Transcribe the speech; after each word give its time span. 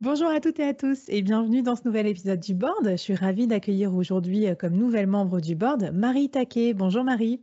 Bonjour 0.00 0.28
à 0.28 0.40
toutes 0.40 0.58
et 0.58 0.64
à 0.64 0.74
tous 0.74 1.04
et 1.08 1.22
bienvenue 1.22 1.62
dans 1.62 1.76
ce 1.76 1.82
nouvel 1.84 2.08
épisode 2.08 2.40
du 2.40 2.52
board. 2.52 2.84
Je 2.84 2.96
suis 2.96 3.14
ravie 3.14 3.46
d'accueillir 3.46 3.94
aujourd'hui 3.94 4.48
euh, 4.48 4.56
comme 4.56 4.74
nouvelle 4.74 5.06
membre 5.06 5.40
du 5.40 5.54
board 5.54 5.92
Marie 5.94 6.28
Taquet. 6.28 6.74
Bonjour 6.74 7.04
Marie. 7.04 7.40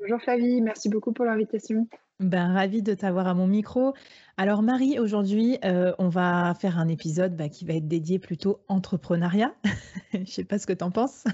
Bonjour 0.00 0.20
Flavie, 0.20 0.60
merci 0.60 0.88
beaucoup 0.88 1.12
pour 1.12 1.24
l'invitation. 1.24 1.88
Ben, 2.20 2.52
ravie 2.52 2.82
de 2.82 2.94
t'avoir 2.94 3.26
à 3.26 3.34
mon 3.34 3.48
micro. 3.48 3.94
Alors 4.36 4.62
Marie, 4.62 4.98
aujourd'hui, 5.00 5.58
euh, 5.64 5.92
on 5.98 6.08
va 6.08 6.54
faire 6.54 6.78
un 6.78 6.86
épisode 6.86 7.36
bah, 7.36 7.48
qui 7.48 7.64
va 7.64 7.74
être 7.74 7.88
dédié 7.88 8.20
plutôt 8.20 8.60
entrepreneuriat. 8.68 9.52
Je 10.12 10.18
ne 10.18 10.24
sais 10.24 10.44
pas 10.44 10.58
ce 10.58 10.68
que 10.68 10.72
tu 10.72 10.84
en 10.84 10.92
penses. 10.92 11.24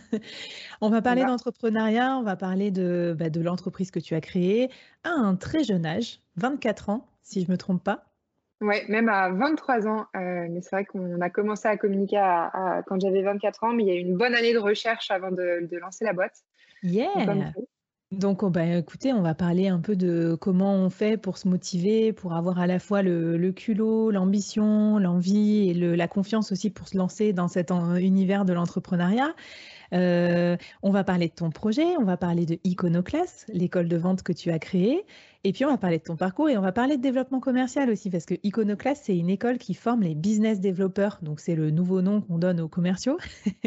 on 0.80 0.88
va 0.88 1.02
parler 1.02 1.24
d'entrepreneuriat, 1.24 2.16
on 2.16 2.22
va 2.22 2.36
parler 2.36 2.70
de, 2.70 3.14
bah, 3.16 3.28
de 3.28 3.40
l'entreprise 3.42 3.90
que 3.90 4.00
tu 4.00 4.14
as 4.14 4.20
créée 4.22 4.70
à 5.04 5.10
un 5.10 5.36
très 5.36 5.62
jeune 5.62 5.84
âge, 5.84 6.20
24 6.36 6.88
ans, 6.88 7.06
si 7.22 7.42
je 7.42 7.48
ne 7.48 7.52
me 7.52 7.58
trompe 7.58 7.84
pas. 7.84 8.13
Oui, 8.60 8.76
même 8.88 9.08
à 9.08 9.30
23 9.30 9.86
ans. 9.86 10.06
Euh, 10.16 10.46
mais 10.50 10.60
c'est 10.60 10.70
vrai 10.70 10.84
qu'on 10.84 11.20
a 11.20 11.30
commencé 11.30 11.68
à 11.68 11.76
communiquer 11.76 12.18
à, 12.18 12.82
quand 12.86 13.00
j'avais 13.00 13.22
24 13.22 13.64
ans, 13.64 13.72
mais 13.72 13.82
il 13.82 13.88
y 13.88 13.92
a 13.92 13.96
eu 13.96 14.00
une 14.00 14.16
bonne 14.16 14.34
année 14.34 14.52
de 14.52 14.58
recherche 14.58 15.10
avant 15.10 15.30
de, 15.30 15.68
lancer 15.78 16.04
la 16.04 16.12
boîte. 16.12 16.36
Yeah! 16.82 17.52
Donc, 18.12 18.44
oh, 18.44 18.50
bah, 18.50 18.64
écoutez, 18.64 19.12
on 19.12 19.22
va 19.22 19.34
parler 19.34 19.66
un 19.66 19.80
peu 19.80 19.96
de 19.96 20.36
comment 20.40 20.74
on 20.74 20.88
fait 20.88 21.16
pour 21.16 21.36
se 21.36 21.48
motiver, 21.48 22.12
pour 22.12 22.34
avoir 22.34 22.60
à 22.60 22.66
la 22.68 22.78
fois 22.78 23.02
le, 23.02 23.50
culot, 23.50 24.12
l'ambition, 24.12 24.98
l'envie 24.98 25.70
et 25.70 25.74
la 25.74 26.06
confiance 26.06 26.52
aussi 26.52 26.70
pour 26.70 26.86
se 26.86 26.96
lancer 26.96 27.32
dans 27.32 27.48
cet 27.48 27.70
univers 27.70 28.44
de 28.44 28.52
l'entrepreneuriat. 28.52 29.34
Euh, 29.92 30.56
on 30.82 30.90
va 30.90 31.02
parler 31.02 31.28
de 31.28 31.34
ton 31.34 31.50
projet, 31.50 31.96
on 31.98 32.04
va 32.04 32.16
parler 32.16 32.46
de 32.46 32.58
Iconoclass, 32.64 33.46
l'école 33.48 33.88
de 33.88 33.96
vente 33.96 34.22
que 34.22 34.32
tu 34.32 34.50
as 34.50 34.58
créée. 34.58 35.04
Et 35.46 35.52
puis, 35.52 35.66
on 35.66 35.68
va 35.68 35.76
parler 35.76 35.98
de 35.98 36.02
ton 36.02 36.16
parcours 36.16 36.48
et 36.48 36.56
on 36.56 36.62
va 36.62 36.72
parler 36.72 36.96
de 36.96 37.02
développement 37.02 37.38
commercial 37.38 37.90
aussi, 37.90 38.08
parce 38.08 38.24
que 38.24 38.34
Iconoclast, 38.42 39.02
c'est 39.04 39.16
une 39.16 39.28
école 39.28 39.58
qui 39.58 39.74
forme 39.74 40.02
les 40.02 40.14
business 40.14 40.58
développeurs. 40.58 41.18
Donc, 41.20 41.38
c'est 41.38 41.54
le 41.54 41.70
nouveau 41.70 42.00
nom 42.00 42.22
qu'on 42.22 42.38
donne 42.38 42.60
aux 42.60 42.68
commerciaux. 42.68 43.18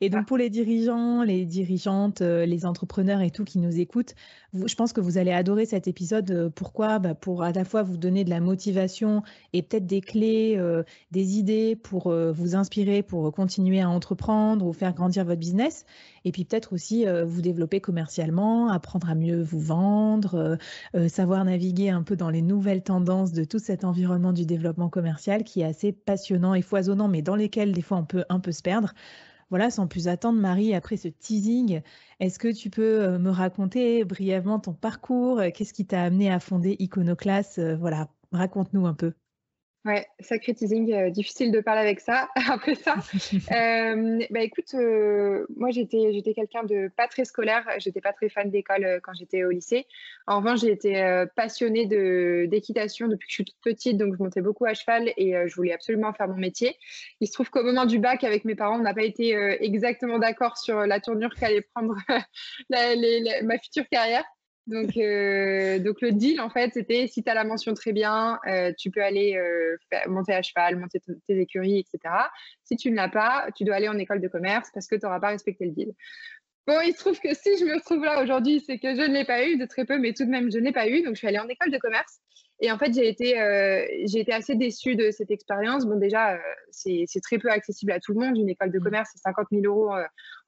et 0.00 0.10
donc, 0.10 0.22
ah. 0.22 0.26
pour 0.26 0.36
les 0.36 0.50
dirigeants, 0.50 1.22
les 1.22 1.44
dirigeantes, 1.44 2.20
euh, 2.20 2.46
les 2.46 2.66
entrepreneurs 2.66 3.20
et 3.20 3.30
tout 3.30 3.44
qui 3.44 3.58
nous 3.58 3.78
écoutent, 3.80 4.14
je 4.64 4.74
pense 4.74 4.92
que 4.92 5.00
vous 5.00 5.18
allez 5.18 5.32
adorer 5.32 5.66
cet 5.66 5.88
épisode. 5.88 6.30
Euh, 6.30 6.50
pourquoi? 6.50 6.98
Bah, 6.98 7.14
Pour 7.14 7.42
à 7.42 7.52
la 7.52 7.64
fois 7.64 7.82
vous 7.82 7.96
donner 7.96 8.24
de 8.24 8.30
la 8.30 8.40
motivation 8.40 9.22
et 9.52 9.62
peut-être 9.62 9.86
des 9.86 10.00
clés, 10.00 10.54
euh, 10.56 10.82
des 11.10 11.38
idées 11.38 11.76
pour 11.76 12.12
vous 12.12 12.56
inspirer, 12.56 13.02
pour 13.02 13.32
continuer 13.32 13.80
à 13.80 13.88
entreprendre 13.88 14.66
ou 14.66 14.72
faire 14.72 14.94
grandir 14.94 15.24
votre 15.24 15.40
business. 15.40 15.84
Et 16.24 16.32
puis 16.32 16.44
peut-être 16.44 16.72
aussi 16.72 17.06
euh, 17.06 17.24
vous 17.24 17.42
développer 17.42 17.80
commercialement, 17.80 18.68
apprendre 18.68 19.10
à 19.10 19.14
mieux 19.14 19.42
vous 19.42 19.60
vendre, 19.60 20.58
savoir 21.08 21.44
naviguer 21.44 21.90
un 21.90 22.02
peu 22.02 22.16
dans 22.16 22.30
les 22.30 22.42
nouvelles 22.42 22.82
tendances 22.82 23.32
de 23.32 23.44
tout 23.44 23.58
cet 23.58 23.84
environnement 23.84 24.32
du 24.32 24.46
développement 24.46 24.88
commercial 24.88 25.44
qui 25.44 25.60
est 25.60 25.64
assez 25.64 25.92
passionnant 25.92 26.54
et 26.54 26.62
foisonnant, 26.62 27.08
mais 27.08 27.22
dans 27.22 27.36
lesquels 27.36 27.72
des 27.72 27.82
fois 27.82 27.98
on 27.98 28.04
peut 28.04 28.24
un 28.28 28.40
peu 28.40 28.52
se 28.52 28.62
perdre. 28.62 28.92
Voilà, 29.50 29.70
sans 29.70 29.86
plus 29.88 30.06
attendre, 30.08 30.40
Marie, 30.40 30.74
après 30.74 30.96
ce 30.96 31.08
teasing, 31.08 31.80
est-ce 32.20 32.38
que 32.38 32.48
tu 32.52 32.70
peux 32.70 33.18
me 33.18 33.30
raconter 33.30 34.04
brièvement 34.04 34.58
ton 34.60 34.72
parcours? 34.74 35.40
Qu'est-ce 35.54 35.72
qui 35.72 35.86
t'a 35.86 36.02
amené 36.02 36.30
à 36.30 36.38
fonder 36.40 36.76
Iconoclass 36.80 37.58
Voilà, 37.78 38.08
raconte-nous 38.32 38.86
un 38.86 38.94
peu. 38.94 39.12
Ouais, 39.86 40.04
sacré 40.18 40.52
teasing, 40.52 40.92
euh, 40.92 41.10
difficile 41.10 41.52
de 41.52 41.60
parler 41.60 41.80
avec 41.80 42.00
ça 42.00 42.28
après 42.50 42.74
ça. 42.74 42.96
Euh, 43.52 44.18
bah 44.30 44.40
écoute, 44.40 44.74
euh, 44.74 45.46
moi 45.56 45.70
j'étais 45.70 46.12
j'étais 46.12 46.34
quelqu'un 46.34 46.64
de 46.64 46.90
pas 46.96 47.06
très 47.06 47.24
scolaire, 47.24 47.64
j'étais 47.78 48.00
pas 48.00 48.12
très 48.12 48.28
fan 48.28 48.50
d'école 48.50 49.00
quand 49.02 49.12
j'étais 49.14 49.44
au 49.44 49.50
lycée. 49.50 49.86
En 50.26 50.38
revanche, 50.38 50.60
j'ai 50.60 50.72
été 50.72 51.24
passionnée 51.36 51.86
de 51.86 52.46
d'équitation 52.50 53.06
depuis 53.06 53.26
que 53.26 53.30
je 53.30 53.34
suis 53.34 53.44
toute 53.44 53.60
petite, 53.62 53.98
donc 53.98 54.16
je 54.16 54.22
montais 54.22 54.40
beaucoup 54.40 54.64
à 54.64 54.74
cheval 54.74 55.12
et 55.16 55.34
je 55.46 55.54
voulais 55.54 55.72
absolument 55.72 56.12
faire 56.12 56.28
mon 56.28 56.36
métier. 56.36 56.76
Il 57.20 57.28
se 57.28 57.32
trouve 57.32 57.50
qu'au 57.50 57.62
moment 57.62 57.86
du 57.86 57.98
bac, 57.98 58.24
avec 58.24 58.44
mes 58.44 58.54
parents, 58.54 58.78
on 58.78 58.82
n'a 58.82 58.94
pas 58.94 59.04
été 59.04 59.30
exactement 59.60 60.18
d'accord 60.18 60.58
sur 60.58 60.80
la 60.86 61.00
tournure 61.00 61.34
qu'allait 61.34 61.62
prendre 61.74 61.96
ma 62.70 63.58
future 63.58 63.88
carrière. 63.90 64.24
Donc, 64.66 64.96
euh, 64.96 65.78
donc 65.78 66.00
le 66.00 66.10
deal, 66.10 66.40
en 66.40 66.50
fait, 66.50 66.72
c'était 66.74 67.06
si 67.06 67.22
tu 67.22 67.30
as 67.30 67.34
la 67.34 67.44
mention 67.44 67.72
très 67.74 67.92
bien, 67.92 68.40
euh, 68.48 68.72
tu 68.76 68.90
peux 68.90 69.02
aller 69.02 69.36
euh, 69.36 69.76
monter 70.08 70.34
à 70.34 70.42
cheval, 70.42 70.76
monter 70.76 71.00
tes 71.26 71.40
écuries, 71.40 71.78
etc. 71.78 72.14
Si 72.64 72.76
tu 72.76 72.90
ne 72.90 72.96
l'as 72.96 73.08
pas, 73.08 73.48
tu 73.54 73.64
dois 73.64 73.76
aller 73.76 73.88
en 73.88 73.98
école 73.98 74.20
de 74.20 74.28
commerce 74.28 74.70
parce 74.74 74.88
que 74.88 74.96
tu 74.96 75.04
n'auras 75.04 75.20
pas 75.20 75.28
respecté 75.28 75.66
le 75.66 75.70
deal. 75.70 75.92
Bon, 76.66 76.80
il 76.84 76.92
se 76.94 76.98
trouve 76.98 77.20
que 77.20 77.32
si 77.32 77.56
je 77.58 77.64
me 77.64 77.74
retrouve 77.74 78.04
là 78.04 78.20
aujourd'hui, 78.20 78.58
c'est 78.58 78.78
que 78.78 78.96
je 78.96 79.02
ne 79.02 79.14
l'ai 79.14 79.24
pas 79.24 79.46
eu, 79.46 79.56
de 79.56 79.66
très 79.66 79.84
peu, 79.84 79.98
mais 79.98 80.12
tout 80.12 80.24
de 80.24 80.30
même, 80.30 80.50
je 80.50 80.58
n'ai 80.58 80.72
pas 80.72 80.88
eu. 80.88 81.02
Donc, 81.02 81.14
je 81.14 81.18
suis 81.18 81.28
allée 81.28 81.38
en 81.38 81.46
école 81.46 81.70
de 81.70 81.78
commerce. 81.78 82.18
Et 82.58 82.72
en 82.72 82.78
fait, 82.78 82.92
j'ai 82.92 83.06
été, 83.06 83.34
j'ai 84.06 84.20
été 84.20 84.32
assez 84.32 84.56
déçue 84.56 84.96
de 84.96 85.12
cette 85.12 85.30
expérience. 85.30 85.84
Bon, 85.84 85.96
déjà, 85.96 86.40
c'est 86.70 87.06
très 87.22 87.38
peu 87.38 87.50
accessible 87.50 87.92
à 87.92 88.00
tout 88.00 88.14
le 88.14 88.26
monde. 88.26 88.36
Une 88.36 88.48
école 88.48 88.72
de 88.72 88.80
mmh. 88.80 88.82
commerce, 88.82 89.10
c'est 89.12 89.20
50 89.20 89.46
000 89.52 89.62
euros 89.66 89.94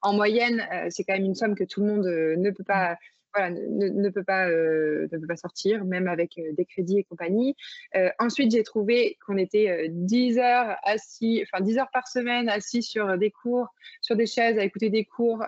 en 0.00 0.14
moyenne. 0.14 0.66
c'est 0.88 1.04
quand 1.04 1.12
même 1.12 1.26
une 1.26 1.36
somme 1.36 1.54
que 1.54 1.62
tout 1.62 1.82
le 1.82 1.86
monde 1.86 2.06
ne 2.06 2.50
peut 2.50 2.64
pas 2.64 2.96
voilà, 3.34 3.50
ne, 3.50 4.08
peut 4.10 4.24
pas, 4.24 4.48
euh, 4.48 5.08
ne 5.12 5.18
peut 5.18 5.26
pas 5.26 5.36
sortir, 5.36 5.84
même 5.84 6.08
avec 6.08 6.38
euh, 6.38 6.52
des 6.56 6.64
crédits 6.64 6.98
et 6.98 7.04
compagnie. 7.04 7.54
Euh, 7.94 8.10
ensuite, 8.18 8.52
j'ai 8.52 8.62
trouvé 8.62 9.18
qu'on 9.26 9.36
était 9.36 9.88
10 9.90 10.38
heures 10.38 10.76
assis, 10.82 11.44
enfin 11.44 11.62
10 11.62 11.78
heures 11.78 11.90
par 11.92 12.08
semaine 12.08 12.48
assis 12.48 12.82
sur 12.82 13.18
des 13.18 13.30
cours, 13.30 13.68
sur 14.00 14.16
des 14.16 14.26
chaises 14.26 14.58
à 14.58 14.64
écouter 14.64 14.90
des 14.90 15.04
cours. 15.04 15.44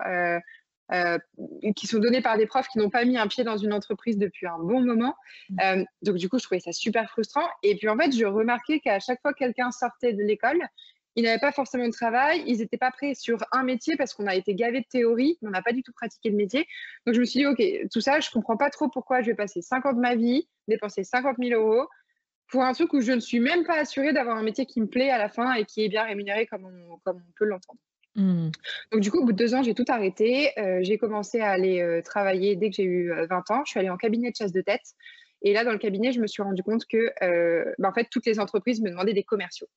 qui 1.75 1.87
sont 1.87 1.99
donnés 1.99 2.21
par 2.21 2.37
des 2.37 2.45
profs 2.45 2.67
qui 2.67 2.77
n'ont 2.77 2.89
pas 2.89 3.05
mis 3.05 3.17
un 3.17 3.27
pied 3.27 3.45
dans 3.45 3.55
une 3.55 3.71
entreprise 3.71 4.17
depuis 4.17 4.45
un 4.45 4.59
bon 4.59 4.81
moment. 4.81 5.15
Mmh. 5.49 5.83
donc 6.01 6.17
du 6.17 6.27
coup, 6.27 6.37
je 6.37 6.43
trouvais 6.43 6.59
ça 6.59 6.73
super 6.73 7.09
frustrant. 7.09 7.47
Et 7.63 7.75
puis 7.75 7.87
en 7.87 7.97
fait, 7.97 8.11
je 8.11 8.25
remarquais 8.25 8.81
qu'à 8.81 8.99
chaque 8.99 9.21
fois 9.21 9.31
que 9.31 9.39
quelqu'un 9.39 9.71
sortait 9.71 10.11
de 10.11 10.21
l'école, 10.21 10.61
ils 11.15 11.23
n'avaient 11.23 11.39
pas 11.39 11.51
forcément 11.51 11.85
de 11.85 11.91
travail, 11.91 12.43
ils 12.47 12.59
n'étaient 12.59 12.77
pas 12.77 12.91
prêts 12.91 13.13
sur 13.13 13.37
un 13.51 13.63
métier 13.63 13.95
parce 13.97 14.13
qu'on 14.13 14.27
a 14.27 14.35
été 14.35 14.55
gavé 14.55 14.81
de 14.81 14.85
théorie, 14.89 15.37
mais 15.41 15.49
on 15.49 15.51
n'a 15.51 15.61
pas 15.61 15.73
du 15.73 15.83
tout 15.83 15.91
pratiqué 15.93 16.29
le 16.29 16.37
métier. 16.37 16.65
Donc 17.05 17.15
je 17.15 17.19
me 17.19 17.25
suis 17.25 17.39
dit, 17.41 17.45
OK, 17.45 17.61
tout 17.91 18.01
ça, 18.01 18.19
je 18.19 18.29
ne 18.29 18.31
comprends 18.31 18.57
pas 18.57 18.69
trop 18.69 18.89
pourquoi 18.89 19.21
je 19.21 19.27
vais 19.27 19.35
passer 19.35 19.61
5 19.61 19.85
ans 19.85 19.93
de 19.93 19.99
ma 19.99 20.15
vie, 20.15 20.47
dépenser 20.67 21.03
50 21.03 21.37
000 21.39 21.59
euros 21.59 21.87
pour 22.49 22.63
un 22.63 22.73
truc 22.73 22.93
où 22.93 23.01
je 23.01 23.13
ne 23.13 23.19
suis 23.19 23.39
même 23.39 23.65
pas 23.65 23.79
assurée 23.79 24.13
d'avoir 24.13 24.37
un 24.37 24.43
métier 24.43 24.65
qui 24.65 24.81
me 24.81 24.87
plaît 24.87 25.09
à 25.09 25.17
la 25.17 25.29
fin 25.29 25.53
et 25.53 25.65
qui 25.65 25.83
est 25.83 25.89
bien 25.89 26.03
rémunéré 26.03 26.45
comme 26.45 26.65
on, 26.65 26.97
comme 27.05 27.17
on 27.17 27.31
peut 27.37 27.45
l'entendre. 27.45 27.79
Mmh. 28.15 28.49
Donc 28.91 29.01
du 29.01 29.09
coup, 29.09 29.19
au 29.19 29.25
bout 29.25 29.31
de 29.31 29.37
deux 29.37 29.55
ans, 29.55 29.63
j'ai 29.63 29.73
tout 29.73 29.85
arrêté. 29.87 30.51
Euh, 30.59 30.79
j'ai 30.81 30.97
commencé 30.97 31.39
à 31.39 31.51
aller 31.51 31.81
euh, 31.81 32.01
travailler 32.01 32.57
dès 32.57 32.69
que 32.69 32.75
j'ai 32.75 32.83
eu 32.83 33.09
20 33.09 33.15
euh, 33.15 33.53
ans. 33.53 33.61
Je 33.65 33.71
suis 33.71 33.79
allée 33.79 33.89
en 33.89 33.97
cabinet 33.97 34.31
de 34.31 34.35
chasse 34.35 34.51
de 34.51 34.61
tête. 34.61 34.95
Et 35.41 35.53
là, 35.53 35.63
dans 35.63 35.71
le 35.71 35.77
cabinet, 35.77 36.11
je 36.11 36.19
me 36.19 36.27
suis 36.27 36.43
rendu 36.43 36.63
compte 36.63 36.85
que, 36.85 37.11
bah, 37.79 37.89
en 37.89 37.93
fait, 37.93 38.07
toutes 38.11 38.25
les 38.25 38.39
entreprises 38.39 38.81
me 38.81 38.89
demandaient 38.89 39.13
des 39.13 39.23
commerciaux. 39.23 39.67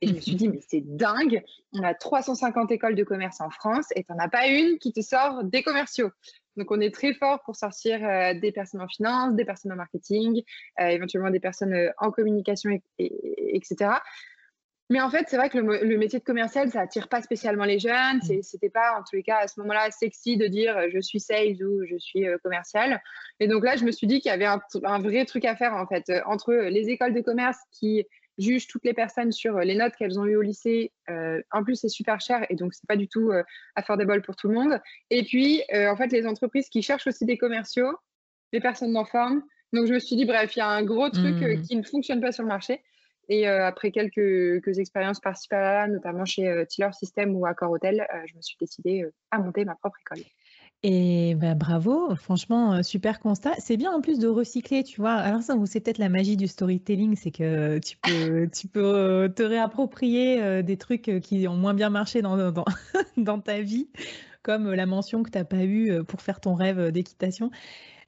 Et 0.00 0.08
je 0.08 0.14
me 0.14 0.20
suis 0.20 0.34
dit, 0.34 0.48
mais 0.48 0.60
c'est 0.66 0.82
dingue, 0.82 1.42
on 1.72 1.82
a 1.82 1.94
350 1.94 2.70
écoles 2.70 2.94
de 2.94 3.04
commerce 3.04 3.40
en 3.40 3.50
France 3.50 3.86
et 3.94 4.04
tu 4.04 4.12
n'en 4.12 4.18
as 4.18 4.28
pas 4.28 4.46
une 4.46 4.78
qui 4.78 4.92
te 4.92 5.00
sort 5.00 5.44
des 5.44 5.62
commerciaux. 5.62 6.10
Donc, 6.56 6.70
on 6.70 6.80
est 6.80 6.94
très 6.94 7.12
fort 7.14 7.42
pour 7.44 7.56
sortir 7.56 8.02
euh, 8.02 8.32
des 8.34 8.50
personnes 8.50 8.80
en 8.80 8.88
finance, 8.88 9.34
des 9.34 9.44
personnes 9.44 9.72
en 9.72 9.76
marketing, 9.76 10.42
euh, 10.80 10.86
éventuellement 10.86 11.30
des 11.30 11.40
personnes 11.40 11.74
euh, 11.74 11.90
en 11.98 12.10
communication, 12.10 12.70
etc. 12.98 13.90
Mais 14.88 15.00
en 15.00 15.10
fait, 15.10 15.26
c'est 15.28 15.36
vrai 15.36 15.50
que 15.50 15.58
le, 15.58 15.98
métier 15.98 16.20
de 16.20 16.24
commercial, 16.24 16.70
ça 16.70 16.80
attire 16.82 17.08
pas 17.08 17.20
spécialement 17.20 17.64
les 17.64 17.80
jeunes. 17.80 18.20
C'était 18.42 18.70
pas, 18.70 18.96
en 18.96 19.02
tous 19.02 19.16
les 19.16 19.24
cas, 19.24 19.38
à 19.38 19.48
ce 19.48 19.58
moment-là, 19.60 19.90
sexy 19.90 20.36
de 20.36 20.46
dire 20.46 20.78
je 20.92 21.00
suis 21.00 21.18
sales 21.18 21.60
ou 21.64 21.84
je 21.84 21.96
suis 21.98 22.24
commercial. 22.44 23.02
Et 23.40 23.48
donc 23.48 23.64
là, 23.64 23.74
je 23.74 23.84
me 23.84 23.90
suis 23.90 24.06
dit 24.06 24.20
qu'il 24.20 24.30
y 24.30 24.32
avait 24.34 24.44
un, 24.44 24.60
un, 24.84 25.00
vrai 25.00 25.24
truc 25.24 25.44
à 25.44 25.56
faire, 25.56 25.74
en 25.74 25.86
fait, 25.88 26.12
entre 26.24 26.52
les 26.54 26.88
écoles 26.88 27.14
de 27.14 27.20
commerce 27.20 27.58
qui 27.72 28.06
juge 28.38 28.66
toutes 28.66 28.84
les 28.84 28.94
personnes 28.94 29.32
sur 29.32 29.56
euh, 29.56 29.62
les 29.62 29.74
notes 29.74 29.94
qu'elles 29.96 30.18
ont 30.18 30.26
eues 30.26 30.36
au 30.36 30.42
lycée. 30.42 30.92
Euh, 31.08 31.40
en 31.50 31.64
plus, 31.64 31.76
c'est 31.76 31.88
super 31.88 32.20
cher 32.20 32.44
et 32.50 32.54
donc 32.54 32.74
c'est 32.74 32.86
pas 32.86 32.96
du 32.96 33.08
tout 33.08 33.30
euh, 33.30 33.42
affordable 33.74 34.22
pour 34.22 34.36
tout 34.36 34.48
le 34.48 34.54
monde. 34.54 34.80
Et 35.10 35.24
puis, 35.24 35.62
en 35.72 35.96
fait, 35.96 36.08
les 36.12 36.26
entreprises 36.26 36.68
qui 36.68 36.82
cherchent 36.82 37.06
aussi 37.06 37.24
des 37.24 37.38
commerciaux, 37.38 37.96
des 38.52 38.60
personnes 38.60 38.96
en 38.96 39.04
forme. 39.04 39.42
Donc, 39.72 39.86
je 39.86 39.94
me 39.94 39.98
suis 39.98 40.16
dit, 40.16 40.24
bref, 40.24 40.54
il 40.56 40.60
y 40.60 40.62
a 40.62 40.68
un 40.68 40.82
gros 40.82 41.10
truc 41.10 41.36
mmh. 41.36 41.62
qui 41.62 41.76
ne 41.76 41.82
fonctionne 41.82 42.20
pas 42.20 42.32
sur 42.32 42.42
le 42.42 42.48
marché. 42.48 42.82
Et 43.28 43.46
après 43.46 43.90
quelques, 43.90 44.78
expériences 44.78 45.20
par-ci 45.20 45.48
par-là, 45.48 45.88
notamment 45.88 46.24
chez 46.24 46.64
Tiller 46.68 46.92
System 46.92 47.34
ou 47.34 47.46
Accor 47.46 47.70
Hotel, 47.70 48.06
je 48.26 48.36
me 48.36 48.42
suis 48.42 48.56
décidée 48.60 49.04
à 49.30 49.38
monter 49.38 49.64
ma 49.64 49.74
propre 49.74 49.96
école. 50.00 50.24
Et 50.82 51.34
bah, 51.34 51.54
bravo, 51.54 52.14
franchement, 52.14 52.82
super 52.82 53.18
constat. 53.18 53.54
C'est 53.58 53.76
bien 53.76 53.90
en 53.90 54.00
plus 54.00 54.20
de 54.20 54.28
recycler, 54.28 54.84
tu 54.84 55.00
vois. 55.00 55.14
Alors 55.14 55.42
ça, 55.42 55.56
c'est 55.64 55.80
peut-être 55.80 55.98
la 55.98 56.08
magie 56.08 56.36
du 56.36 56.46
storytelling, 56.46 57.16
c'est 57.16 57.32
que 57.32 57.78
tu 57.78 57.96
peux, 57.96 58.48
tu 58.54 58.68
peux 58.68 59.32
te 59.34 59.42
réapproprier 59.42 60.62
des 60.62 60.76
trucs 60.76 61.10
qui 61.22 61.48
ont 61.48 61.56
moins 61.56 61.74
bien 61.74 61.90
marché 61.90 62.22
dans, 62.22 62.52
dans 63.16 63.40
ta 63.40 63.60
vie, 63.60 63.88
comme 64.42 64.72
la 64.72 64.86
mention 64.86 65.24
que 65.24 65.30
tu 65.30 65.38
n'as 65.38 65.44
pas 65.44 65.64
eue 65.64 66.04
pour 66.04 66.22
faire 66.22 66.40
ton 66.40 66.54
rêve 66.54 66.92
d'équitation. 66.92 67.50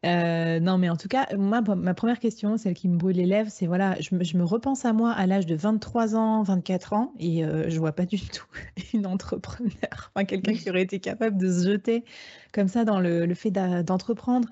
Euh, 0.07 0.61
non, 0.61 0.79
mais 0.79 0.89
en 0.89 0.97
tout 0.97 1.09
cas, 1.09 1.27
moi, 1.37 1.61
ma 1.61 1.93
première 1.93 2.21
question, 2.21 2.57
celle 2.57 2.75
qui 2.75 2.89
me 2.89 2.97
brûle 2.97 3.17
les 3.17 3.27
lèvres, 3.27 3.51
c'est 3.51 3.67
voilà, 3.67 3.97
je 4.01 4.15
me, 4.15 4.45
repense 4.45 4.85
à 4.85 4.93
moi 4.93 5.11
à 5.11 5.27
l'âge 5.27 5.47
de 5.47 5.57
23 5.57 6.15
ans, 6.15 6.43
24 6.43 6.93
ans, 6.93 7.13
et 7.19 7.45
euh, 7.45 7.69
je 7.69 7.79
vois 7.81 7.93
pas 7.93 8.07
du 8.07 8.21
tout 8.21 8.47
une 8.95 9.07
entrepreneur, 9.07 10.13
enfin 10.15 10.25
quelqu'un 10.25 10.55
qui 10.55 10.71
aurait 10.71 10.83
été 10.83 11.01
capable 11.01 11.37
de 11.37 11.51
se 11.51 11.67
jeter 11.67 12.05
comme 12.53 12.69
ça 12.69 12.85
dans 12.85 13.01
le, 13.01 13.35
fait 13.35 13.51
d'entreprendre. 13.51 14.49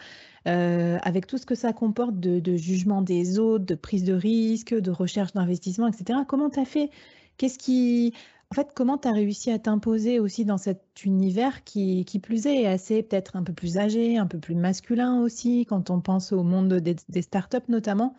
Euh, 0.48 0.98
avec 1.02 1.26
tout 1.26 1.38
ce 1.38 1.46
que 1.46 1.56
ça 1.56 1.72
comporte 1.72 2.20
de, 2.20 2.38
de, 2.38 2.56
jugement 2.56 3.02
des 3.02 3.40
autres, 3.40 3.64
de 3.64 3.74
prise 3.74 4.04
de 4.04 4.14
risque, 4.14 4.72
de 4.72 4.92
recherche 4.92 5.32
d'investissement, 5.32 5.88
etc. 5.88 6.20
Comment 6.28 6.50
tu 6.50 6.60
as 6.60 6.64
fait? 6.64 6.90
Qu'est-ce 7.36 7.58
qui, 7.58 8.14
en 8.50 8.54
fait, 8.54 8.68
comment 8.74 8.96
tu 8.96 9.08
as 9.08 9.12
réussi 9.12 9.50
à 9.50 9.58
t'imposer 9.58 10.20
aussi 10.20 10.44
dans 10.44 10.58
cet 10.58 11.04
univers 11.04 11.64
qui, 11.64 12.04
qui 12.04 12.20
plus 12.20 12.46
est, 12.46 12.66
assez 12.66 13.02
peut-être 13.02 13.34
un 13.34 13.42
peu 13.42 13.52
plus 13.52 13.76
âgé, 13.76 14.18
un 14.18 14.26
peu 14.26 14.38
plus 14.38 14.54
masculin 14.54 15.20
aussi, 15.20 15.66
quand 15.66 15.90
on 15.90 16.00
pense 16.00 16.32
au 16.32 16.44
monde 16.44 16.74
des, 16.74 17.22
startups 17.22 17.68
notamment? 17.68 18.16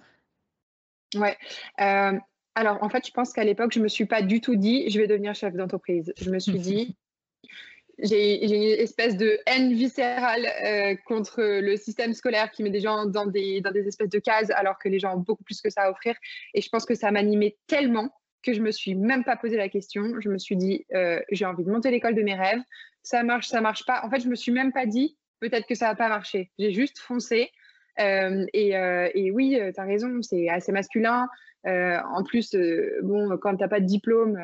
Ouais. 1.15 1.37
Euh, 1.79 2.19
alors, 2.55 2.83
en 2.83 2.89
fait, 2.89 3.07
je 3.07 3.11
pense 3.11 3.31
qu'à 3.31 3.45
l'époque, 3.45 3.71
je 3.71 3.79
ne 3.79 3.85
me 3.85 3.87
suis 3.87 4.05
pas 4.05 4.21
du 4.21 4.41
tout 4.41 4.55
dit, 4.55 4.89
je 4.89 4.99
vais 4.99 5.07
devenir 5.07 5.33
chef 5.33 5.53
d'entreprise. 5.53 6.13
Je 6.19 6.29
me 6.29 6.39
suis 6.39 6.59
dit, 6.59 6.97
j'ai 7.99 8.43
une 8.43 8.81
espèce 8.81 9.15
de 9.15 9.39
haine 9.45 9.73
viscérale 9.73 10.45
euh, 10.65 10.95
contre 11.05 11.41
le 11.41 11.77
système 11.77 12.13
scolaire 12.13 12.51
qui 12.51 12.63
met 12.63 12.69
des 12.69 12.81
gens 12.81 13.05
dans 13.05 13.27
des, 13.27 13.61
dans 13.61 13.71
des 13.71 13.87
espèces 13.87 14.09
de 14.09 14.19
cases 14.19 14.49
alors 14.51 14.77
que 14.77 14.89
les 14.89 14.99
gens 14.99 15.15
ont 15.15 15.19
beaucoup 15.19 15.45
plus 15.45 15.61
que 15.61 15.69
ça 15.69 15.83
à 15.83 15.91
offrir. 15.91 16.15
Et 16.53 16.61
je 16.61 16.67
pense 16.67 16.85
que 16.85 16.95
ça 16.95 17.11
m'animait 17.11 17.55
tellement 17.67 18.09
que 18.47 18.53
je 18.53 18.61
me 18.61 18.71
suis 18.71 18.95
même 18.95 19.25
pas 19.25 19.35
posé 19.35 19.57
la 19.57 19.67
question. 19.67 20.21
Je 20.21 20.29
me 20.29 20.37
suis 20.37 20.55
dit, 20.55 20.85
euh, 20.93 21.19
j'ai 21.31 21.45
envie 21.45 21.65
de 21.65 21.69
monter 21.69 21.91
l'école 21.91 22.15
de 22.15 22.21
mes 22.21 22.33
rêves. 22.33 22.61
Ça 23.03 23.21
marche, 23.23 23.47
ça 23.47 23.59
marche 23.59 23.85
pas. 23.85 24.01
En 24.03 24.09
fait, 24.09 24.21
je 24.21 24.29
me 24.29 24.35
suis 24.35 24.53
même 24.53 24.71
pas 24.71 24.85
dit, 24.85 25.17
peut-être 25.41 25.67
que 25.67 25.75
ça 25.75 25.87
va 25.89 25.95
pas 25.95 26.07
marcher. 26.07 26.49
J'ai 26.57 26.71
juste 26.71 26.97
foncé. 26.99 27.51
Euh, 27.99 28.45
euh, 28.55 29.09
et, 29.13 29.31
oui, 29.31 29.59
tu 29.73 29.81
as 29.81 29.83
raison, 29.83 30.21
c'est 30.21 30.47
assez 30.47 30.71
masculin. 30.71 31.27
en 31.65 32.23
plus, 32.23 32.55
bon, 33.03 33.37
quand 33.37 33.57
tu 33.57 33.63
n'as 33.63 33.67
pas 33.67 33.81
de 33.81 33.85
diplôme 33.85 34.39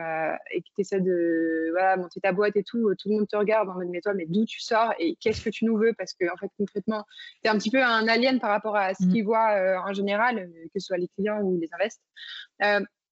et 0.52 0.62
que 0.62 0.68
tu 0.76 0.82
essaies 0.82 1.00
de 1.00 1.74
monter 1.98 2.20
ta 2.20 2.34
boîte 2.34 2.58
et 2.58 2.64
tout, 2.64 2.94
tout 3.00 3.10
le 3.10 3.16
monde 3.16 3.28
te 3.28 3.38
regarde 3.38 3.70
en 3.70 3.76
mode 3.76 3.88
Mais 3.90 4.02
toi, 4.02 4.14
mais 4.14 4.26
d'où 4.28 4.44
tu 4.44 4.60
sors 4.60 4.94
et 5.00 5.16
qu'est-ce 5.22 5.42
que 5.42 5.50
tu 5.50 5.64
nous 5.64 5.78
veux? 5.78 5.94
Parce 5.98 6.14
que, 6.14 6.26
en 6.26 6.36
fait, 6.36 6.50
concrètement, 6.58 7.06
tu 7.42 7.48
es 7.48 7.50
un 7.50 7.58
petit 7.58 7.72
peu 7.72 7.82
un 7.82 8.08
alien 8.10 8.42
par 8.42 8.50
rapport 8.50 8.76
à 8.76 8.94
ce 8.96 9.06
mmh. 9.06 9.14
qu'ils 9.14 9.24
voient 9.24 9.82
en 9.88 9.94
général, 9.94 10.50
que 10.74 10.80
ce 10.80 10.88
soit 10.88 10.98
les 10.98 11.08
clients 11.16 11.42
ou 11.42 11.58
les 11.58 11.70
invests 11.74 12.02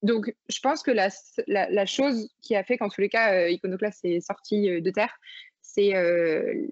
donc, 0.01 0.33
je 0.49 0.59
pense 0.61 0.81
que 0.81 0.91
la, 0.91 1.09
la, 1.47 1.85
chose 1.85 2.29
qui 2.41 2.55
a 2.55 2.63
fait 2.63 2.77
qu'en 2.77 2.89
tous 2.89 3.01
les 3.01 3.09
cas, 3.09 3.33
euh, 3.33 3.49
Iconoclast 3.49 4.03
est 4.03 4.21
sorti 4.21 4.69
euh, 4.69 4.81
de 4.81 4.89
terre, 4.89 5.15
c'est 5.61 5.95
euh, 5.95 6.67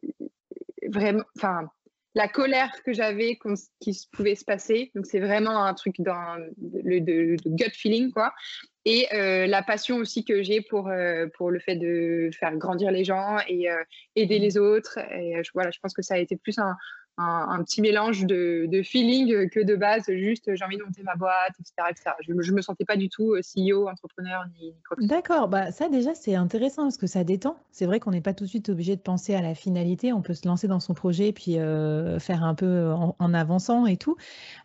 vraiment, 0.88 1.24
enfin, 1.38 1.70
la 2.16 2.28
colère 2.28 2.72
que 2.84 2.92
j'avais 2.92 3.38
qui 3.80 4.08
pouvait 4.12 4.36
se 4.36 4.44
passer. 4.44 4.92
Donc, 4.96 5.06
c'est 5.06 5.20
vraiment 5.20 5.64
un 5.64 5.76
truc 5.76 5.96
dans 6.00 6.38
le, 6.58 7.36
gut 7.46 7.72
feeling, 7.72 8.12
quoi. 8.12 8.34
Et 8.86 9.08
la 9.12 9.62
passion 9.62 9.98
aussi 9.98 10.26
que 10.26 10.42
j'ai 10.42 10.62
pour, 10.62 10.90
pour 11.36 11.52
le 11.52 11.60
fait 11.60 11.76
de 11.76 12.32
faire 12.34 12.56
grandir 12.56 12.90
les 12.90 13.04
gens 13.04 13.38
et 13.48 13.68
aider 14.16 14.40
les 14.40 14.58
autres. 14.58 14.98
Et 15.14 15.36
voilà, 15.54 15.70
je 15.70 15.78
pense 15.80 15.94
que 15.94 16.02
ça 16.02 16.16
a 16.16 16.18
été 16.18 16.36
plus 16.36 16.58
un, 16.58 16.76
un, 17.20 17.64
petit 17.64 17.82
mélange 17.82 18.26
de, 18.26 18.82
feeling 18.84 19.50
que 19.50 19.60
de 19.60 19.76
base, 19.76 20.06
juste 20.08 20.56
j'ai 20.56 20.64
envie 20.64 20.78
de 20.78 20.84
monter 20.84 21.04
ma 21.04 21.16
boîte, 21.16 21.54
etc. 21.60 22.16
Je 22.22 22.32
ne 22.32 22.56
me 22.56 22.62
sentais 22.62 22.86
pas 22.86 22.96
du 22.96 23.10
tout 23.10 23.34
euh, 23.34 23.42
CEO, 23.42 23.88
entrepreneur, 23.90 24.46
ni, 24.60 24.74
ni 25.00 25.08
D'accord, 25.08 25.50
bah, 25.50 25.72
ça 25.72 25.90
déjà 25.90 26.16
c'est 26.16 26.36
intéressant 26.36 26.84
parce 26.84 26.98
que 26.98 27.08
ça 27.08 27.24
détend. 27.24 27.58
C'est 27.72 27.86
vrai 27.86 28.00
qu'on 28.00 28.12
n'est 28.12 28.22
pas 28.22 28.34
tout 28.34 28.46
de 28.46 28.50
suite 28.50 28.70
obligé 28.70 28.96
de 28.96 29.02
penser 29.02 29.36
à 29.36 29.42
la 29.42 29.54
finalité, 29.54 30.14
on 30.14 30.22
peut 30.22 30.34
se 30.34 30.48
lancer 30.48 30.68
dans 30.68 30.80
son 30.80 30.94
projet 30.94 31.34
puis 31.34 31.60
euh, 31.60 32.20
faire 32.20 32.44
un 32.44 32.56
peu 32.56 32.92
en, 32.92 33.34
avançant 33.34 33.86
et 33.86 33.98
tout. 33.98 34.16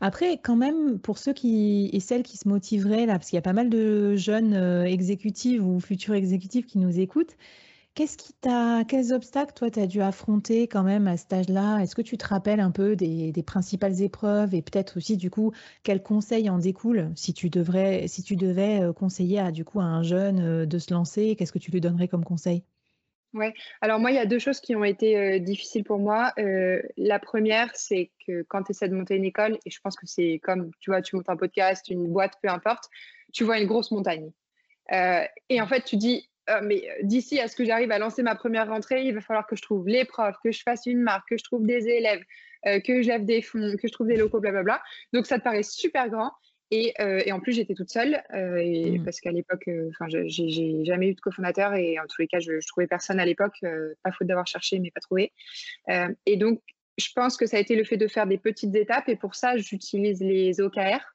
Après, 0.00 0.38
quand 0.38 0.56
même, 0.56 0.98
pour 0.98 1.18
ceux 1.18 1.32
qui 1.32 1.90
et 1.92 2.00
celles 2.00 2.22
qui 2.22 2.36
se 2.36 2.48
motiveraient 2.48 3.06
là, 3.06 3.14
parce 3.14 3.30
qu'il 3.30 3.36
y 3.36 3.38
a 3.38 3.42
pas 3.42 3.52
mal 3.52 3.68
de 3.68 4.16
jeunes 4.16 4.54
euh, 4.54 4.84
exécutifs 4.84 5.60
ou 5.62 5.80
futurs 5.80 6.14
exécutifs 6.14 6.66
qui 6.66 6.78
nous 6.78 7.00
écoutent, 7.00 7.36
Qu'est-ce 7.94 8.16
qui 8.16 8.32
t'a, 8.32 8.82
quels 8.88 9.12
obstacles 9.12 9.52
toi 9.54 9.70
tu 9.70 9.78
as 9.78 9.86
dû 9.86 10.02
affronter 10.02 10.66
quand 10.66 10.82
même 10.82 11.06
à 11.06 11.16
cet 11.16 11.32
âge-là? 11.32 11.78
Est-ce 11.78 11.94
que 11.94 12.02
tu 12.02 12.18
te 12.18 12.26
rappelles 12.26 12.58
un 12.58 12.72
peu 12.72 12.96
des, 12.96 13.32
principales 13.46 14.02
épreuves 14.02 14.52
et 14.52 14.62
peut-être 14.62 14.96
aussi 14.96 15.16
du 15.16 15.30
coup 15.30 15.52
quels 15.84 16.02
conseils 16.02 16.50
en 16.50 16.58
découlent 16.58 17.12
si 17.14 17.32
tu 17.32 17.50
devrais, 17.50 18.08
si 18.08 18.24
tu 18.24 18.34
devais 18.34 18.80
euh, 18.82 18.92
conseiller 18.92 19.38
à 19.38 19.52
du 19.52 19.64
coup 19.64 19.78
à 19.78 19.84
un 19.84 20.02
jeune 20.02 20.40
euh, 20.40 20.66
de 20.66 20.78
se 20.80 20.92
lancer 20.92 21.36
Qu'est-ce 21.36 21.52
que 21.52 21.60
tu 21.60 21.70
lui 21.70 21.80
donnerais 21.80 22.08
comme 22.08 22.24
conseil? 22.24 22.64
Ouais, 23.32 23.54
alors 23.80 24.00
moi, 24.00 24.10
il 24.10 24.14
y 24.14 24.18
a 24.18 24.26
deux 24.26 24.40
choses 24.40 24.58
qui 24.58 24.74
ont 24.74 24.84
été 24.84 25.16
euh, 25.16 25.38
difficiles 25.38 25.84
pour 25.84 26.00
moi. 26.00 26.32
La 26.96 27.20
première, 27.20 27.70
c'est 27.74 28.10
que 28.26 28.42
quand 28.42 28.64
tu 28.64 28.72
essaies 28.72 28.88
de 28.88 28.94
monter 28.94 29.14
une 29.14 29.24
école, 29.24 29.58
et 29.64 29.70
je 29.70 29.78
pense 29.80 29.94
que 29.94 30.06
c'est 30.06 30.40
comme, 30.42 30.70
tu 30.80 30.90
vois, 30.90 31.00
tu 31.00 31.14
montes 31.14 31.28
un 31.28 31.36
podcast, 31.36 31.88
une 31.90 32.12
boîte, 32.12 32.34
peu 32.42 32.48
importe, 32.48 32.88
tu 33.32 33.44
vois 33.44 33.58
une 33.60 33.66
grosse 33.66 33.90
montagne. 33.90 34.30
Et 34.90 35.60
en 35.60 35.66
fait, 35.66 35.82
tu 35.82 35.96
dis, 35.96 36.28
mais 36.62 36.86
d'ici 37.02 37.40
à 37.40 37.48
ce 37.48 37.56
que 37.56 37.64
j'arrive 37.64 37.90
à 37.90 37.98
lancer 37.98 38.22
ma 38.22 38.34
première 38.34 38.68
rentrée, 38.68 39.04
il 39.04 39.14
va 39.14 39.20
falloir 39.20 39.46
que 39.46 39.56
je 39.56 39.62
trouve 39.62 39.86
les 39.88 40.04
profs, 40.04 40.36
que 40.42 40.52
je 40.52 40.62
fasse 40.62 40.86
une 40.86 41.00
marque, 41.00 41.28
que 41.30 41.38
je 41.38 41.44
trouve 41.44 41.66
des 41.66 41.88
élèves, 41.88 42.22
que 42.64 43.02
je 43.02 43.08
lève 43.08 43.24
des 43.24 43.42
fonds, 43.42 43.76
que 43.80 43.88
je 43.88 43.92
trouve 43.92 44.08
des 44.08 44.16
locaux, 44.16 44.40
blablabla. 44.40 44.82
Donc 45.12 45.26
ça 45.26 45.38
te 45.38 45.44
paraît 45.44 45.62
super 45.62 46.08
grand. 46.08 46.32
Euh, 46.72 47.22
et, 47.24 47.32
en 47.32 47.40
plus, 47.40 47.52
j'étais 47.52 47.74
toute 47.74 47.90
seule 47.90 48.22
euh, 48.34 48.56
et, 48.56 48.98
mmh. 48.98 49.04
parce 49.04 49.20
qu'à 49.20 49.30
l'époque, 49.30 49.68
euh, 49.68 49.90
enfin, 49.90 50.06
j'ai 50.08 50.84
jamais 50.84 51.08
eu 51.08 51.14
de 51.14 51.20
cofondateur 51.20 51.74
et 51.74 51.98
en 51.98 52.06
tous 52.06 52.22
les 52.22 52.26
cas, 52.26 52.40
je, 52.40 52.60
je 52.60 52.66
trouvais 52.66 52.86
personne 52.86 53.20
à 53.20 53.24
l'époque, 53.24 53.54
pas 54.02 54.12
faute 54.12 54.26
d'avoir 54.26 54.46
cherché, 54.46 54.78
mais 54.78 54.90
pas 54.90 55.00
trouvé. 55.00 55.32
et 56.26 56.36
donc, 56.36 56.60
je 56.96 57.08
pense 57.14 57.36
que 57.36 57.46
ça 57.46 57.56
a 57.56 57.60
été 57.60 57.74
le 57.74 57.82
fait 57.82 57.96
de 57.96 58.06
faire 58.06 58.26
des 58.26 58.38
petites 58.38 58.74
étapes 58.74 59.08
et 59.08 59.16
pour 59.16 59.34
ça, 59.34 59.56
j'utilise 59.56 60.20
les 60.20 60.60
OKR. 60.60 61.13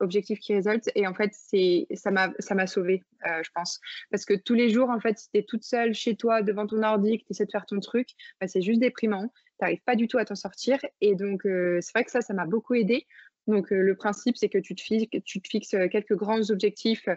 Objectifs 0.00 0.38
qui 0.40 0.54
résultent 0.54 0.90
et 0.94 1.06
en 1.06 1.14
fait 1.14 1.30
c'est 1.32 1.86
ça 1.94 2.10
m'a 2.10 2.32
ça 2.38 2.54
m'a 2.54 2.66
sauvé 2.66 3.02
je 3.24 3.50
pense. 3.54 3.80
Parce 4.10 4.24
que 4.24 4.34
tous 4.34 4.54
les 4.54 4.70
jours 4.70 4.90
en 4.90 4.98
fait 4.98 5.18
si 5.18 5.30
tu 5.30 5.38
es 5.38 5.42
toute 5.42 5.62
seule 5.62 5.94
chez 5.94 6.16
toi 6.16 6.42
devant 6.42 6.66
ton 6.66 6.82
ordi 6.82 7.18
que 7.18 7.24
tu 7.24 7.32
essaies 7.32 7.46
de 7.46 7.50
faire 7.50 7.66
ton 7.66 7.80
truc 7.80 8.08
bah, 8.40 8.48
c'est 8.48 8.62
juste 8.62 8.80
déprimant. 8.80 9.28
Tu 9.28 9.64
n'arrives 9.64 9.82
pas 9.84 9.94
du 9.94 10.08
tout 10.08 10.18
à 10.18 10.24
t'en 10.24 10.34
sortir. 10.34 10.78
Et 11.00 11.14
donc 11.14 11.42
c'est 11.44 11.92
vrai 11.94 12.04
que 12.04 12.10
ça 12.10 12.22
ça 12.22 12.34
m'a 12.34 12.46
beaucoup 12.46 12.74
aidé 12.74 13.06
donc, 13.46 13.72
euh, 13.72 13.80
le 13.80 13.94
principe, 13.94 14.36
c'est 14.36 14.48
que 14.48 14.58
tu 14.58 14.74
te, 14.74 14.82
fixes, 14.82 15.08
tu 15.24 15.40
te 15.40 15.48
fixes 15.48 15.74
euh, 15.74 15.88
quelques 15.88 16.16
grands 16.16 16.50
objectifs 16.50 17.08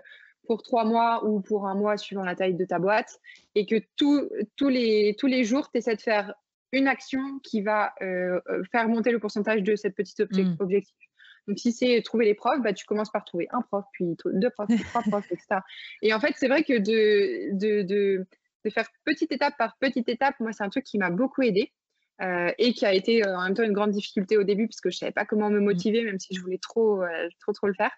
pour 0.47 0.63
trois 0.63 0.85
mois 0.85 1.25
ou 1.25 1.41
pour 1.41 1.67
un 1.67 1.75
mois 1.75 1.97
suivant 1.97 2.23
la 2.23 2.35
taille 2.35 2.55
de 2.55 2.65
ta 2.65 2.79
boîte. 2.79 3.19
Et 3.55 3.65
que 3.65 3.75
tous, 3.95 4.69
les, 4.69 5.15
tous 5.17 5.27
les 5.27 5.43
jours, 5.43 5.71
tu 5.71 5.77
essaies 5.79 5.95
de 5.95 6.01
faire 6.01 6.33
une 6.71 6.87
action 6.87 7.39
qui 7.43 7.61
va 7.61 7.93
euh, 8.01 8.39
faire 8.71 8.87
monter 8.89 9.11
le 9.11 9.19
pourcentage 9.19 9.63
de 9.63 9.75
cette 9.75 9.95
petite 9.95 10.19
mmh. 10.19 10.55
objectif. 10.59 10.95
Donc, 11.47 11.59
si 11.59 11.71
c'est 11.71 12.01
trouver 12.03 12.25
les 12.25 12.33
profs, 12.33 12.61
bah, 12.61 12.73
tu 12.73 12.85
commences 12.85 13.11
par 13.11 13.25
trouver 13.25 13.47
un 13.51 13.61
prof, 13.61 13.85
puis 13.93 14.15
deux 14.25 14.49
profs, 14.49 14.67
puis 14.67 14.83
trois 14.83 15.01
profs, 15.01 15.31
etc. 15.31 15.59
Et 16.01 16.13
en 16.13 16.19
fait, 16.19 16.33
c'est 16.37 16.47
vrai 16.47 16.63
que 16.63 16.73
de, 16.73 17.55
de, 17.57 17.81
de, 17.83 18.25
de, 18.63 18.69
faire 18.69 18.87
petite 19.03 19.31
étape 19.31 19.55
par 19.57 19.77
petite 19.77 20.09
étape, 20.09 20.39
moi, 20.39 20.51
c'est 20.51 20.63
un 20.63 20.69
truc 20.69 20.83
qui 20.83 20.97
m'a 20.97 21.09
beaucoup 21.09 21.41
aidé. 21.41 21.71
Euh, 22.21 22.49
et 22.57 22.71
qui 22.71 22.85
a 22.85 22.93
été 22.93 23.27
euh, 23.27 23.37
en 23.37 23.43
même 23.43 23.55
temps 23.55 23.63
une 23.63 23.73
grande 23.73 23.91
difficulté 23.91 24.37
au 24.37 24.43
début 24.43 24.69
parce 24.69 24.79
que 24.79 24.89
je 24.89 24.97
savais 24.97 25.11
pas 25.11 25.25
comment 25.25 25.49
me 25.49 25.59
mmh. 25.59 25.63
motiver, 25.63 26.01
même 26.03 26.17
si 26.17 26.33
je 26.33 26.39
voulais 26.39 26.59
trop, 26.59 27.03
euh, 27.03 27.27
trop, 27.41 27.51
trop 27.51 27.67
le 27.67 27.73
faire. 27.73 27.91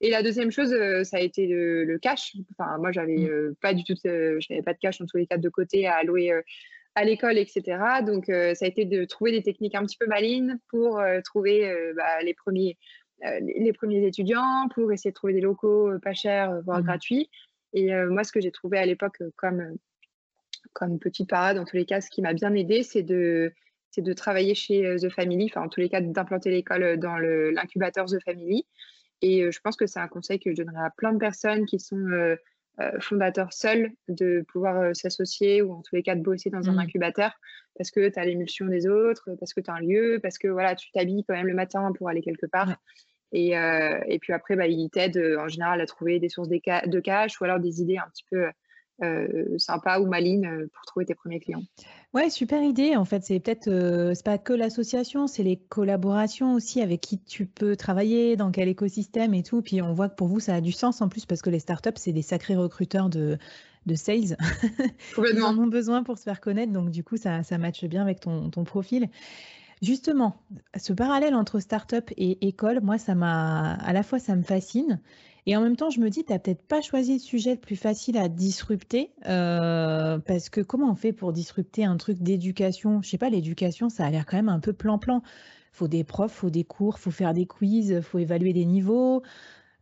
Et 0.00 0.08
la 0.08 0.22
deuxième 0.22 0.50
chose, 0.50 0.74
ça 1.02 1.18
a 1.18 1.20
été 1.20 1.46
le, 1.46 1.98
cash. 2.00 2.34
Enfin, 2.52 2.78
moi, 2.78 2.92
j'avais 2.92 3.16
mmh. 3.16 3.56
pas 3.60 3.74
du 3.74 3.84
tout, 3.84 3.94
j'avais 4.04 4.62
pas 4.62 4.72
de 4.72 4.78
cash 4.78 5.00
en 5.00 5.06
tous 5.06 5.18
les 5.18 5.26
cas 5.26 5.36
de 5.36 5.48
côté 5.48 5.86
à 5.86 5.96
allouer 5.96 6.32
à 6.98 7.04
l'école, 7.04 7.38
etc. 7.38 7.62
Donc, 8.04 8.26
ça 8.26 8.64
a 8.64 8.68
été 8.68 8.84
de 8.84 9.04
trouver 9.04 9.32
des 9.32 9.42
techniques 9.42 9.74
un 9.74 9.84
petit 9.84 9.96
peu 9.96 10.06
malines 10.06 10.58
pour 10.68 11.00
trouver 11.24 11.72
bah, 11.96 12.22
les 12.22 12.34
premiers, 12.34 12.76
les 13.40 13.72
premiers 13.72 14.06
étudiants, 14.06 14.68
pour 14.74 14.92
essayer 14.92 15.10
de 15.10 15.14
trouver 15.14 15.32
des 15.32 15.40
locaux 15.40 15.90
pas 16.02 16.14
chers, 16.14 16.60
voire 16.62 16.80
mmh. 16.80 16.84
gratuits. 16.84 17.30
Et 17.72 17.92
moi, 18.06 18.24
ce 18.24 18.32
que 18.32 18.40
j'ai 18.40 18.50
trouvé 18.50 18.78
à 18.78 18.86
l'époque 18.86 19.22
comme 19.36 19.76
comme 20.72 20.98
petite 20.98 21.28
parade, 21.28 21.56
dans 21.56 21.64
tous 21.64 21.76
les 21.76 21.84
cas, 21.84 22.00
ce 22.00 22.10
qui 22.10 22.22
m'a 22.22 22.34
bien 22.34 22.54
aidé, 22.54 22.82
c'est 22.82 23.02
de, 23.02 23.52
de 23.96 24.12
travailler 24.12 24.54
chez 24.54 24.86
euh, 24.86 24.98
The 24.98 25.08
Family, 25.08 25.46
enfin 25.46 25.62
en 25.62 25.68
tous 25.68 25.80
les 25.80 25.88
cas 25.88 26.00
d'implanter 26.00 26.50
l'école 26.50 26.82
euh, 26.82 26.96
dans 26.96 27.16
l'incubateur 27.18 28.06
The 28.06 28.22
Family. 28.24 28.66
Et 29.22 29.42
euh, 29.42 29.50
je 29.50 29.60
pense 29.60 29.76
que 29.76 29.86
c'est 29.86 30.00
un 30.00 30.08
conseil 30.08 30.38
que 30.38 30.50
je 30.50 30.56
donnerais 30.56 30.84
à 30.84 30.90
plein 30.90 31.12
de 31.12 31.18
personnes 31.18 31.66
qui 31.66 31.80
sont 31.80 32.06
fondateurs 33.00 33.52
seuls, 33.52 33.90
de 34.08 34.44
pouvoir 34.52 34.94
s'associer 34.94 35.62
ou 35.62 35.72
en 35.72 35.82
tous 35.82 35.96
les 35.96 36.02
cas 36.02 36.14
de 36.14 36.22
bosser 36.22 36.50
dans 36.50 36.68
un 36.68 36.74
mmh. 36.74 36.78
incubateur 36.78 37.32
parce 37.76 37.90
que 37.90 38.08
tu 38.08 38.18
as 38.18 38.24
l'émulsion 38.24 38.66
des 38.66 38.86
autres, 38.88 39.30
parce 39.38 39.54
que 39.54 39.60
tu 39.60 39.70
as 39.70 39.74
un 39.74 39.80
lieu, 39.80 40.18
parce 40.22 40.38
que 40.38 40.48
voilà, 40.48 40.74
tu 40.74 40.90
t'habilles 40.92 41.24
quand 41.26 41.34
même 41.34 41.46
le 41.46 41.54
matin 41.54 41.92
pour 41.96 42.08
aller 42.08 42.22
quelque 42.22 42.46
part. 42.46 42.76
Et, 43.32 43.50
et, 43.52 44.18
puis 44.20 44.32
après, 44.32 44.56
bah, 44.56 44.66
ils 44.66 44.90
t'aident 44.90 45.36
en 45.38 45.48
général 45.48 45.80
à 45.80 45.86
trouver 45.86 46.18
des 46.18 46.28
sources 46.28 46.48
de 46.48 47.00
cash 47.00 47.40
ou 47.40 47.44
alors 47.44 47.60
des 47.60 47.80
idées 47.80 47.98
un 47.98 48.08
petit 48.10 48.24
peu 48.30 48.48
euh, 49.04 49.56
sympa 49.58 50.00
ou 50.00 50.06
maline 50.06 50.44
euh, 50.44 50.66
pour 50.74 50.84
trouver 50.84 51.06
tes 51.06 51.14
premiers 51.14 51.38
clients. 51.38 51.62
Ouais, 52.14 52.30
super 52.30 52.62
idée. 52.62 52.96
En 52.96 53.04
fait, 53.04 53.22
c'est 53.22 53.38
peut-être 53.38 53.68
euh, 53.68 54.14
c'est 54.14 54.24
pas 54.24 54.38
que 54.38 54.54
l'association, 54.54 55.26
c'est 55.26 55.42
les 55.42 55.56
collaborations 55.56 56.54
aussi 56.54 56.80
avec 56.80 57.02
qui 57.02 57.18
tu 57.18 57.44
peux 57.44 57.76
travailler, 57.76 58.34
dans 58.36 58.50
quel 58.50 58.68
écosystème 58.68 59.34
et 59.34 59.42
tout. 59.42 59.60
Puis 59.60 59.82
on 59.82 59.92
voit 59.92 60.08
que 60.08 60.14
pour 60.14 60.26
vous, 60.28 60.40
ça 60.40 60.54
a 60.54 60.60
du 60.62 60.72
sens 60.72 61.02
en 61.02 61.08
plus 61.10 61.26
parce 61.26 61.42
que 61.42 61.50
les 61.50 61.58
startups, 61.58 61.90
c'est 61.96 62.12
des 62.12 62.22
sacrés 62.22 62.56
recruteurs 62.56 63.10
de, 63.10 63.36
de 63.84 63.94
sales. 63.94 64.38
Ils 65.18 65.42
en 65.42 65.58
ont 65.58 65.66
besoin 65.66 66.02
pour 66.02 66.16
se 66.16 66.22
faire 66.22 66.40
connaître. 66.40 66.72
Donc, 66.72 66.90
du 66.90 67.04
coup, 67.04 67.18
ça, 67.18 67.42
ça 67.42 67.58
matche 67.58 67.84
bien 67.84 68.00
avec 68.00 68.20
ton, 68.20 68.48
ton 68.48 68.64
profil. 68.64 69.08
Justement, 69.82 70.36
ce 70.76 70.92
parallèle 70.92 71.34
entre 71.34 71.60
startup 71.60 72.10
et 72.16 72.46
école, 72.46 72.80
moi, 72.80 72.98
ça 72.98 73.14
m'a, 73.14 73.74
à 73.74 73.92
la 73.92 74.02
fois, 74.02 74.18
ça 74.18 74.34
me 74.34 74.42
fascine. 74.42 75.00
Et 75.46 75.56
en 75.56 75.62
même 75.62 75.76
temps, 75.76 75.88
je 75.88 76.00
me 76.00 76.10
dis, 76.10 76.24
tu 76.24 76.32
n'as 76.32 76.38
peut-être 76.38 76.66
pas 76.66 76.82
choisi 76.82 77.14
le 77.14 77.18
sujet 77.20 77.52
le 77.52 77.60
plus 77.60 77.76
facile 77.76 78.18
à 78.18 78.28
disrupter, 78.28 79.12
euh, 79.26 80.18
parce 80.18 80.50
que 80.50 80.60
comment 80.60 80.90
on 80.90 80.94
fait 80.94 81.12
pour 81.12 81.32
disrupter 81.32 81.84
un 81.84 81.96
truc 81.96 82.18
d'éducation? 82.22 83.00
Je 83.02 83.08
sais 83.08 83.18
pas, 83.18 83.30
l'éducation, 83.30 83.88
ça 83.88 84.04
a 84.04 84.10
l'air 84.10 84.26
quand 84.26 84.36
même 84.36 84.50
un 84.50 84.60
peu 84.60 84.72
plan-plan. 84.72 85.22
faut 85.72 85.88
des 85.88 86.04
profs, 86.04 86.32
faut 86.32 86.50
des 86.50 86.64
cours, 86.64 86.98
faut 86.98 87.10
faire 87.10 87.32
des 87.32 87.46
quiz, 87.46 88.00
faut 88.02 88.18
évaluer 88.18 88.52
des 88.52 88.66
niveaux. 88.66 89.22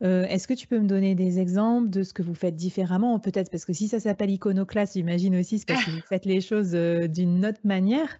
Euh, 0.02 0.24
est-ce 0.24 0.46
que 0.46 0.54
tu 0.54 0.66
peux 0.66 0.78
me 0.78 0.86
donner 0.86 1.14
des 1.14 1.38
exemples 1.38 1.88
de 1.88 2.02
ce 2.02 2.12
que 2.12 2.22
vous 2.22 2.34
faites 2.34 2.54
différemment? 2.54 3.18
Peut-être 3.18 3.50
parce 3.50 3.64
que 3.64 3.72
si 3.72 3.88
ça 3.88 3.98
s'appelle 3.98 4.30
iconoclaste, 4.30 4.94
j'imagine 4.94 5.36
aussi 5.36 5.64
parce 5.66 5.84
que 5.84 5.90
vous 5.90 6.02
faites 6.02 6.26
les 6.26 6.40
choses 6.40 6.74
euh, 6.74 7.08
d'une 7.08 7.46
autre 7.46 7.60
manière. 7.64 8.18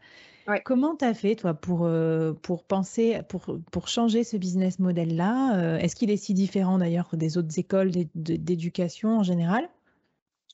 Comment 0.65 0.97
tu 0.97 1.05
as 1.05 1.15
fait, 1.15 1.35
toi, 1.35 1.55
pour, 1.55 1.85
euh, 1.85 2.33
pour 2.33 2.65
penser, 2.65 3.21
pour, 3.29 3.59
pour 3.73 3.89
changer 3.89 4.25
ce 4.25 4.37
business 4.37 4.79
model-là 4.79 5.59
euh, 5.59 5.79
Est-ce 5.79 5.97
qu'il 5.97 6.11
est 6.11 6.17
si 6.17 6.35
différent 6.35 6.79
d'ailleurs 6.79 7.09
des 7.15 7.37
autres 7.37 7.59
écoles 7.59 7.91
d'éducation 8.15 9.19
en 9.19 9.23
général? 9.23 9.69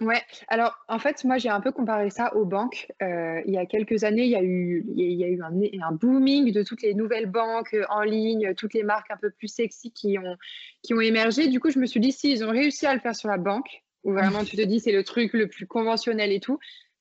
Ouais, 0.01 0.21
alors 0.49 0.75
en 0.89 0.99
fait, 0.99 1.23
moi 1.23 1.39
j'ai 1.39 1.51
un 1.51 1.61
peu 1.61 1.71
comparé 1.71 2.11
ça 2.11 2.35
aux 2.35 2.45
banques. 2.45 2.89
Euh, 3.03 3.41
il 3.47 3.53
y 3.53 3.59
a 3.59 3.67
quelques 3.67 4.03
années, 4.03 4.25
il 4.25 4.31
y 4.31 4.37
a 4.37 4.43
eu, 4.43 4.85
il 4.97 5.13
y 5.13 5.25
a 5.25 5.29
eu 5.29 5.41
un, 5.43 5.53
un, 5.87 5.93
booming 5.93 6.53
de 6.53 6.63
toutes 6.63 6.83
les 6.83 6.95
nouvelles 6.95 7.31
banques 7.31 7.77
en 7.89 8.03
ligne, 8.03 8.55
toutes 8.55 8.75
les 8.75 8.83
marques 8.83 9.11
un 9.11 9.17
peu 9.17 9.31
plus 9.31 9.49
sexy 9.49 9.93
qui 9.93 10.19
ont, 10.19 10.37
qui 10.83 10.95
ont 10.95 11.01
émergé. 11.01 11.47
Du 11.49 11.61
coup, 11.61 11.71
je 11.71 11.79
me 11.79 11.87
suis 11.87 12.01
dit, 12.01 12.11
si 12.11 12.33
ils 12.33 12.45
ont 12.45 12.51
réussi 12.51 12.87
à 12.87 12.95
le 12.95 13.01
faire 13.01 13.15
sur 13.15 13.29
la 13.29 13.39
banque, 13.39 13.85
où 14.03 14.13
vraiment 14.13 14.45
tu 14.45 14.57
te 14.57 14.63
dis 14.63 14.81
c'est 14.81 14.93
le 14.93 15.05
truc 15.05 15.33
le 15.35 15.47
plus 15.47 15.67
conventionnel 15.67 16.33
et 16.33 16.41
tout, 16.41 16.59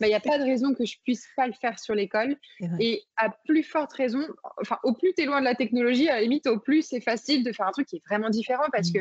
il 0.07 0.09
n'y 0.09 0.15
a 0.15 0.19
pas 0.19 0.37
de 0.37 0.43
raison 0.43 0.73
que 0.73 0.85
je 0.85 0.97
puisse 1.03 1.27
pas 1.35 1.47
le 1.47 1.53
faire 1.53 1.79
sur 1.79 1.95
l'école. 1.95 2.35
Et 2.79 3.03
à 3.17 3.29
plus 3.45 3.63
forte 3.63 3.93
raison, 3.93 4.25
enfin, 4.59 4.77
au 4.83 4.93
plus 4.93 5.13
tu 5.13 5.23
es 5.23 5.25
loin 5.25 5.39
de 5.39 5.45
la 5.45 5.55
technologie, 5.55 6.09
à 6.09 6.15
la 6.15 6.21
limite, 6.21 6.47
au 6.47 6.59
plus 6.59 6.83
c'est 6.83 7.01
facile 7.01 7.43
de 7.43 7.51
faire 7.51 7.67
un 7.67 7.71
truc 7.71 7.87
qui 7.87 7.97
est 7.97 8.03
vraiment 8.07 8.29
différent 8.29 8.65
parce 8.71 8.89
mmh. 8.89 8.93
que 8.93 8.99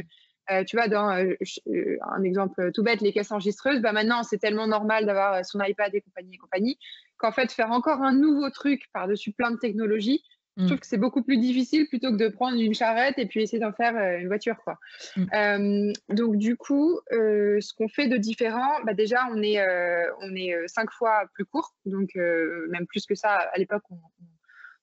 euh, 0.50 0.64
tu 0.64 0.76
vois, 0.76 0.88
dans 0.88 1.10
euh, 1.10 1.34
euh, 1.68 1.96
un 2.10 2.22
exemple 2.24 2.72
tout 2.72 2.82
bête, 2.82 3.02
les 3.02 3.12
caisses 3.12 3.30
enregistreuses, 3.30 3.80
bah 3.80 3.92
maintenant 3.92 4.22
c'est 4.24 4.38
tellement 4.38 4.66
normal 4.66 5.06
d'avoir 5.06 5.44
son 5.44 5.60
iPad 5.62 5.94
et 5.94 6.00
compagnie 6.00 6.34
et 6.34 6.38
compagnie, 6.38 6.78
qu'en 7.18 7.30
fait 7.30 7.52
faire 7.52 7.70
encore 7.70 8.02
un 8.02 8.12
nouveau 8.12 8.50
truc 8.50 8.88
par-dessus 8.92 9.32
plein 9.32 9.52
de 9.52 9.58
technologies, 9.58 10.24
je 10.56 10.64
trouve 10.64 10.76
mmh. 10.76 10.80
que 10.80 10.86
c'est 10.86 10.98
beaucoup 10.98 11.22
plus 11.22 11.38
difficile 11.38 11.88
plutôt 11.88 12.10
que 12.10 12.16
de 12.16 12.28
prendre 12.28 12.60
une 12.60 12.74
charrette 12.74 13.18
et 13.18 13.26
puis 13.26 13.42
essayer 13.42 13.60
d'en 13.60 13.72
faire 13.72 13.96
euh, 13.96 14.18
une 14.18 14.26
voiture. 14.26 14.56
Quoi. 14.64 14.78
Mmh. 15.16 15.92
donc 16.08 16.36
du 16.36 16.56
coup, 16.56 16.98
euh, 17.12 17.60
ce 17.60 17.72
qu'on 17.72 17.88
fait 17.88 18.08
de 18.08 18.16
différent, 18.16 18.82
bah, 18.84 18.94
déjà 18.94 19.28
on 19.32 19.42
est, 19.42 19.60
euh, 19.60 20.02
on 20.20 20.34
est 20.34 20.54
cinq 20.66 20.90
fois 20.90 21.24
plus 21.34 21.44
court, 21.44 21.74
donc 21.86 22.14
même 22.14 22.86
plus 22.86 23.06
que 23.06 23.14
ça. 23.14 23.30
À 23.30 23.58
l'époque, 23.58 23.84
on, 23.90 23.98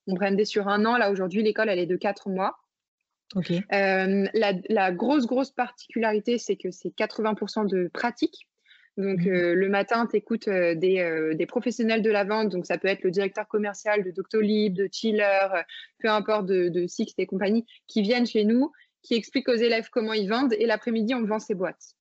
on, 0.07 0.13
brandait 0.13 0.45
sur 0.45 0.67
un 0.67 0.85
an. 0.85 0.97
Là 0.97 1.11
aujourd'hui, 1.11 1.43
l'école 1.43 1.69
elle 1.69 1.79
est 1.79 1.85
de 1.85 1.97
quatre 1.97 2.29
mois. 2.29 2.57
La, 3.35 4.53
la, 4.69 4.91
grosse 4.93 5.27
grosse 5.27 5.51
particularité, 5.51 6.37
c'est 6.37 6.55
que 6.55 6.71
c'est 6.71 6.89
80% 6.89 7.69
de 7.69 7.89
pratique. 7.93 8.47
Donc, 8.97 9.19
mmh 9.19 9.27
euh, 9.27 9.53
le 9.53 9.69
matin, 9.69 10.07
tu 10.07 10.17
écoutes 10.17 10.47
euh, 10.47 10.75
euh, 10.75 11.33
des, 11.35 11.45
professionnels 11.45 12.01
de 12.01 12.09
la 12.09 12.23
vente. 12.23 12.49
Donc, 12.49 12.65
ça 12.65 12.77
peut 12.77 12.87
être 12.87 13.03
le 13.03 13.11
directeur 13.11 13.47
commercial 13.47 14.03
de 14.03 14.09
Doctolib, 14.09 14.73
de 14.73 14.89
Chiller, 14.91 15.47
peu 15.99 16.09
importe, 16.09 16.47
de, 16.47 16.69
de 16.69 16.87
Sixt 16.87 17.19
et 17.19 17.27
compagnie, 17.27 17.65
qui 17.87 18.01
viennent 18.01 18.25
chez 18.25 18.43
nous, 18.43 18.71
qui 19.03 19.13
expliquent 19.13 19.49
aux 19.49 19.55
élèves 19.55 19.89
comment 19.91 20.13
ils 20.13 20.27
vendent. 20.27 20.53
Et 20.53 20.65
l'après-midi, 20.65 21.13
on 21.13 21.23
vend 21.23 21.39
ces 21.39 21.53
boîtes. 21.53 21.95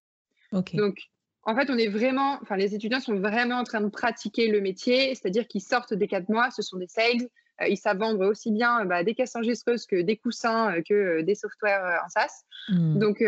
Donc, 0.53 0.99
en 1.43 1.55
fait, 1.55 1.71
on 1.71 1.77
est 1.77 1.89
vraiment, 1.89 2.39
enfin, 2.41 2.57
les 2.57 2.75
étudiants 2.75 3.01
sont 3.01 3.15
vraiment 3.15 3.57
en 3.57 3.65
train 3.65 3.81
de 3.81 3.89
pratiquer 3.89 4.49
le 4.49 4.61
métier, 4.61 5.15
c'est-à-dire 5.15 5.47
qu'ils 5.47 5.63
sortent 5.63 5.95
des 5.95 6.09
quatre 6.09 6.29
mois, 6.29 6.51
ce 6.51 6.63
sont 6.63 6.79
des 6.79 6.89
sales, 6.89 7.29
ils 7.69 7.77
savent 7.77 7.99
vendre 7.99 8.27
aussi 8.27 8.51
bien 8.51 8.85
bah, 8.85 9.03
des 9.03 9.15
caisses 9.15 9.35
enregistreuses 9.35 9.87
que 9.87 10.03
des 10.03 10.17
coussins, 10.17 10.77
euh, 10.77 10.83
que 10.83 10.95
euh, 10.95 11.23
des 11.23 11.35
softwares 11.35 12.03
en 12.05 12.09
SaaS. 12.09 12.45
Hmm. 12.69 12.99
Donc 12.99 13.23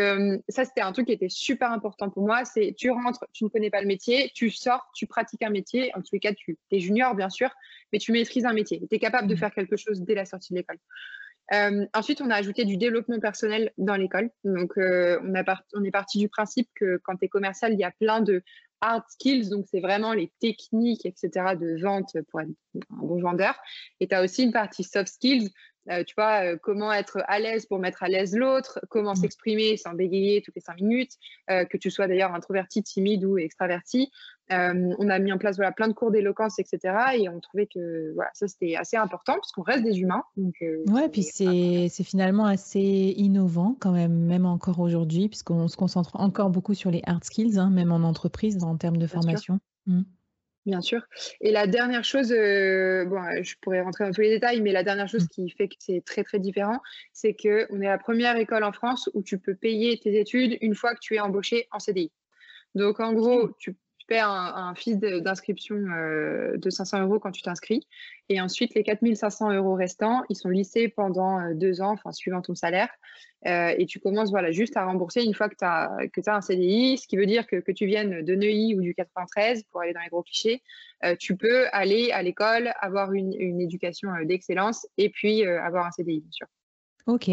ça, 0.49 0.65
c'était 0.65 0.81
un 0.81 0.91
truc 0.91 1.07
qui 1.07 1.13
était 1.13 1.29
super 1.29 1.71
important 1.71 2.09
pour 2.09 2.25
moi. 2.25 2.45
C'est 2.45 2.73
tu 2.77 2.91
rentres, 2.91 3.25
tu 3.33 3.43
ne 3.43 3.49
connais 3.49 3.69
pas 3.69 3.81
le 3.81 3.87
métier, 3.87 4.31
tu 4.33 4.49
sors, 4.49 4.89
tu 4.93 5.07
pratiques 5.07 5.43
un 5.43 5.49
métier. 5.49 5.91
En 5.95 6.01
tous 6.01 6.09
les 6.13 6.19
cas, 6.19 6.33
tu 6.33 6.57
es 6.71 6.79
junior, 6.79 7.15
bien 7.15 7.29
sûr, 7.29 7.49
mais 7.91 7.99
tu 7.99 8.11
maîtrises 8.11 8.45
un 8.45 8.53
métier. 8.53 8.79
Tu 8.89 8.95
es 8.95 8.99
capable 8.99 9.27
de 9.27 9.35
hmm. 9.35 9.37
faire 9.37 9.53
quelque 9.53 9.77
chose 9.77 10.01
dès 10.01 10.15
la 10.15 10.25
sortie 10.25 10.53
de 10.53 10.59
l'école. 10.59 10.79
ensuite, 11.93 12.21
on 12.21 12.29
a 12.29 12.35
ajouté 12.35 12.65
du 12.65 12.77
développement 12.77 13.19
personnel 13.19 13.71
dans 13.77 13.95
l'école. 13.95 14.29
Donc, 14.43 14.73
on, 14.77 15.35
a 15.35 15.43
on, 15.73 15.83
est 15.83 15.91
parti 15.91 16.19
du 16.19 16.29
principe 16.29 16.69
que 16.75 16.97
quand 17.03 17.15
tu 17.15 17.25
es 17.25 17.29
commercial, 17.29 17.73
il 17.73 17.79
y 17.79 17.83
a 17.83 17.91
plein 17.91 18.21
de 18.21 18.43
hard 18.81 19.03
skills, 19.09 19.49
donc 19.49 19.65
c'est 19.69 19.79
vraiment 19.79 20.13
les 20.13 20.31
techniques, 20.39 21.05
etc., 21.05 21.55
de 21.59 21.81
vente 21.81 22.15
pour 22.29 22.41
être 22.41 22.49
un 22.91 23.05
bon 23.05 23.21
vendeur. 23.21 23.55
Et 23.99 24.07
tu 24.07 24.15
as 24.15 24.23
aussi 24.23 24.43
une 24.43 24.53
partie 24.53 24.83
soft 24.83 25.13
skills, 25.13 25.51
euh, 25.89 26.03
tu 26.03 26.13
vois, 26.15 26.43
euh, 26.43 26.57
comment 26.61 26.93
être 26.93 27.19
à 27.27 27.39
l'aise 27.39 27.65
pour 27.65 27.79
mettre 27.79 28.03
à 28.03 28.07
l'aise 28.07 28.35
l'autre, 28.35 28.79
comment 28.89 29.13
mmh. 29.13 29.17
s'exprimer 29.17 29.77
sans 29.77 29.93
bégayer 29.93 30.41
toutes 30.41 30.55
les 30.55 30.61
cinq 30.61 30.79
minutes, 30.81 31.13
euh, 31.49 31.65
que 31.65 31.77
tu 31.77 31.89
sois 31.89 32.07
d'ailleurs 32.07 32.33
introverti, 32.33 32.83
timide 32.83 33.25
ou 33.25 33.37
extraverti. 33.37 34.11
on 34.49 35.09
a 35.09 35.19
mis 35.19 35.31
en 35.31 35.37
place 35.37 35.55
voilà, 35.55 35.71
plein 35.71 35.87
de 35.87 35.93
cours 35.93 36.11
d'éloquence, 36.11 36.59
etc. 36.59 36.95
Et 37.17 37.29
on 37.29 37.39
trouvait 37.39 37.67
que 37.67 38.13
voilà, 38.13 38.29
ça, 38.33 38.47
c'était 38.47 38.75
assez 38.75 38.97
important 38.97 39.33
parce 39.33 39.51
qu'on 39.51 39.61
reste 39.61 39.83
des 39.83 39.99
humains. 39.99 40.23
Donc, 40.37 40.55
ouais, 40.61 41.09
puis 41.09 41.23
c'est 41.23 42.03
finalement 42.03 42.45
assez 42.45 43.13
innovant 43.17 43.75
quand 43.79 43.91
même, 43.91 44.25
même 44.25 44.45
encore 44.45 44.79
aujourd'hui, 44.79 45.27
puisqu'on 45.27 45.67
se 45.67 45.77
concentre 45.77 46.15
encore 46.15 46.49
beaucoup 46.49 46.73
sur 46.73 46.91
les 46.91 47.01
hard 47.05 47.23
skills, 47.23 47.57
hein, 47.57 47.69
même 47.69 47.91
en 47.91 48.03
entreprise, 48.07 48.63
en 48.63 48.77
termes 48.77 48.97
de 48.97 49.07
formation. 49.07 49.59
Mmh. 49.87 50.01
Bien 50.69 50.81
sûr. 50.81 51.01
Et 51.41 51.51
la 51.51 51.65
dernière 51.65 52.03
chose, 52.03 52.31
euh, 52.31 53.03
bon, 53.05 53.23
euh, 53.23 53.41
je 53.41 53.55
pourrais 53.59 53.81
rentrer 53.81 54.03
dans 54.05 54.11
tous 54.11 54.21
les 54.21 54.29
détails, 54.29 54.61
mais 54.61 54.71
la 54.71 54.83
dernière 54.83 55.07
chose 55.07 55.23
mmh. 55.23 55.29
qui 55.29 55.49
fait 55.49 55.67
que 55.67 55.73
c'est 55.79 56.03
très 56.05 56.23
très 56.23 56.37
différent, 56.37 56.79
c'est 57.11 57.33
qu'on 57.33 57.81
est 57.81 57.87
la 57.87 57.97
première 57.97 58.37
école 58.37 58.63
en 58.63 58.71
France 58.71 59.09
où 59.15 59.23
tu 59.23 59.39
peux 59.39 59.55
payer 59.55 59.97
tes 59.97 60.19
études 60.19 60.59
une 60.61 60.75
fois 60.75 60.93
que 60.93 60.99
tu 61.01 61.15
es 61.15 61.19
embauché 61.19 61.67
en 61.71 61.79
CDI. 61.79 62.11
Donc 62.75 62.99
en 62.99 63.13
gros, 63.13 63.49
tu 63.57 63.75
paies 64.09 64.19
un, 64.19 64.27
un 64.29 64.75
fils 64.75 64.97
d'inscription 64.97 65.75
euh, 65.75 66.57
de 66.57 66.69
500 66.69 67.03
euros 67.03 67.19
quand 67.19 67.31
tu 67.31 67.41
t'inscris. 67.41 67.87
Et 68.27 68.41
ensuite, 68.41 68.73
les 68.73 68.83
4500 68.83 69.53
euros 69.53 69.75
restants, 69.75 70.23
ils 70.29 70.35
sont 70.35 70.49
lissés 70.49 70.89
pendant 70.89 71.39
euh, 71.39 71.53
deux 71.53 71.81
ans, 71.81 71.91
enfin, 71.91 72.11
suivant 72.11 72.41
ton 72.41 72.55
salaire. 72.55 72.89
Euh, 73.45 73.73
et 73.77 73.85
tu 73.85 73.99
commences 73.99 74.31
voilà, 74.31 74.51
juste 74.51 74.75
à 74.75 74.85
rembourser 74.85 75.23
une 75.23 75.33
fois 75.33 75.47
que 75.47 75.55
tu 75.55 75.63
as, 75.63 75.95
as, 75.95 76.35
un 76.35 76.41
CDI, 76.41 76.97
ce 76.97 77.07
qui 77.07 77.15
veut 77.15 77.25
dire 77.25 77.47
que, 77.47 77.57
que, 77.57 77.71
tu 77.71 77.85
viennes 77.85 78.25
de 78.25 78.35
Neuilly 78.35 78.75
ou 78.75 78.81
du 78.81 78.93
93, 78.93 79.63
pour 79.71 79.81
aller 79.81 79.93
dans 79.93 80.01
les 80.01 80.09
gros 80.09 80.23
clichés, 80.23 80.61
tu 81.17 81.37
peux 81.37 81.67
aller 81.71 82.11
à 82.11 82.21
l'école, 82.21 82.73
avoir 82.81 83.13
une, 83.13 83.33
une 83.39 83.61
éducation 83.61 84.09
d'excellence 84.25 84.85
et 84.97 85.09
puis 85.09 85.45
avoir 85.45 85.85
un 85.85 85.91
CDI, 85.91 86.19
bien 86.19 86.31
sûr. 86.31 86.47
OK. 87.07 87.31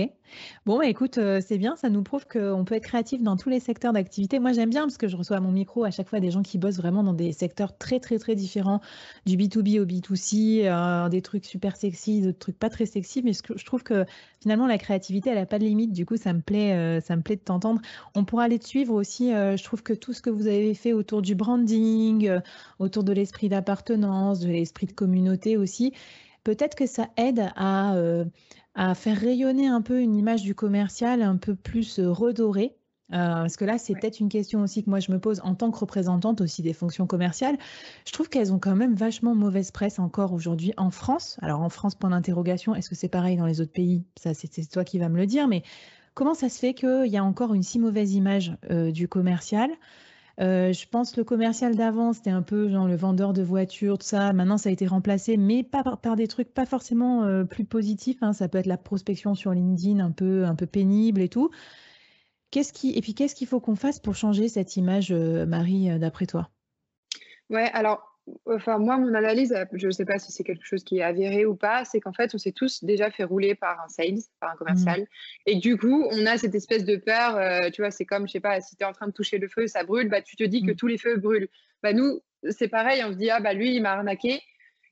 Bon, 0.65 0.79
bah, 0.79 0.87
écoute, 0.87 1.19
euh, 1.19 1.41
c'est 1.47 1.59
bien, 1.59 1.77
ça 1.77 1.91
nous 1.91 2.03
prouve 2.03 2.27
qu'on 2.27 2.65
peut 2.65 2.75
être 2.75 2.85
créatif 2.85 3.23
dans 3.23 3.37
tous 3.37 3.51
les 3.51 3.61
secteurs 3.61 3.93
d'activité. 3.93 4.39
Moi, 4.39 4.53
j'aime 4.53 4.71
bien 4.71 4.83
parce 4.83 4.97
que 4.97 5.07
je 5.07 5.17
reçois 5.17 5.37
à 5.37 5.41
mon 5.41 5.53
micro 5.53 5.85
à 5.85 5.91
chaque 5.91 6.09
fois 6.09 6.19
des 6.19 6.31
gens 6.31 6.43
qui 6.43 6.57
bossent 6.57 6.79
vraiment 6.79 7.03
dans 7.03 7.13
des 7.13 7.33
secteurs 7.33 7.77
très, 7.77 8.01
très, 8.01 8.19
très 8.19 8.35
différents, 8.35 8.81
du 9.27 9.37
B2B 9.37 9.81
au 9.81 9.85
B2C, 9.85 10.65
euh, 10.65 11.09
des 11.11 11.21
trucs 11.21 11.45
super 11.45 11.77
sexy, 11.77 12.23
d'autres 12.23 12.39
trucs 12.39 12.59
pas 12.59 12.71
très 12.71 12.87
sexy, 12.87 13.23
mais 13.23 13.33
je 13.33 13.65
trouve 13.65 13.83
que 13.83 14.07
finalement, 14.41 14.67
la 14.67 14.79
créativité, 14.79 15.31
elle 15.31 15.39
a 15.39 15.47
pas 15.47 15.59
de 15.59 15.65
limite. 15.65 15.93
Du 15.93 16.07
coup, 16.07 16.17
ça 16.17 16.33
me 16.33 16.41
plaît, 16.41 16.73
euh, 16.73 17.01
ça 17.01 17.15
me 17.15 17.23
plaît 17.23 17.37
de 17.37 17.43
t'entendre. 17.43 17.81
On 18.15 18.25
pourra 18.25 18.45
aller 18.45 18.59
te 18.59 18.67
suivre 18.67 18.95
aussi. 18.95 19.31
je 19.31 19.63
trouve 19.63 19.83
que 19.83 19.93
tout 19.93 20.13
ce 20.13 20.23
que 20.23 20.31
vous 20.31 20.47
avez 20.47 20.75
fait 20.75 20.93
autour 20.93 21.21
du 21.21 21.35
branding, 21.35 22.31
autour 22.79 23.05
de 23.05 23.13
l'esprit 23.13 23.49
d'appartenance, 23.49 24.41
de 24.41 24.49
l'esprit 24.49 24.87
de 24.87 24.93
communauté 24.93 25.57
aussi, 25.57 25.93
peut-être 26.47 26.77
que 26.77 26.87
ça 26.87 27.09
aide 27.17 27.51
à, 27.57 27.95
à 28.77 28.95
faire 28.95 29.19
rayonner 29.19 29.67
un 29.67 29.81
peu 29.81 30.01
une 30.01 30.15
image 30.15 30.43
du 30.43 30.55
commercial 30.55 31.23
un 31.23 31.37
peu 31.37 31.57
plus 31.57 31.99
euh, 31.99 32.13
redorée. 32.13 32.77
Euh, 33.13 33.17
parce 33.17 33.57
que 33.57 33.65
là, 33.65 33.79
c'est 33.79 33.95
peut-être 33.95 34.21
une 34.21 34.29
question 34.29 34.61
aussi 34.63 34.85
que 34.85 34.91
moi 34.91 35.01
je 35.01 35.13
me 35.13 35.19
pose 35.19 35.41
en 35.45 35.55
tant 35.55 35.71
que 35.71 35.79
représentante 35.79 36.41
aussi 36.41 36.61
des 36.61 36.73
fonctions 36.73 37.07
commerciales. 37.07 37.57
Je 38.05 38.13
trouve 38.13 38.29
qu'elles 38.29 38.53
ont 38.53 38.59
quand 38.59 38.77
même 38.77 38.95
vachement 38.95 39.35
mauvaise 39.35 39.71
presse 39.71 39.99
encore 39.99 40.33
aujourd'hui 40.33 40.73
en 40.77 40.91
France. 40.91 41.39
Alors 41.41 41.63
en 41.63 41.69
France, 41.69 41.95
point 41.95 42.11
d'interrogation, 42.11 42.75
est-ce 42.75 42.91
que 42.91 42.97
c'est 42.97 43.09
pareil 43.09 43.37
dans 43.37 43.47
les 43.47 43.61
autres 43.61 43.73
pays? 43.73 44.05
Ça, 44.21 44.35
c'est 44.35 44.51
toi 44.69 44.85
qui 44.85 44.99
vas 44.99 45.09
me 45.09 45.17
le 45.17 45.27
dire. 45.27 45.47
Mais 45.47 45.63
comment 46.15 46.35
ça 46.35 46.49
se 46.49 46.59
fait 46.59 46.75
qu'il 46.75 47.07
y 47.07 47.17
a 47.17 47.25
encore 47.25 47.55
une 47.55 47.63
si 47.63 47.79
mauvaise 47.79 48.13
image 48.15 48.57
euh, 48.71 48.91
du 48.91 49.09
commercial? 49.09 49.71
Euh, 50.39 50.73
je 50.73 50.87
pense 50.87 51.17
le 51.17 51.25
commercial 51.25 51.77
d'avant, 51.77 52.13
c'était 52.13 52.31
un 52.31 52.43
peu 52.43 52.69
genre 52.69 52.87
le 52.87 52.97
vendeur 52.97 53.33
de 53.33 53.43
voitures, 53.43 53.99
tout 53.99 54.07
ça. 54.07 54.33
Maintenant, 54.33 54.59
ça 54.59 54.69
a 54.69 54.73
été 54.73 54.87
remplacé, 54.87 55.37
mais 55.37 55.63
pas 55.63 55.83
par, 55.83 56.17
des 56.17 56.29
trucs 56.29 56.53
pas 56.53 56.67
forcément 56.67 57.25
euh, 57.25 57.45
plus 57.45 57.65
positifs. 57.65 58.23
Hein. 58.23 58.33
Ça 58.33 58.49
peut 58.49 58.59
être 58.59 58.67
la 58.67 58.77
prospection 58.77 59.35
sur 59.35 59.53
LinkedIn 59.53 59.99
un 59.99 60.11
peu, 60.11 60.45
un 60.45 60.55
peu 60.55 60.67
pénible 60.67 61.21
et 61.21 61.29
tout. 61.29 61.51
Qu'est-ce 62.51 62.73
qui, 62.73 62.97
et 62.97 63.01
puis, 63.01 63.15
qu'est-ce 63.15 63.35
qu'il 63.35 63.47
faut 63.47 63.61
qu'on 63.61 63.77
fasse 63.77 63.99
pour 63.99 64.15
changer 64.15 64.49
cette 64.49 64.77
image, 64.77 65.11
euh, 65.11 65.47
Marie, 65.47 65.99
d'après 65.99 66.27
toi? 66.27 66.51
Ouais, 67.49 67.71
alors 67.73 68.16
enfin 68.47 68.79
moi 68.79 68.97
mon 68.99 69.15
analyse, 69.15 69.55
je 69.73 69.87
ne 69.87 69.93
sais 69.93 70.05
pas 70.05 70.19
si 70.19 70.33
c'est 70.33 70.45
quelque 70.45 70.65
chose 70.65 70.85
qui 70.85 70.99
est 70.99 71.03
avéré 71.03 71.47
ou 71.47 71.55
pas, 71.55 71.85
c'est 71.85 72.01
qu'en 72.01 72.13
fait 72.13 72.35
on 72.35 72.39
s'est 72.39 72.53
tous 72.53 72.85
déjà 72.85 73.11
fait 73.11 73.25
rouler 73.25 73.55
par 73.55 73.81
un 73.81 73.89
sales, 73.89 74.19
par 74.41 74.51
un 74.53 74.57
commercial, 74.57 75.03
mmh. 75.03 75.07
et 75.47 75.57
du 75.57 75.77
coup 75.77 76.07
on 76.11 76.27
a 76.27 76.37
cette 76.39 76.55
espèce 76.55 76.85
de 76.85 76.97
peur, 76.97 77.37
euh, 77.37 77.71
tu 77.71 77.83
vois, 77.83 77.91
c'est 77.91 78.05
comme 78.05 78.27
je 78.27 78.33
sais 78.33 78.41
pas, 78.41 78.61
si 78.61 78.77
tu 78.77 78.83
es 78.83 78.87
en 78.87 78.93
train 78.93 79.07
de 79.07 79.13
toucher 79.13 79.39
le 79.39 79.49
feu, 79.49 79.67
ça 79.67 79.85
brûle, 79.85 80.09
bah 80.09 80.23
tu 80.23 80.37
te 80.37 80.45
dis 80.45 80.63
que 80.63 80.73
mmh. 80.73 80.77
tous 80.77 80.87
les 80.87 80.99
feux 80.99 81.17
brûlent. 81.17 81.49
Bah 81.83 81.93
nous 81.93 82.21
c'est 82.51 82.69
pareil, 82.69 83.03
on 83.05 83.13
se 83.13 83.17
dit 83.17 83.31
ah 83.31 83.41
bah 83.41 83.53
lui 83.53 83.75
il 83.75 83.83
m'a 83.83 83.93
arnaqué. 83.93 84.43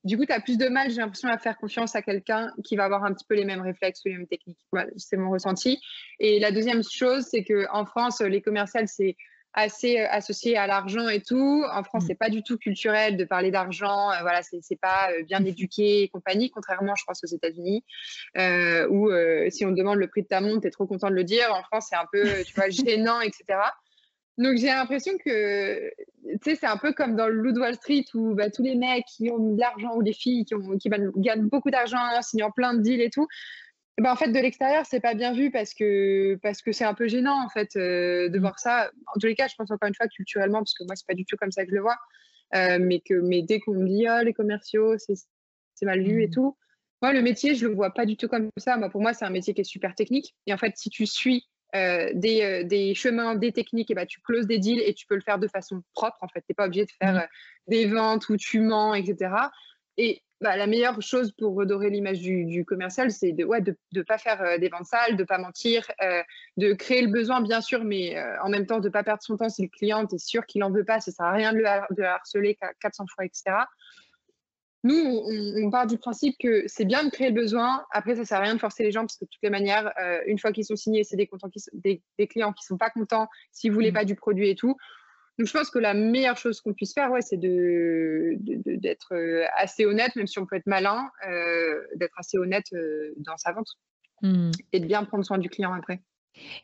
Du 0.05 0.19
coup, 0.19 0.27
tu 0.27 0.33
as 0.33 0.41
plus 0.41 0.59
de 0.59 0.69
mal, 0.69 0.91
j'ai 0.91 0.99
l'impression, 1.01 1.31
à 1.31 1.39
faire 1.39 1.57
confiance 1.57 1.97
à 1.97 2.03
quelqu'un 2.03 2.53
qui 2.63 2.77
va 2.77 2.85
avoir 2.85 3.05
un 3.05 3.15
petit 3.15 3.25
peu 3.27 3.35
les 3.35 3.47
mêmes 3.47 3.63
réflexes 3.63 4.05
ou 4.05 4.09
les 4.09 4.19
mêmes 4.19 4.27
techniques. 4.27 4.59
Voilà, 4.71 4.91
c'est 4.99 5.17
mon 5.17 5.31
ressenti. 5.31 5.81
Et 6.21 6.39
la 6.41 6.53
deuxième 6.53 6.83
chose, 6.83 7.25
c'est 7.31 7.43
qu'en 7.43 7.87
France, 7.87 8.21
les 8.21 8.43
commerciales, 8.43 8.87
c'est 8.87 9.17
assez 9.55 10.01
euh, 10.01 10.07
associé 10.11 10.57
à 10.57 10.67
l'argent 10.67 11.09
et 11.09 11.21
tout. 11.21 11.65
En 11.73 11.83
France, 11.85 12.05
mm. 12.05 12.07
c'est 12.09 12.15
pas 12.15 12.29
du 12.29 12.43
tout 12.43 12.59
culturel 12.59 13.17
de 13.17 13.25
parler 13.25 13.51
d'argent. 13.51 14.11
Euh, 14.11 14.21
voilà, 14.21 14.43
c'est 14.43 14.81
pas 14.81 15.11
euh, 15.13 15.23
bien 15.23 15.45
éduqué 15.45 16.03
et 16.03 16.09
compagnie, 16.09 16.51
contrairement, 16.51 16.95
je 16.97 17.05
pense, 17.07 17.23
aux 17.25 17.29
États-Unis, 17.29 17.85
où 18.91 19.11
si 19.51 19.65
on 19.65 19.71
te 19.71 19.79
demande 19.79 19.99
le 19.99 20.09
prix 20.09 20.23
de 20.23 20.29
ta 20.29 20.41
montre, 20.41 20.63
tu 20.63 20.69
es 20.69 20.71
trop 20.71 20.87
content 20.87 21.09
de 21.09 21.15
le 21.15 21.25
dire. 21.25 21.53
En 21.53 21.63
France, 21.63 21.87
c'est 21.91 21.97
un 21.97 22.07
peu, 22.13 22.25
tu 22.45 22.55
vois, 22.55 22.69
gênant, 22.71 23.21
etc. 23.21 23.45
Donc 24.37 24.57
j'ai 24.57 24.67
l'impression 24.67 25.13
que 25.25 25.91
tu 26.25 26.39
sais, 26.43 26.57
c'est 26.57 26.67
un 26.67 26.77
peu 26.77 26.93
comme 26.93 27.15
dans 27.15 27.29
le 27.29 27.35
Loup 27.35 27.57
Wall 27.57 27.77
Street 27.77 28.05
où 28.15 28.35
bah, 28.35 28.51
tous 28.51 28.65
les 28.65 28.75
mecs 28.75 29.05
qui 29.05 29.31
ont 29.31 29.39
de 29.39 29.61
l'argent 29.61 29.95
ou 29.95 30.01
les 30.01 30.13
filles 30.13 30.45
qui, 30.45 30.57
ont, 30.57 30.77
qui 30.77 30.89
gagnent 30.89 31.47
beaucoup 31.47 31.71
d'argent 31.71 31.99
en 31.99 32.21
signant 32.21 32.51
plein 32.51 32.75
de 32.75 32.81
deals 32.81 33.01
et 33.01 33.11
tout, 33.11 33.29
bah, 34.01 34.13
en 34.13 34.17
fait, 34.17 34.29
de 34.29 34.39
l'extérieur, 34.39 34.85
c'est 34.87 35.01
pas 35.01 35.15
bien 35.15 35.33
vu 35.33 35.53
parce 35.53 35.73
que 35.73 36.37
parce 36.43 36.63
que 36.63 36.73
c'est 36.73 36.85
un 36.85 36.95
peu 36.95 37.07
gênant 37.07 37.45
en 37.45 37.49
fait 37.49 37.77
euh, 37.77 38.29
de 38.29 38.39
mmh. 38.39 38.41
voir 38.41 38.59
ça. 38.59 38.91
En 39.15 39.21
tous 39.21 39.27
les 39.27 39.37
cas, 39.37 39.47
je 39.47 39.55
pense 39.57 39.71
encore 39.71 39.89
une 39.89 39.95
fois 39.95 40.09
culturellement, 40.09 40.59
parce 40.59 40.75
que 40.75 40.85
moi, 40.85 40.97
c'est 40.97 41.07
pas 41.07 41.15
du 41.15 41.25
tout 41.25 41.37
comme 41.37 41.53
ça 41.53 41.65
que 41.65 41.71
je 41.71 41.77
le 41.77 41.81
vois. 41.81 41.97
Euh, 42.55 42.79
mais 42.81 43.01
que 43.01 43.15
mais 43.15 43.43
dès 43.43 43.61
qu'on 43.61 43.75
me 43.75 43.87
dit 43.87 44.07
oh, 44.09 44.25
les 44.25 44.33
commerciaux, 44.33 44.97
c'est 44.99 45.87
mal 45.87 46.03
vu 46.03 46.23
et 46.23 46.27
mmh. 46.27 46.31
tout. 46.31 46.57
Moi, 47.03 47.13
le 47.13 47.23
métier, 47.23 47.55
je 47.55 47.69
le 47.69 47.75
vois 47.75 47.91
pas 47.91 48.05
du 48.05 48.17
tout 48.17 48.27
comme 48.27 48.51
ça. 48.57 48.77
Moi, 48.77 48.91
pour 48.91 49.01
moi, 49.01 49.15
c'est 49.15 49.25
un 49.25 49.31
métier 49.31 49.55
qui 49.55 49.61
est 49.61 49.65
super 49.65 49.95
technique. 49.95 50.35
Et 50.47 50.55
en 50.55 50.59
fait, 50.59 50.73
si 50.77 50.91
tu 50.91 51.07
suis 51.07 51.45
euh, 51.77 52.11
des, 52.15 52.65
des, 52.65 52.95
chemins, 52.95 53.37
des 53.37 53.53
techniques, 53.53 53.91
et 53.91 53.95
bah, 53.95 54.07
tu 54.07 54.21
closes 54.23 54.47
des 54.47 54.59
deals 54.59 54.81
et 54.81 54.95
tu 54.95 55.07
peux 55.07 55.15
le 55.15 55.21
faire 55.21 55.39
de 55.39 55.47
façon 55.47 55.83
propre. 55.93 56.17
En 56.21 56.29
fait, 56.29 56.41
tu 56.41 56.47
n'es 56.51 56.55
pas 56.55 56.67
obligé 56.67 56.85
de 56.85 56.91
faire 57.01 57.15
mmh. 57.15 57.71
des 57.71 57.87
ventes 57.87 58.29
où 58.29 58.37
tu 58.37 58.59
mens, 58.59 58.95
etc. 58.95 59.31
Et 59.99 60.24
bah, 60.41 60.57
la 60.57 60.67
meilleure 60.67 61.01
chose 61.01 61.33
pour 61.33 61.55
redorer 61.55 61.91
l'image 61.91 62.21
du, 62.21 62.65
commercial, 62.65 63.11
c'est 63.11 63.33
de 63.33 63.43
ne 63.43 63.47
ouais, 63.47 63.61
de, 63.61 63.77
de 63.93 64.03
pas 64.03 64.19
faire 64.19 64.43
euh, 64.43 64.59
des 64.59 64.69
ventes 64.69 64.87
sales, 64.87 65.17
de 65.17 65.23
ne 65.23 65.27
pas 65.27 65.39
mentir, 65.39 65.87
euh, 66.03 66.23
de 66.57 66.73
créer 66.73 67.03
le 67.03 67.11
besoin, 67.11 67.41
bien 67.41 67.61
sûr, 67.61 67.85
mais 67.85 68.19
euh, 68.19 68.43
en 68.43 68.49
même 68.49 68.67
temps, 68.67 68.81
de 68.81 68.89
ne 68.89 68.93
pas 68.93 69.05
perdre 69.05 69.23
son 69.23 69.37
temps 69.37 69.49
si 69.49 69.63
le 69.63 69.69
client 69.69 70.07
est 70.07 70.19
sûr 70.19 70.45
qu'il 70.47 70.61
n'en 70.61 70.71
veut 70.71 70.85
pas, 70.85 71.01
ça 71.01 71.11
ne 71.11 71.15
sert 71.15 71.27
à 71.27 71.33
rien 71.33 71.53
de 71.53 71.59
le, 71.59 72.05
harceler 72.05 72.59
400 72.81 73.05
fois, 73.15 73.25
etc. 73.25 73.57
Nous, 74.83 74.95
on, 74.95 75.71
part 75.71 75.87
du 75.87 75.97
principe 75.97 76.37
que 76.39 76.65
c'est 76.67 76.85
bien 76.85 77.05
de 77.05 77.11
créer 77.11 77.29
le 77.29 77.35
besoin. 77.35 77.83
Après, 77.91 78.17
ça 78.17 78.21
ne 78.21 78.27
sert 78.27 78.39
à 78.39 78.43
rien 78.43 78.55
de 78.55 78.61
forcer 78.61 78.83
les 78.83 78.93
gens 78.93 79.01
parce 79.01 79.17
que 79.17 79.25
de 79.25 79.31
toutes 79.31 79.43
les 79.43 79.49
manières, 79.49 79.91
une 80.27 80.39
fois 80.39 80.53
qu'ils 80.53 80.67
sont 80.67 80.77
signés, 80.77 81.05
c'est 81.05 81.17
des, 81.17 81.27
des, 81.73 82.03
des, 82.19 82.27
clients 82.27 82.53
qui 82.53 82.65
ne 82.65 82.67
sont 82.67 82.77
pas 82.77 82.91
contents 82.91 83.29
s'ils 83.51 83.71
ne 83.71 83.75
voulaient 83.75 83.93
mmh. 83.93 83.95
pas 83.95 84.05
du 84.05 84.15
produit 84.15 84.51
et 84.51 84.55
tout. 84.55 84.77
Donc, 85.39 85.49
je 85.49 85.53
pense 85.53 85.71
que 85.71 85.81
la 85.81 85.95
meilleure 85.95 86.37
chose 86.37 86.61
qu'on 86.61 86.73
puisse 86.73 86.95
faire, 86.95 87.11
ouais, 87.11 87.23
c'est 87.23 87.37
de, 87.37 88.37
d'être 88.39 89.15
euh, 89.15 89.45
assez 89.57 89.85
honnête, 89.85 90.15
même 90.15 90.29
si 90.29 90.39
on 90.39 90.47
peut 90.47 90.57
être 90.57 90.67
malin, 90.67 91.11
euh, 91.29 91.81
d'être 91.97 92.15
assez 92.19 92.39
honnête 92.39 92.67
euh, 92.73 93.13
dans 93.17 93.37
sa 93.37 93.53
vente 93.53 93.67
mmh. 94.23 94.51
et 94.73 94.81
de 94.81 94.87
bien 94.87 95.03
prendre 95.05 95.25
soin 95.25 95.39
du 95.39 95.49
client 95.49 95.73
après. 95.73 96.01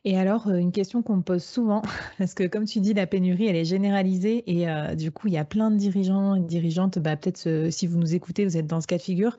Et 0.04 0.16
alors, 0.16 0.48
une 0.50 0.70
question 0.70 1.02
qu'on 1.02 1.16
me 1.16 1.22
pose 1.22 1.42
souvent, 1.42 1.82
parce 2.18 2.34
que 2.34 2.46
comme 2.46 2.64
tu 2.64 2.78
dis, 2.78 2.94
la 2.94 3.08
pénurie, 3.08 3.46
elle 3.46 3.56
est 3.56 3.64
généralisée 3.64 4.44
et 4.46 4.66
du 4.96 5.10
coup, 5.10 5.26
il 5.26 5.34
y 5.34 5.38
a 5.38 5.44
plein 5.44 5.70
de 5.70 5.76
dirigeants 5.76 6.36
et 6.36 6.40
de 6.40 6.46
dirigeantes, 6.46 6.98
bah, 6.98 7.16
peut-être 7.16 7.70
si 7.70 7.86
vous 7.86 7.98
nous 7.98 8.14
écoutez, 8.14 8.44
vous 8.44 8.56
êtes 8.56 8.66
dans 8.66 8.80
ce 8.80 8.88
cas 8.88 8.98
de 8.98 9.02
figure, 9.02 9.36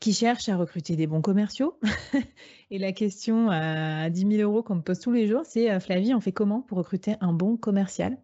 qui 0.00 0.14
cherchent 0.14 0.48
à 0.48 0.56
recruter 0.56 0.96
des 0.96 1.06
bons 1.06 1.20
commerciaux. 1.20 1.78
et 2.70 2.78
la 2.78 2.92
question 2.92 3.50
à 3.50 4.08
10 4.08 4.36
000 4.36 4.50
euros 4.50 4.62
qu'on 4.62 4.76
me 4.76 4.82
pose 4.82 5.00
tous 5.00 5.12
les 5.12 5.26
jours, 5.26 5.42
c'est 5.44 5.80
Flavie, 5.80 6.14
on 6.14 6.20
fait 6.20 6.32
comment 6.32 6.62
pour 6.62 6.78
recruter 6.78 7.16
un 7.20 7.34
bon 7.34 7.58
commercial? 7.58 8.16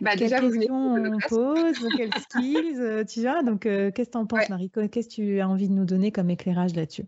Bah, 0.00 0.16
déjà, 0.16 0.40
vous 0.40 0.52
on 0.70 1.18
pose, 1.28 1.78
quelles 1.96 2.14
skills, 2.14 2.80
euh, 2.80 3.04
tu 3.04 3.20
vois. 3.20 3.42
Donc, 3.42 3.66
euh, 3.66 3.90
qu'est-ce 3.90 4.08
que 4.08 4.12
tu 4.12 4.18
en 4.18 4.26
penses, 4.26 4.48
Marie? 4.48 4.70
Qu'est-ce 4.70 5.08
que 5.08 5.14
tu 5.14 5.40
as 5.40 5.48
envie 5.48 5.68
de 5.68 5.74
nous 5.74 5.84
donner 5.84 6.12
comme 6.12 6.30
éclairage 6.30 6.74
là-dessus? 6.74 7.04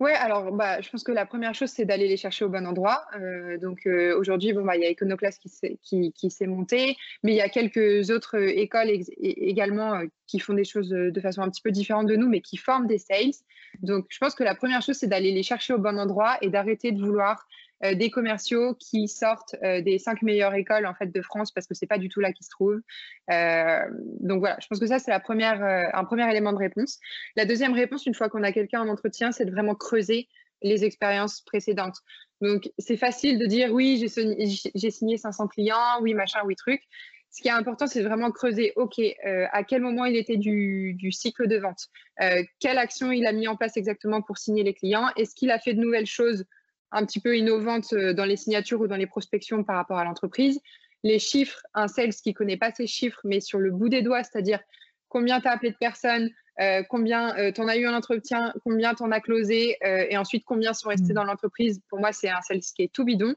Ouais, 0.00 0.14
alors 0.14 0.50
bah, 0.52 0.80
je 0.80 0.88
pense 0.88 1.04
que 1.04 1.12
la 1.12 1.26
première 1.26 1.54
chose, 1.54 1.68
c'est 1.68 1.84
d'aller 1.84 2.08
les 2.08 2.16
chercher 2.16 2.46
au 2.46 2.48
bon 2.48 2.66
endroit. 2.66 3.04
Euh, 3.20 3.58
donc 3.58 3.86
aujourd'hui, 4.16 4.54
bon, 4.54 4.64
bah, 4.64 4.74
il 4.74 4.82
y 4.82 4.86
a 4.86 4.90
Iconoclast 4.90 5.42
qui 5.42 5.50
s'est 5.50 5.78
qui, 5.82 6.12
qui 6.12 6.30
monté, 6.46 6.96
mais 7.22 7.32
il 7.32 7.36
y 7.36 7.42
a 7.42 7.50
quelques 7.50 8.08
autres 8.08 8.36
écoles 8.38 8.90
également 9.18 10.00
qui 10.26 10.38
font 10.38 10.54
des 10.54 10.64
choses 10.64 10.88
de 10.88 11.20
façon 11.20 11.42
un 11.42 11.50
petit 11.50 11.60
peu 11.60 11.70
différente 11.70 12.06
de 12.06 12.16
nous, 12.16 12.30
mais 12.30 12.40
qui 12.40 12.56
forment 12.56 12.86
des 12.86 12.96
sales. 12.96 13.34
Donc 13.82 14.06
je 14.08 14.16
pense 14.16 14.34
que 14.34 14.42
la 14.42 14.54
première 14.54 14.80
chose, 14.80 14.96
c'est 14.96 15.06
d'aller 15.06 15.32
les 15.32 15.42
chercher 15.42 15.74
au 15.74 15.78
bon 15.78 15.98
endroit 15.98 16.38
et 16.40 16.48
d'arrêter 16.48 16.92
de 16.92 17.00
vouloir 17.04 17.46
des 17.82 18.10
commerciaux 18.10 18.74
qui 18.74 19.08
sortent 19.08 19.56
des 19.62 19.98
cinq 19.98 20.22
meilleures 20.22 20.54
écoles 20.54 20.86
en 20.86 20.94
fait 20.94 21.12
de 21.12 21.22
France 21.22 21.50
parce 21.50 21.66
que 21.66 21.74
c'est 21.74 21.86
pas 21.86 21.98
du 21.98 22.08
tout 22.08 22.20
là 22.20 22.32
qu'ils 22.32 22.44
se 22.44 22.50
trouvent. 22.50 22.80
donc 23.28 24.40
voilà, 24.40 24.58
je 24.60 24.66
pense 24.66 24.78
que 24.78 24.86
ça 24.86 24.98
c'est 24.98 25.10
la 25.10 25.20
première, 25.20 25.62
un 25.62 26.04
premier 26.04 26.28
élément 26.30 26.52
de 26.52 26.58
réponse. 26.58 26.98
La 27.36 27.44
deuxième 27.44 27.72
réponse, 27.72 28.06
une 28.06 28.14
fois 28.14 28.28
qu'on 28.28 28.42
a 28.42 28.52
quelqu'un 28.52 28.82
en 28.82 28.88
entretien, 28.88 29.32
c'est 29.32 29.44
de 29.44 29.50
vraiment 29.50 29.74
creuser 29.74 30.28
les 30.62 30.84
expériences 30.84 31.40
précédentes. 31.40 31.98
Donc 32.40 32.70
c'est 32.78 32.96
facile 32.96 33.38
de 33.38 33.46
dire 33.46 33.72
oui, 33.72 33.96
j'ai 33.98 34.90
signé 34.90 35.16
500 35.16 35.48
clients, 35.48 36.00
oui 36.02 36.14
machin, 36.14 36.40
oui 36.44 36.56
truc 36.56 36.82
ce 37.30 37.42
qui 37.42 37.48
est 37.48 37.52
important, 37.52 37.86
c'est 37.86 38.02
vraiment 38.02 38.30
creuser, 38.32 38.72
OK, 38.76 38.98
euh, 38.98 39.46
à 39.52 39.62
quel 39.62 39.82
moment 39.82 40.04
il 40.04 40.16
était 40.16 40.36
du, 40.36 40.96
cycle 41.12 41.46
de 41.46 41.58
vente? 41.58 41.88
Euh, 42.20 42.42
Quelle 42.58 42.78
action 42.78 43.12
il 43.12 43.26
a 43.26 43.32
mis 43.32 43.46
en 43.46 43.56
place 43.56 43.76
exactement 43.76 44.20
pour 44.20 44.38
signer 44.38 44.64
les 44.64 44.74
clients? 44.74 45.08
Est-ce 45.16 45.34
qu'il 45.34 45.50
a 45.50 45.58
fait 45.58 45.74
de 45.74 45.80
nouvelles 45.80 46.06
choses 46.06 46.44
un 46.92 47.04
petit 47.04 47.20
peu 47.20 47.36
innovantes 47.36 47.92
euh, 47.92 48.12
dans 48.12 48.24
les 48.24 48.36
signatures 48.36 48.80
ou 48.80 48.86
dans 48.86 48.96
les 48.96 49.06
prospections 49.06 49.64
par 49.64 49.76
rapport 49.76 49.98
à 49.98 50.04
l'entreprise. 50.04 50.60
Les 51.02 51.18
chiffres, 51.18 51.62
un 51.74 51.88
sales 51.88 52.12
qui 52.12 52.30
ne 52.30 52.34
connaît 52.34 52.56
pas 52.56 52.72
ces 52.72 52.86
chiffres, 52.86 53.20
mais 53.24 53.40
sur 53.40 53.58
le 53.58 53.70
bout 53.70 53.88
des 53.88 54.02
doigts, 54.02 54.22
c'est-à-dire 54.22 54.60
combien 55.08 55.40
tu 55.40 55.48
as 55.48 55.52
appelé 55.52 55.70
de 55.70 55.76
personnes, 55.76 56.30
combien 56.88 57.52
tu 57.52 57.60
en 57.60 57.68
as 57.68 57.76
eu 57.76 57.86
un 57.86 57.94
entretien, 57.94 58.52
combien 58.64 58.94
tu 58.94 59.02
en 59.02 59.10
as 59.10 59.20
closé, 59.20 59.76
et 59.82 60.16
ensuite 60.16 60.44
combien 60.44 60.72
sont 60.74 60.88
restés 60.88 61.12
mmh. 61.12 61.16
dans 61.16 61.24
l'entreprise. 61.24 61.80
Pour 61.88 62.00
moi, 62.00 62.12
c'est 62.12 62.28
un 62.28 62.40
sales 62.42 62.60
qui 62.60 62.82
est 62.82 62.92
tout 62.92 63.04
bidon. 63.04 63.34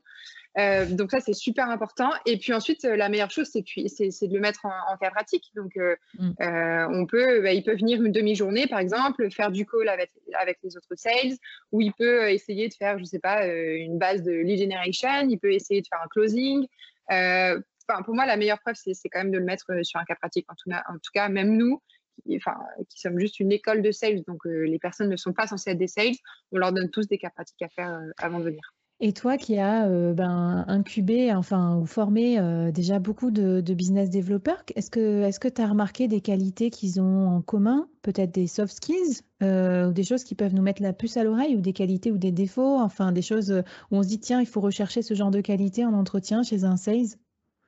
Euh, 0.60 0.86
donc 0.86 1.12
ça, 1.12 1.20
c'est 1.20 1.34
super 1.34 1.70
important. 1.70 2.12
Et 2.26 2.38
puis 2.38 2.54
ensuite, 2.54 2.86
euh, 2.86 2.96
la 2.96 3.10
meilleure 3.10 3.32
chose, 3.32 3.50
c'est 3.52 3.62
de 3.62 4.34
le 4.34 4.40
mettre 4.40 4.66
en, 4.66 4.98
cas 4.98 5.10
pratique. 5.10 5.52
Donc, 5.56 5.76
euh, 5.78 5.96
mm. 6.20 6.94
on 6.94 7.06
peut, 7.06 7.42
bah, 7.42 7.54
il 7.54 7.64
peut 7.64 7.76
venir 7.76 8.04
une 8.04 8.12
demi-journée, 8.12 8.68
par 8.68 8.80
exemple, 8.80 9.30
faire 9.32 9.52
du 9.52 9.66
call 9.66 9.90
avec, 9.90 10.12
avec 10.40 10.60
les 10.64 10.78
autres 10.78 10.96
sales, 10.96 11.38
ou 11.72 11.82
il 11.82 11.94
peut 11.94 12.30
essayer 12.30 12.70
de 12.70 12.74
faire, 12.74 13.00
je 13.00 13.06
sais 13.06 13.20
pas, 13.20 13.46
une 13.48 13.98
base 13.98 14.24
de 14.24 14.32
lead 14.32 14.60
generation, 14.60 15.28
il 15.28 15.40
peut 15.40 15.54
essayer 15.54 15.82
de 15.82 15.88
faire 15.88 16.02
un 16.04 16.08
closing. 16.08 16.68
Enfin, 17.10 18.02
pour 18.04 18.16
moi, 18.16 18.26
la 18.26 18.38
meilleure 18.38 18.60
preuve, 18.60 18.76
c'est 18.76 19.10
quand 19.10 19.20
même 19.20 19.32
de 19.32 19.40
le 19.40 19.44
mettre 19.44 19.66
sur 19.84 20.00
un 20.00 20.06
cas 20.06 20.16
pratique. 20.16 20.46
En 20.50 20.56
tout, 20.56 20.70
en 20.72 20.94
tout 20.94 21.12
cas, 21.14 21.30
même 21.30 21.58
nous, 21.58 21.82
qui, 22.24 22.38
enfin, 22.38 22.56
sommes 22.90 23.20
juste 23.20 23.40
une 23.40 23.52
école 23.52 23.82
de 23.82 23.92
sales, 23.92 24.24
donc 24.28 24.46
les 24.46 24.80
personnes 24.80 25.10
ne 25.10 25.16
sont 25.16 25.34
pas 25.34 25.48
censées 25.48 25.72
être 25.72 25.78
des 25.78 25.88
sales, 25.88 26.16
on 26.52 26.58
leur 26.58 26.72
donne 26.72 26.90
tous 26.90 27.08
des 27.08 27.18
cas 27.18 27.30
pratiques 27.30 27.62
à 27.62 27.70
faire 27.70 28.02
avant 28.18 28.40
de 28.40 28.46
venir. 28.46 28.74
Et 29.06 29.12
toi 29.12 29.38
qui 29.38 29.58
as 29.58 29.88
euh, 29.88 30.14
ben, 30.14 30.64
incubé 30.70 31.34
enfin, 31.34 31.76
ou 31.76 31.86
formé 31.86 32.40
euh, 32.40 32.72
déjà 32.72 33.00
beaucoup 33.00 33.32
de, 33.32 33.60
business 33.74 34.10
développeurs, 34.10 34.64
est-ce 34.76 34.90
que 34.90 35.48
tu 35.50 35.62
as 35.62 35.68
remarqué 35.68 36.08
des 36.08 36.22
qualités 36.22 36.70
qu'ils 36.70 37.02
ont 37.02 37.28
en 37.28 37.42
commun, 37.42 37.90
peut-être 38.02 38.32
des 38.32 38.48
soft 38.48 38.74
skills, 38.74 39.22
euh, 39.42 39.90
ou 39.90 39.92
des 39.92 40.04
choses 40.04 40.24
qui 40.24 40.36
peuvent 40.36 40.54
nous 40.54 40.62
mettre 40.62 40.82
la 40.82 40.94
puce 40.94 41.18
à 41.18 41.26
l'oreille, 41.26 41.58
ou 41.58 41.62
des 41.62 41.74
qualités 41.74 42.12
ou 42.12 42.18
des 42.18 42.32
défauts, 42.32 42.80
enfin 42.80 43.12
des 43.12 43.22
choses 43.22 43.52
où 43.92 43.98
on 43.98 44.04
se 44.04 44.08
dit 44.08 44.20
tiens, 44.20 44.40
il 44.40 44.48
faut 44.48 44.62
rechercher 44.62 45.02
ce 45.02 45.16
genre 45.16 45.32
de 45.32 45.42
qualité 45.42 45.86
en 45.86 45.94
entretien 45.94 46.44
chez 46.44 46.64
un 46.64 46.78
sales? 46.78 47.18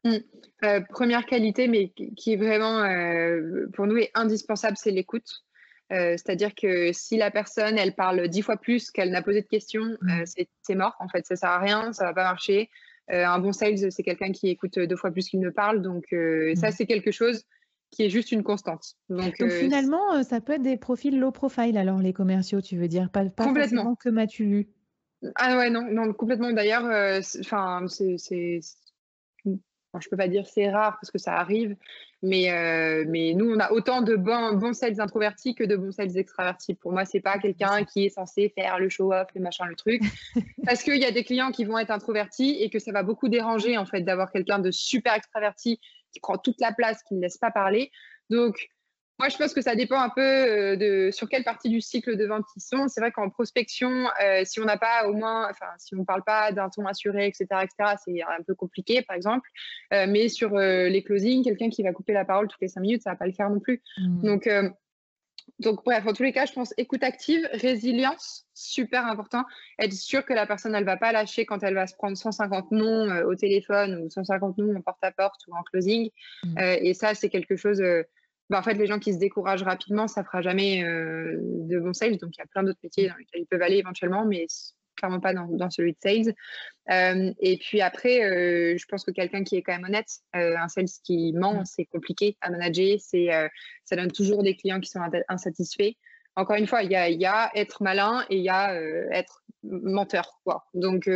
Mmh. 0.05 0.17
Première 0.89 1.25
qualité, 1.25 1.67
mais 1.67 1.89
qui 1.89 2.33
est 2.33 2.37
vraiment 2.37 2.81
pour 3.73 3.85
nous 3.85 3.97
est 3.97 4.09
indispensable, 4.15 4.77
c'est 4.77 4.89
l'écoute. 4.89 5.43
Euh, 5.91 6.13
c'est-à-dire 6.13 6.55
que 6.55 6.91
si 6.93 7.17
la 7.17 7.29
personne, 7.29 7.77
elle 7.77 7.93
parle 7.93 8.27
dix 8.27 8.41
fois 8.41 8.57
plus 8.57 8.89
qu'elle 8.89 9.11
n'a 9.11 9.21
posé 9.21 9.41
de 9.41 9.47
questions, 9.47 9.85
euh, 10.09 10.23
c'est 10.61 10.75
mort. 10.75 10.95
En 10.99 11.07
fait, 11.07 11.25
ça 11.25 11.35
sert 11.35 11.49
à 11.49 11.59
rien, 11.59 11.93
ça 11.93 12.05
va 12.05 12.13
pas 12.13 12.23
marcher. 12.23 12.69
Euh, 13.11 13.23
un 13.23 13.37
bon 13.37 13.51
sales, 13.51 13.91
c'est 13.91 14.01
quelqu'un 14.01 14.31
qui 14.31 14.49
écoute 14.49 14.79
deux 14.79 14.95
fois 14.95 15.11
plus 15.11 15.29
qu'il 15.29 15.39
ne 15.39 15.51
parle. 15.51 15.81
Donc, 15.81 16.05
ça, 16.09 16.69
mmh. 16.69 16.71
c'est 16.71 16.85
quelque 16.87 17.11
chose 17.11 17.43
qui 17.91 18.03
est 18.03 18.09
juste 18.09 18.31
une 18.31 18.43
constante. 18.43 18.95
Donc, 19.09 19.35
finalement, 19.47 20.23
ça 20.23 20.41
peut 20.41 20.53
être 20.53 20.63
des 20.63 20.77
profils 20.77 21.17
low 21.17 21.31
profile, 21.31 21.77
alors 21.77 21.99
les 21.99 22.13
commerciaux, 22.13 22.61
tu 22.61 22.77
veux 22.77 22.87
dire, 22.87 23.09
pas, 23.11 23.23
pas 23.25 23.45
complètement 23.45 23.95
que 23.95 24.09
m'as-tu 24.09 24.45
vu 24.45 24.67
Ah 25.35 25.55
ouais, 25.57 25.69
non, 25.69 25.83
non 25.91 26.11
complètement. 26.13 26.51
D'ailleurs, 26.51 26.85
enfin, 27.39 27.85
c'est 27.87 28.59
je 29.99 30.07
ne 30.07 30.09
peux 30.09 30.17
pas 30.17 30.27
dire 30.27 30.45
c'est 30.47 30.69
rare 30.69 30.97
parce 30.99 31.11
que 31.11 31.17
ça 31.17 31.33
arrive, 31.33 31.75
mais, 32.21 32.51
euh, 32.51 33.05
mais 33.07 33.33
nous, 33.33 33.53
on 33.53 33.59
a 33.59 33.71
autant 33.71 34.01
de 34.01 34.15
bons, 34.15 34.53
bons 34.53 34.73
sales 34.73 34.99
introvertis 34.99 35.53
que 35.53 35.63
de 35.63 35.75
bons 35.75 35.91
sales 35.91 36.17
extravertis. 36.17 36.73
Pour 36.73 36.91
moi, 36.91 37.05
c'est 37.05 37.19
pas 37.19 37.37
quelqu'un 37.37 37.83
qui 37.83 38.05
est 38.05 38.09
censé 38.09 38.51
faire 38.55 38.79
le 38.79 38.89
show-off, 38.89 39.27
le 39.35 39.41
machin, 39.41 39.65
le 39.65 39.75
truc. 39.75 40.01
parce 40.65 40.83
qu'il 40.83 40.97
y 40.97 41.05
a 41.05 41.11
des 41.11 41.23
clients 41.23 41.51
qui 41.51 41.65
vont 41.65 41.77
être 41.77 41.91
introvertis 41.91 42.57
et 42.61 42.69
que 42.69 42.79
ça 42.79 42.91
va 42.91 43.03
beaucoup 43.03 43.29
déranger 43.29 43.77
en 43.77 43.85
fait 43.85 44.01
d'avoir 44.01 44.31
quelqu'un 44.31 44.59
de 44.59 44.71
super 44.71 45.13
extraverti 45.13 45.79
qui 46.11 46.19
prend 46.19 46.37
toute 46.37 46.59
la 46.59 46.71
place, 46.73 47.03
qui 47.03 47.15
ne 47.15 47.21
laisse 47.21 47.37
pas 47.37 47.51
parler. 47.51 47.91
Donc, 48.29 48.69
moi, 49.17 49.29
je 49.29 49.37
pense 49.37 49.53
que 49.53 49.61
ça 49.61 49.75
dépend 49.75 49.99
un 49.99 50.09
peu 50.09 50.21
euh, 50.21 50.75
de 50.75 51.09
sur 51.11 51.29
quelle 51.29 51.45
partie 51.45 51.69
du 51.69 51.79
cycle 51.79 52.17
de 52.17 52.25
vente 52.25 52.45
ils 52.57 52.61
sont. 52.61 52.89
C'est 52.89 52.99
vrai 52.99 53.11
qu'en 53.11 53.29
prospection, 53.29 54.09
euh, 54.21 54.41
si 54.43 54.59
on 54.59 54.65
n'a 54.65 54.77
pas 54.77 55.07
au 55.07 55.13
moins, 55.13 55.49
enfin, 55.49 55.67
si 55.77 55.95
on 55.95 55.99
ne 55.99 56.03
parle 56.03 56.23
pas 56.23 56.51
d'un 56.51 56.69
ton 56.69 56.85
assuré, 56.85 57.27
etc., 57.27 57.45
etc., 57.63 57.95
c'est 58.03 58.21
un 58.21 58.43
peu 58.45 58.55
compliqué, 58.55 59.01
par 59.03 59.15
exemple. 59.15 59.49
Euh, 59.93 60.05
mais 60.09 60.27
sur 60.27 60.57
les 60.57 61.03
closings, 61.03 61.43
quelqu'un 61.43 61.69
qui 61.69 61.81
va 61.83 61.93
couper 61.93 62.11
la 62.11 62.25
parole 62.25 62.47
toutes 62.47 62.61
les 62.61 62.67
cinq 62.67 62.81
minutes, 62.81 63.03
ça 63.03 63.11
va 63.11 63.15
pas 63.15 63.25
le 63.25 63.31
faire 63.31 63.49
non 63.49 63.59
plus. 63.59 63.81
Mmh. 63.97 64.21
Donc, 64.25 64.49
donc, 65.59 65.85
bref, 65.85 66.05
en 66.05 66.11
tous 66.11 66.23
les 66.23 66.33
cas, 66.33 66.45
je 66.45 66.53
pense 66.53 66.73
écoute 66.75 67.03
active, 67.03 67.47
résilience, 67.53 68.45
super 68.53 69.05
important. 69.05 69.45
Être 69.79 69.93
sûr 69.93 70.25
que 70.25 70.33
la 70.33 70.45
personne, 70.45 70.75
elle 70.75 70.83
va 70.83 70.97
pas 70.97 71.13
lâcher 71.13 71.45
quand 71.45 71.63
elle 71.63 71.75
va 71.75 71.87
se 71.87 71.95
prendre 71.95 72.17
150 72.17 72.71
noms 72.71 73.23
au 73.25 73.35
téléphone 73.35 74.01
ou 74.03 74.09
150 74.09 74.57
noms 74.57 74.75
en 74.75 74.81
porte-à-porte 74.81 75.39
ou 75.47 75.55
en 75.55 75.63
closing. 75.63 76.09
Mmh. 76.43 76.59
et 76.59 76.93
ça, 76.93 77.13
c'est 77.13 77.29
quelque 77.29 77.55
chose 77.55 77.81
bah, 78.49 78.59
en 78.59 78.63
fait, 78.63 78.75
les 78.75 78.85
gens 78.85 78.99
qui 78.99 79.13
se 79.13 79.19
découragent 79.19 79.63
rapidement, 79.63 80.07
ça 80.07 80.23
fera 80.23 80.41
jamais 80.41 80.83
euh, 80.83 81.37
de 81.41 81.79
bons 81.79 81.93
sales. 81.93 82.17
Donc, 82.17 82.35
il 82.37 82.39
y 82.39 82.43
a 82.43 82.47
plein 82.47 82.63
d'autres 82.63 82.79
métiers 82.83 83.07
dans 83.09 83.15
lesquels 83.15 83.41
ils 83.41 83.47
peuvent 83.47 83.61
aller 83.61 83.77
éventuellement, 83.77 84.25
mais 84.25 84.45
clairement 84.95 85.19
pas 85.19 85.33
dans, 85.33 85.69
celui 85.69 85.93
de 85.93 85.97
sales. 86.01 86.33
Euh, 86.91 87.33
et 87.39 87.57
puis 87.57 87.81
après, 87.81 88.23
euh, 88.23 88.77
je 88.77 88.85
pense 88.85 89.03
que 89.03 89.11
quelqu'un 89.11 89.43
qui 89.43 89.57
est 89.57 89.61
quand 89.61 89.73
même 89.73 89.83
honnête, 89.83 90.07
un 90.33 90.67
sales 90.67 90.85
qui 91.03 91.33
ment, 91.33 91.61
mmh. 91.61 91.65
c'est 91.65 91.85
compliqué 91.85 92.37
à 92.41 92.49
manager. 92.51 92.97
C'est, 92.99 93.29
ça 93.83 93.95
donne 93.95 94.11
toujours 94.11 94.43
des 94.43 94.55
clients 94.55 94.79
qui 94.79 94.89
sont 94.89 95.01
insatisfaits. 95.27 95.93
Encore 96.37 96.57
une 96.57 96.67
fois, 96.67 96.83
il 96.83 96.91
y 96.91 96.95
a, 96.95 97.09
y 97.09 97.25
a, 97.25 97.49
être 97.55 97.81
malin 97.81 98.25
et 98.29 98.37
il 98.37 98.43
y 98.43 98.49
a 98.49 98.75
être 99.11 99.43
menteur. 99.63 100.39
Quoi. 100.43 100.65
Donc, 100.75 101.09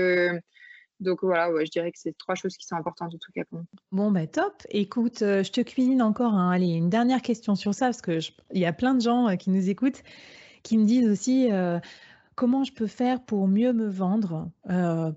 donc 1.00 1.20
voilà, 1.24 1.50
je 1.64 1.72
dirais 1.72 1.92
que 1.92 2.00
c'est 2.00 2.18
trois 2.18 2.36
choses 2.36 2.58
qui 2.58 2.66
sont 2.66 2.76
importantes 2.76 3.14
en 3.16 3.18
tout 3.18 3.32
cas 3.34 3.44
Bon, 3.92 4.12
bah 4.12 4.28
top. 4.28 4.54
Écoute, 4.70 5.22
euh, 5.22 5.44
je 5.44 5.52
te 5.52 5.62
cuisine 5.62 6.02
encore 6.02 6.38
allez, 6.38 6.72
une 6.72 6.90
dernière 6.90 7.22
question 7.22 7.56
sur 7.56 7.74
ça, 7.74 7.88
parce 7.88 8.02
qu'il 8.02 8.22
y 8.54 8.66
a 8.66 8.74
plein 8.74 8.96
de 8.96 9.02
gens 9.02 9.30
euh, 9.30 9.36
qui 9.36 9.50
nous 9.50 9.70
écoutent, 9.70 10.04
qui 10.64 10.78
me 10.78 10.86
disent 10.86 11.10
aussi 11.10 11.52
euh, 11.52 11.80
comment 12.36 12.66
je 12.66 12.74
peux 12.74 12.88
faire 12.88 13.24
pour 13.24 13.48
mieux 13.48 13.72
me 13.72 13.88
vendre, 13.88 14.50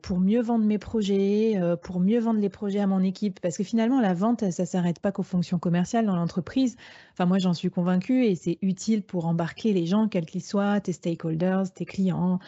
pour 0.03 0.19
mieux 0.19 0.41
vendre 0.41 0.65
mes 0.65 0.79
projets, 0.79 1.57
pour 1.83 2.01
mieux 2.01 2.19
vendre 2.19 2.41
les 2.41 2.49
projets 2.49 2.81
à 2.81 2.89
mon 2.89 3.01
équipe? 3.01 3.39
Parce 3.39 3.57
que 3.57 3.63
finalement, 3.63 4.01
la 4.01 4.13
vente, 4.13 4.51
ça 4.51 4.65
ne 4.65 4.67
s'arrête 4.67 4.99
pas 4.99 5.13
qu'aux 5.13 5.23
fonctions 5.23 5.61
commerciales 5.61 6.05
dans 6.05 6.17
l'entreprise. 6.17 6.77
Enfin, 7.13 7.27
moi, 7.27 7.39
j'en 7.39 7.55
suis 7.55 7.71
convaincue 7.71 8.25
et 8.25 8.35
c'est 8.35 8.59
utile 8.61 9.05
pour 9.05 9.27
embarquer 9.27 9.73
les 9.73 9.87
gens, 9.87 10.09
quels 10.09 10.27
qu'ils 10.27 10.43
soient, 10.43 10.81
tes 10.81 10.93
stakeholders, 10.93 11.73
tes 11.73 11.85
clients, 11.85 12.41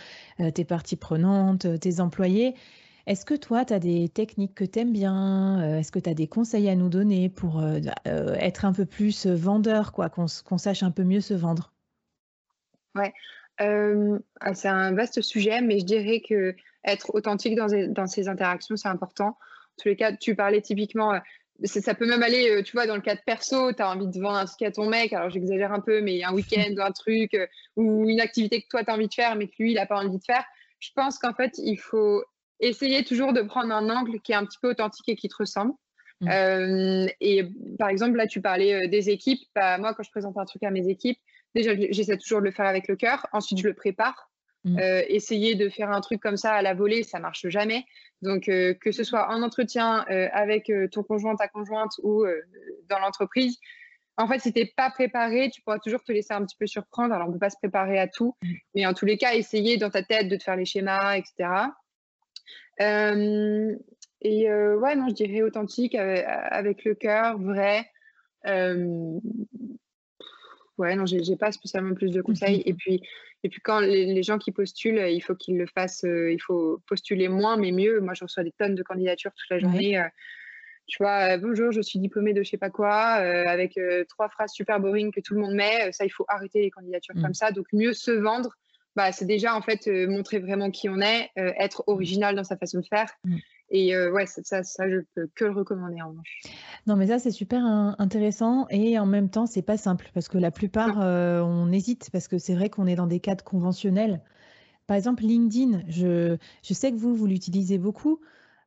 tes 0.55 0.65
parties 0.65 0.97
prenantes, 0.97 1.69
tes 1.79 2.01
employés. 2.01 2.57
Est-ce 3.07 3.27
que 3.27 3.35
toi, 3.35 3.67
tu 3.67 3.75
as 3.75 3.79
des 3.79 4.09
techniques 4.09 4.55
que 4.55 4.65
tu 4.65 4.79
aimes 4.79 4.93
bien 4.93 5.63
euh, 5.63 5.79
Est-ce 5.79 5.93
que 5.93 5.99
tu 5.99 6.09
as 6.09 6.15
des 6.15 6.27
conseils 6.27 6.71
à 6.71 6.75
nous 6.75 6.89
donner 6.89 7.29
pour 7.29 7.61
euh, 7.61 7.79
euh, 8.07 8.35
être 8.35 8.65
un 8.65 8.73
peu 8.73 8.87
plus 8.87 9.27
vendeur, 9.27 9.93
quoi, 9.93 10.09
qu'on 10.09 10.59
sache 10.59 10.83
un 10.83 10.91
peu 10.91 11.03
mieux 11.03 11.21
se 11.21 11.35
vendre? 11.35 11.73
Ouais, 12.95 13.13
ah, 13.59 14.55
c'est 14.55 14.69
un 14.69 14.93
vaste 14.93 15.21
sujet, 15.21 15.61
mais 15.61 15.81
je 15.81 15.85
dirais 15.85 16.23
que 16.27 16.55
être 16.85 17.15
authentique 17.15 17.57
dans, 17.57 17.69
dans 17.89 18.07
ces 18.07 18.29
interactions, 18.29 18.77
c'est 18.77 18.89
important. 18.89 19.29
En 19.29 19.83
tous 19.83 19.89
les 19.89 19.97
cas, 19.97 20.17
tu 20.17 20.35
parlais 20.35 20.63
typiquement 20.63 21.21
ça 21.63 21.95
peut 21.95 22.07
même 22.07 22.23
aller, 22.25 22.63
tu 22.65 22.73
vois, 22.73 22.87
dans 22.87 22.97
le 22.97 23.01
cas 23.01 23.15
de 23.15 23.21
perso, 23.25 23.73
tu 23.73 23.81
as 23.81 23.89
envie 23.89 24.09
de 24.09 24.21
vendre 24.21 24.39
un 24.39 24.45
truc 24.45 24.63
à 24.63 24.73
ton 24.73 24.89
mec, 24.89 25.13
alors 25.13 25.31
j'exagère 25.31 25.73
un 25.73 25.79
peu, 25.79 26.01
mais 26.01 26.25
un 26.25 26.33
week-end 26.33 26.73
ou 26.77 26.81
un 26.81 26.91
truc, 26.91 27.37
ou 27.77 28.09
une 28.09 28.21
activité 28.21 28.61
que 28.61 28.67
toi, 28.69 28.83
tu 28.83 28.91
as 28.91 28.95
envie 28.95 29.07
de 29.07 29.15
faire, 29.15 29.37
mais 29.37 29.47
que 29.47 29.55
lui, 29.61 29.71
il 29.71 29.75
n'a 29.75 29.87
pas 29.87 29.99
envie 29.99 30.19
de 30.19 30.25
faire. 30.25 30.45
Je 30.81 30.91
pense 30.97 31.19
qu'en 31.19 31.33
fait, 31.33 31.53
il 31.59 31.77
faut 31.77 32.25
essayer 32.61 33.05
toujours 33.05 33.33
de 33.33 33.43
prendre 33.43 33.73
un 33.75 33.89
angle 33.91 34.21
qui 34.21 34.33
est 34.33 34.37
un 34.37 34.45
petit 34.45 34.59
peu 34.61 34.71
authentique 34.71 35.09
et 35.09 35.17
qui 35.17 35.29
te 35.29 35.37
ressemble. 35.37 35.73
Mmh. 36.21 36.29
Euh, 36.31 37.07
et 37.21 37.45
par 37.79 37.89
exemple, 37.89 38.17
là, 38.17 38.27
tu 38.27 38.41
parlais 38.41 38.75
euh, 38.75 38.89
des 38.89 39.11
équipes. 39.11 39.43
Bah, 39.55 39.79
moi, 39.79 39.95
quand 39.95 40.03
je 40.03 40.11
présente 40.11 40.37
un 40.39 40.45
truc 40.45 40.63
à 40.63 40.71
mes 40.71 40.89
équipes, 40.89 41.19
déjà, 41.55 41.73
j'essaie 41.91 42.17
toujours 42.17 42.41
de 42.41 42.47
le 42.47 42.51
faire 42.51 42.67
avec 42.67 42.89
le 42.89 42.97
cœur. 42.97 43.27
Ensuite, 43.33 43.59
je 43.59 43.69
le 43.69 43.75
prépare. 43.75 44.31
Mmh. 44.65 44.79
Euh, 44.79 45.03
essayer 45.09 45.57
de 45.57 45.69
faire 45.69 45.91
un 45.91 46.01
truc 46.01 46.21
comme 46.21 46.39
ça 46.39 46.55
à 46.55 46.63
la 46.63 46.73
volée, 46.73 47.03
ça 47.03 47.19
marche 47.19 47.47
jamais. 47.49 47.85
Donc, 48.23 48.45
que 48.45 48.93
ce 48.93 49.05
soit 49.05 49.31
en 49.31 49.43
entretien 49.43 50.07
avec 50.33 50.73
ton 50.91 51.03
conjoint, 51.03 51.37
ta 51.37 51.49
conjointe 51.49 51.93
ou 52.03 52.25
dans 52.89 52.99
l'entreprise, 52.99 53.59
en 54.17 54.27
fait, 54.27 54.39
si 54.39 54.53
tu 54.55 54.61
n'es 54.61 54.73
pas 54.75 54.89
préparé, 54.89 55.51
tu 55.51 55.61
pourras 55.61 55.79
toujours 55.79 56.03
te 56.03 56.13
laisser 56.13 56.33
un 56.33 56.43
petit 56.47 56.57
peu 56.57 56.67
surprendre. 56.67 57.13
Alors, 57.13 57.27
on 57.27 57.31
ne 57.31 57.35
peut 57.35 57.41
pas 57.41 57.51
se 57.51 57.59
préparer 57.59 57.99
à 57.99 58.09
tout, 58.09 58.35
mmh. 58.43 58.53
mais 58.75 58.87
en 58.87 58.95
tous 58.95 59.05
les 59.05 59.19
cas, 59.19 59.35
essayer 59.35 59.77
dans 59.77 59.91
ta 59.91 60.03
tête 60.03 60.29
de 60.29 60.37
te 60.37 60.43
faire 60.43 60.57
les 60.57 60.65
schémas, 60.65 61.17
etc. 61.17 61.51
Euh, 62.81 63.75
et 64.21 64.51
euh, 64.51 64.77
ouais, 64.77 64.97
non, 64.97 65.09
je 65.09 65.15
dirais 65.15 65.43
authentique, 65.43 65.95
avec, 65.95 66.85
le 66.85 66.95
cœur, 66.95 67.39
vrai. 67.39 67.91
ouais, 68.47 69.21
non, 70.97 71.07
j'ai 71.07 71.37
pas 71.37 71.53
spécialement 71.53 71.95
plus 71.95 72.11
de 72.11 72.23
conseils. 72.23 72.63
Et 72.67 72.75
puis, 72.75 73.03
et 73.43 73.49
puis 73.49 73.61
quand 73.61 73.81
les, 73.81 74.23
gens 74.23 74.39
qui 74.39 74.53
postulent, 74.53 75.07
il 75.11 75.21
faut 75.21 75.35
qu'ils 75.35 75.59
le 75.59 75.67
fassent, 75.67 76.05
il 76.05 76.41
faut 76.41 76.81
postuler 76.87 77.29
moins, 77.29 77.57
mais 77.57 77.73
mieux. 77.73 78.01
Moi, 78.01 78.15
je 78.15 78.25
reçois 78.25 78.45
des 78.45 78.53
tonnes 78.53 78.75
de 78.75 78.83
candidatures 78.83 79.33
toute 79.35 79.51
la 79.51 79.59
journée. 79.59 80.03
tu 80.87 81.03
vois, 81.03 81.37
bonjour, 81.37 81.71
je 81.71 81.83
suis 81.83 81.99
diplômée 81.99 82.33
de 82.33 82.43
je 82.43 82.49
sais 82.49 82.57
pas 82.57 82.71
quoi, 82.71 82.97
avec 82.97 83.79
trois 84.09 84.31
phrases 84.31 84.53
super 84.53 84.81
boring 84.81 85.13
que 85.13 85.21
tout 85.21 85.35
le 85.35 85.41
monde 85.41 85.55
met. 85.55 85.93
Ça, 85.93 86.07
il 86.07 86.11
faut 86.11 86.25
arrêter 86.29 86.63
les 86.63 86.71
candidatures 86.71 87.15
comme 87.15 87.31
mmh. 87.31 87.35
ça. 87.35 87.53
Donc, 87.53 87.67
mieux 87.75 87.93
se 87.93 88.11
vendre 88.11 88.57
bah, 88.97 89.13
c'est 89.13 89.25
déjà 89.25 89.57
en 89.57 89.63
fait 89.63 89.89
euh, 89.89 90.09
montrer 90.09 90.39
vraiment 90.39 90.71
qui 90.71 90.89
on 90.89 91.01
est, 91.01 91.31
euh, 91.39 91.53
être 91.59 91.85
original 91.87 92.37
dans 92.37 92.45
sa 92.45 92.57
façon 92.57 92.81
de 92.81 92.87
faire. 92.87 93.11
Mm. 93.25 93.37
Et 93.71 93.95
euh, 93.95 94.13
ouais, 94.13 94.27
ça, 94.27 94.63
ça, 94.63 94.89
je 94.89 94.99
peux 95.15 95.29
que 95.35 95.45
le 95.45 95.53
recommander 95.53 96.01
en 96.01 96.15
Non, 96.87 96.97
mais 96.97 97.09
ça, 97.09 97.19
c'est 97.19 97.31
super 97.31 97.65
intéressant 97.65 98.67
et 98.71 98.99
en 98.99 99.07
même 99.07 99.31
temps, 99.31 99.47
c'est 99.47 99.63
pas 99.63 99.79
simple 99.79 100.11
parce 100.15 100.29
que 100.29 100.39
la 100.39 100.51
plupart, 100.51 100.99
on 100.99 101.73
hésite 101.73 102.11
parce 102.13 102.29
que 102.29 102.39
c'est 102.39 102.55
vrai 102.55 102.69
qu'on 102.69 102.87
est 102.87 102.95
dans 102.95 103.07
des 103.07 103.21
cadres 103.21 103.43
conventionnels. 103.43 104.21
Par 104.87 104.97
exemple, 104.97 105.25
LinkedIn, 105.25 105.83
je, 105.89 106.37
je 106.63 106.75
sais 106.75 106.93
que 106.93 106.97
vous, 106.97 107.17
vous 107.17 107.27
l'utilisez 107.27 107.79
beaucoup. 107.79 108.21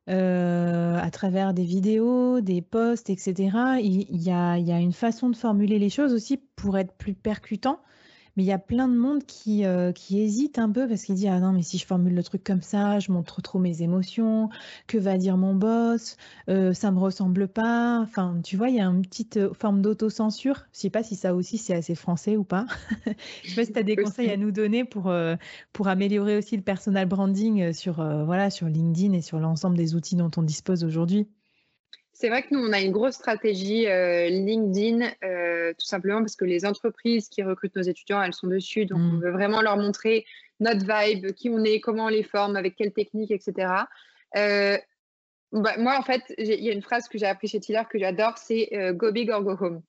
à 0.08 1.10
travers 1.10 1.54
des 1.54 1.64
vidéos, 1.64 2.40
des 2.40 2.60
posts, 2.60 3.08
etc. 3.08 3.78
Il, 3.80 4.20
y 4.20 4.30
a, 4.30 4.58
il 4.58 4.66
y 4.66 4.72
a 4.72 4.80
une 4.80 4.92
façon 4.92 5.30
de 5.30 5.36
formuler 5.36 5.78
les 5.78 5.90
choses 5.90 6.12
aussi 6.12 6.38
pour 6.56 6.76
être 6.76 6.92
plus 6.94 7.14
percutant. 7.14 7.80
Mais 8.38 8.44
il 8.44 8.46
y 8.46 8.52
a 8.52 8.58
plein 8.60 8.86
de 8.86 8.94
monde 8.94 9.24
qui, 9.24 9.64
euh, 9.64 9.90
qui 9.90 10.20
hésite 10.20 10.60
un 10.60 10.70
peu 10.70 10.86
parce 10.86 11.02
qu'il 11.02 11.16
dit 11.16 11.26
Ah 11.26 11.40
non, 11.40 11.50
mais 11.50 11.62
si 11.62 11.76
je 11.76 11.84
formule 11.84 12.14
le 12.14 12.22
truc 12.22 12.44
comme 12.44 12.62
ça, 12.62 13.00
je 13.00 13.10
montre 13.10 13.42
trop 13.42 13.58
mes 13.58 13.82
émotions, 13.82 14.48
que 14.86 14.96
va 14.96 15.18
dire 15.18 15.36
mon 15.36 15.56
boss, 15.56 16.16
euh, 16.48 16.72
ça 16.72 16.92
me 16.92 17.00
ressemble 17.00 17.48
pas. 17.48 17.98
Enfin, 17.98 18.38
tu 18.44 18.56
vois, 18.56 18.68
il 18.68 18.76
y 18.76 18.80
a 18.80 18.84
une 18.84 19.02
petite 19.02 19.38
euh, 19.38 19.52
forme 19.54 19.82
d'autocensure. 19.82 20.68
Je 20.72 20.78
sais 20.78 20.88
pas 20.88 21.02
si 21.02 21.16
ça 21.16 21.34
aussi 21.34 21.58
c'est 21.58 21.74
assez 21.74 21.96
français 21.96 22.36
ou 22.36 22.44
pas. 22.44 22.66
je 23.42 23.50
sais 23.50 23.56
pas 23.56 23.64
si 23.64 23.72
tu 23.72 23.78
as 23.80 23.82
des 23.82 23.96
conseils 23.96 24.30
à 24.30 24.36
nous 24.36 24.52
donner 24.52 24.84
pour, 24.84 25.12
pour 25.72 25.88
améliorer 25.88 26.36
aussi 26.36 26.56
le 26.56 26.62
personal 26.62 27.08
branding 27.08 27.72
sur, 27.72 27.94
voilà, 28.24 28.50
sur 28.50 28.68
LinkedIn 28.68 29.14
et 29.14 29.20
sur 29.20 29.40
l'ensemble 29.40 29.76
des 29.76 29.96
outils 29.96 30.14
dont 30.14 30.30
on 30.36 30.42
dispose 30.42 30.84
aujourd'hui. 30.84 31.26
C'est 32.20 32.30
vrai 32.30 32.42
que 32.42 32.48
nous, 32.50 32.58
on 32.58 32.72
a 32.72 32.80
une 32.80 32.90
grosse 32.90 33.14
stratégie 33.14 33.86
euh, 33.86 34.28
LinkedIn, 34.28 35.08
euh, 35.22 35.72
tout 35.74 35.86
simplement 35.86 36.18
parce 36.18 36.34
que 36.34 36.44
les 36.44 36.66
entreprises 36.66 37.28
qui 37.28 37.44
recrutent 37.44 37.76
nos 37.76 37.82
étudiants, 37.82 38.20
elles 38.20 38.34
sont 38.34 38.48
dessus. 38.48 38.86
Donc, 38.86 38.98
on 38.98 39.12
mm. 39.18 39.20
veut 39.20 39.30
vraiment 39.30 39.62
leur 39.62 39.76
montrer 39.76 40.26
notre 40.58 40.80
vibe, 40.80 41.30
qui 41.34 41.48
on 41.48 41.62
est, 41.62 41.78
comment 41.78 42.06
on 42.06 42.08
les 42.08 42.24
forme, 42.24 42.56
avec 42.56 42.74
quelle 42.74 42.92
technique, 42.92 43.30
etc. 43.30 43.72
Euh, 44.36 44.76
bah, 45.52 45.74
moi, 45.78 45.96
en 45.96 46.02
fait, 46.02 46.22
il 46.38 46.60
y 46.60 46.68
a 46.68 46.72
une 46.72 46.82
phrase 46.82 47.06
que 47.06 47.18
j'ai 47.18 47.26
appris 47.26 47.46
chez 47.46 47.60
Tiller 47.60 47.82
que 47.88 48.00
j'adore, 48.00 48.36
c'est 48.36 48.68
Go 48.94 49.12
big 49.12 49.30
or 49.30 49.44
go 49.44 49.52
home. 49.52 49.82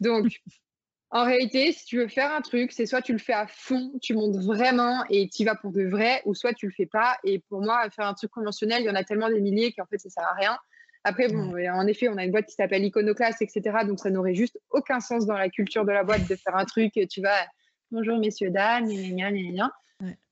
Donc, 0.00 0.28
en 1.10 1.24
réalité, 1.24 1.72
si 1.72 1.86
tu 1.86 1.98
veux 1.98 2.06
faire 2.06 2.32
un 2.32 2.40
truc, 2.40 2.70
c'est 2.70 2.86
soit 2.86 3.02
tu 3.02 3.10
le 3.10 3.18
fais 3.18 3.32
à 3.32 3.48
fond, 3.48 3.94
tu 4.00 4.14
montes 4.14 4.36
vraiment 4.36 5.04
et 5.10 5.28
tu 5.28 5.42
y 5.42 5.44
vas 5.44 5.56
pour 5.56 5.72
de 5.72 5.82
vrai, 5.82 6.22
ou 6.24 6.36
soit 6.36 6.52
tu 6.52 6.66
le 6.66 6.72
fais 6.72 6.86
pas. 6.86 7.18
Et 7.24 7.40
pour 7.40 7.62
moi, 7.62 7.90
faire 7.90 8.06
un 8.06 8.14
truc 8.14 8.30
conventionnel, 8.30 8.82
il 8.82 8.86
y 8.86 8.90
en 8.90 8.94
a 8.94 9.02
tellement 9.02 9.28
des 9.28 9.40
milliers 9.40 9.72
qu'en 9.72 9.86
fait, 9.86 9.98
ça 9.98 10.08
sert 10.08 10.28
à 10.28 10.34
rien. 10.34 10.56
Après, 11.04 11.28
bon, 11.28 11.54
en 11.54 11.86
effet, 11.86 12.08
on 12.08 12.16
a 12.16 12.24
une 12.24 12.30
boîte 12.30 12.46
qui 12.46 12.54
s'appelle 12.54 12.82
Iconoclast, 12.84 13.42
etc. 13.42 13.78
Donc, 13.86 14.00
ça 14.00 14.10
n'aurait 14.10 14.34
juste 14.34 14.58
aucun 14.70 15.00
sens 15.00 15.26
dans 15.26 15.36
la 15.36 15.50
culture 15.50 15.84
de 15.84 15.92
la 15.92 16.02
boîte 16.02 16.26
de 16.28 16.34
faire 16.34 16.56
un 16.56 16.64
truc, 16.64 16.92
tu 17.10 17.20
vas, 17.20 17.46
bonjour 17.90 18.18
messieurs, 18.18 18.50
dames, 18.50 18.88
gna, 18.88 19.30
gna, 19.30 19.52
gna, 19.52 19.72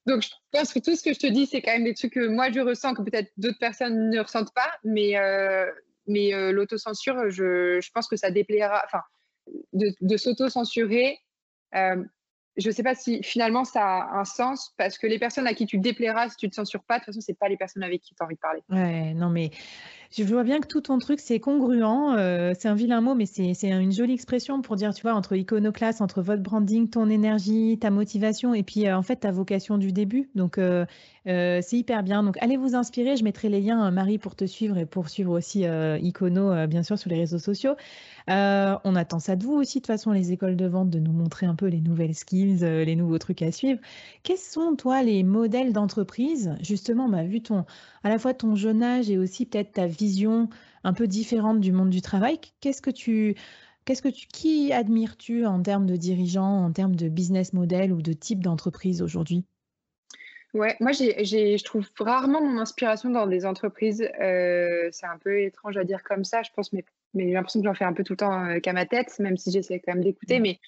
Donc, 0.07 0.23
je 0.23 0.31
pense 0.51 0.73
que 0.73 0.79
tout 0.79 0.97
ce 0.97 1.03
que 1.03 1.13
je 1.13 1.19
te 1.19 1.27
dis, 1.27 1.47
c'est 1.47 1.61
quand 1.61 1.73
même 1.73 1.85
des 1.85 1.95
trucs 1.95 2.15
que 2.15 2.27
moi, 2.27 2.51
je 2.51 2.61
ressens, 2.61 2.95
que 2.95 3.03
peut-être 3.03 3.31
d'autres 3.37 3.59
personnes 3.59 4.11
ne 4.11 4.21
ressentent 4.21 4.55
pas. 4.55 4.73
Mais, 4.83 5.19
euh, 5.19 5.71
mais 6.07 6.33
euh, 6.33 6.53
l'autocensure, 6.53 7.31
je, 7.31 7.79
je, 7.81 7.91
pense 7.93 8.09
que 8.09 8.17
ça 8.17 8.31
déplaira. 8.31 8.83
Enfin, 8.87 9.03
de, 9.75 9.93
de 10.01 10.17
s'auto-censurer, 10.17 11.19
euh, 11.75 12.03
je 12.57 12.69
ne 12.69 12.73
sais 12.73 12.83
pas 12.83 12.95
si 12.95 13.23
finalement 13.23 13.65
ça 13.65 13.83
a 13.83 14.19
un 14.19 14.25
sens 14.25 14.75
parce 14.77 14.99
que 14.99 15.07
les 15.07 15.19
personnes 15.19 15.47
à 15.47 15.55
qui 15.55 15.67
tu 15.67 15.79
déplairas 15.79 16.29
si 16.29 16.37
tu 16.37 16.47
ne 16.47 16.51
te 16.51 16.57
censures 16.57 16.85
pas, 16.85 16.99
de 16.99 17.05
toute 17.05 17.15
façon, 17.15 17.21
ce 17.21 17.33
pas 17.33 17.49
les 17.49 17.57
personnes 17.57 17.83
avec 17.83 18.03
qui 18.03 18.15
tu 18.15 18.23
as 18.23 18.27
envie 18.27 18.35
de 18.35 18.41
parler. 18.41 18.63
Ouais, 18.69 19.15
non, 19.15 19.31
mais 19.31 19.51
je 20.15 20.25
vois 20.25 20.45
bien 20.45 20.61
que 20.61 20.67
tout 20.67 20.83
ton 20.83 20.99
truc, 20.99 21.21
c'est 21.21 21.41
congruent. 21.41 21.83
Euh, 22.17 22.53
c'est 22.59 22.69
un 22.69 22.75
vilain 22.75 23.01
mot, 23.01 23.15
mais 23.15 23.27
c'est 23.27 23.55
une 23.65 23.93
jolie 23.93 24.13
expression 24.13 24.61
pour 24.61 24.77
dire, 24.77 24.93
tu 24.93 25.03
vois, 25.03 25.15
entre 25.15 25.35
iconoclaste, 25.35 26.01
entre 26.01 26.21
votre 26.21 26.43
branding, 26.43 26.89
ton 26.89 27.09
énergie, 27.09 27.79
ta 27.81 27.91
motivation 27.91 28.53
et 28.55 28.63
puis 28.63 28.87
euh, 28.87 28.97
en 28.97 29.03
fait 29.03 29.17
ta 29.17 29.31
vocation 29.31 29.79
du 29.79 29.93
début. 29.93 30.29
Donc, 30.35 30.59
euh, 30.59 30.85
c'est 31.25 31.73
hyper 31.73 32.03
bien. 32.03 32.23
Donc, 32.23 32.37
allez 32.41 32.57
vous 32.57 32.75
inspirer. 32.75 33.17
Je 33.17 33.25
mettrai 33.25 33.49
les 33.49 33.61
liens, 33.61 33.91
Marie, 33.91 34.19
pour 34.19 34.35
te 34.35 34.45
suivre 34.45 34.77
et 34.77 34.87
pour 34.87 35.09
suivre 35.09 35.33
aussi 35.33 35.65
Icono, 35.65 36.67
bien 36.67 36.83
sûr, 36.83 36.99
sur 36.99 37.11
les 37.11 37.17
réseaux 37.17 37.39
sociaux. 37.39 37.75
on 38.29 38.97
attend 38.97 39.21
ça 39.21 39.37
de 39.37 39.45
vous 39.45 39.55
aussi, 39.55 39.79
de 39.79 39.83
toute 39.83 39.87
façon, 39.87 40.11
les 40.11 40.33
écoles 40.33 40.57
de 40.57 40.67
vente, 40.67 40.91
de 40.91 40.99
nous 40.99 41.13
montrer 41.13 41.47
un 41.47 41.55
peu 41.55 41.67
les 41.67 41.81
nouvelles 41.81 42.15
skills, 42.15 42.59
les 42.61 42.97
nouveaux 42.97 43.19
trucs 43.19 43.43
à 43.43 43.53
suivre. 43.53 43.81
Quels 44.25 44.37
sont, 44.37 44.75
toi, 44.77 45.03
les 45.03 45.23
modèles 45.23 45.73
d'entreprise? 45.73 46.55
Justement, 46.61 47.11
a 47.13 47.23
vu 47.23 47.41
ton, 47.41 47.65
à 48.05 48.09
la 48.09 48.19
fois 48.19 48.35
ton 48.35 48.57
jeune 48.57 48.83
âge 48.83 49.11
et 49.11 49.19
aussi 49.19 49.47
peut-être 49.47 49.73
ta 49.73 49.87
vision 50.03 50.49
un 50.85 50.93
peu 50.93 51.07
différente 51.07 51.61
du 51.61 51.73
monde 51.73 51.91
du 51.91 52.03
travail. 52.03 52.41
Qu'est-ce 52.61 52.83
que 52.83 52.91
tu, 52.91 53.37
qu'est-ce 53.85 54.03
que 54.03 54.09
tu, 54.09 54.27
qui 54.27 54.73
admires-tu 54.73 55.47
en 55.47 55.63
termes 55.63 55.87
de 55.87 55.97
dirigeants, 55.97 56.65
en 56.65 56.73
termes 56.73 56.97
de 56.97 57.09
business 57.09 57.53
model 57.53 57.93
ou 57.93 58.03
de 58.03 58.13
type 58.13 58.43
d'entreprise 58.43 59.01
aujourd'hui? 59.01 59.45
Ouais, 60.55 60.77
moi 60.81 60.93
j'ai, 60.93 61.25
je 61.25 61.65
trouve 61.65 61.89
rarement 61.99 62.43
mon 62.43 62.59
inspiration 62.59 63.11
dans 63.11 63.27
des 63.27 63.47
entreprises. 63.47 64.07
Euh, 64.21 64.89
c'est 64.91 65.07
un 65.07 65.19
peu 65.19 65.41
étrange 65.41 65.77
à 65.77 65.85
dire 65.85 66.03
comme 66.03 66.25
ça, 66.25 66.43
je 66.43 66.51
pense, 66.55 66.73
mais, 66.73 66.85
mais 67.15 67.29
j'ai 67.29 67.33
l'impression 67.33 67.61
que 67.61 67.67
j'en 67.67 67.75
fais 67.75 67.87
un 67.87 67.95
peu 67.95 68.05
tout 68.05 68.15
le 68.15 68.19
temps 68.19 68.45
euh, 68.45 68.59
qu'à 68.59 68.73
ma 68.73 68.85
tête, 68.85 69.19
même 69.19 69.37
si 69.37 69.51
j'essaie 69.51 69.81
quand 69.81 69.95
même 69.95 70.05
d'écouter. 70.05 70.41
Mmh. 70.41 70.43
Mais 70.43 70.61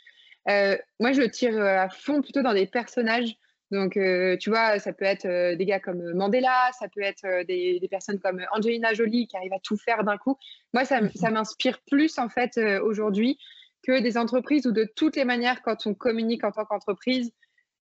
euh, 0.48 0.78
moi 1.00 1.12
je 1.12 1.22
tire 1.22 1.60
à 1.60 1.88
fond 1.90 2.22
plutôt 2.22 2.42
dans 2.42 2.54
des 2.54 2.66
personnages 2.66 3.36
donc, 3.70 3.96
euh, 3.96 4.36
tu 4.36 4.50
vois, 4.50 4.78
ça 4.78 4.92
peut 4.92 5.04
être 5.04 5.24
euh, 5.24 5.56
des 5.56 5.64
gars 5.64 5.80
comme 5.80 6.12
Mandela, 6.12 6.70
ça 6.78 6.88
peut 6.88 7.02
être 7.02 7.24
euh, 7.24 7.44
des, 7.44 7.86
personnes 7.90 8.18
comme 8.18 8.44
Angelina 8.52 8.92
Jolie 8.92 9.26
qui 9.26 9.36
arrivent 9.36 9.54
à 9.54 9.60
tout 9.60 9.76
faire 9.76 10.04
d'un 10.04 10.18
coup. 10.18 10.36
Moi, 10.72 10.84
ça, 10.84 11.00
m'inspire 11.30 11.80
plus, 11.90 12.18
en 12.18 12.28
fait, 12.28 12.58
aujourd'hui 12.82 13.38
que 13.86 14.00
des 14.00 14.16
entreprises 14.16 14.66
où, 14.66 14.72
de 14.72 14.88
toutes 14.96 15.16
les 15.16 15.24
manières, 15.24 15.62
quand 15.62 15.86
on 15.86 15.94
communique 15.94 16.44
en 16.44 16.52
tant 16.52 16.64
qu'entreprise, 16.64 17.32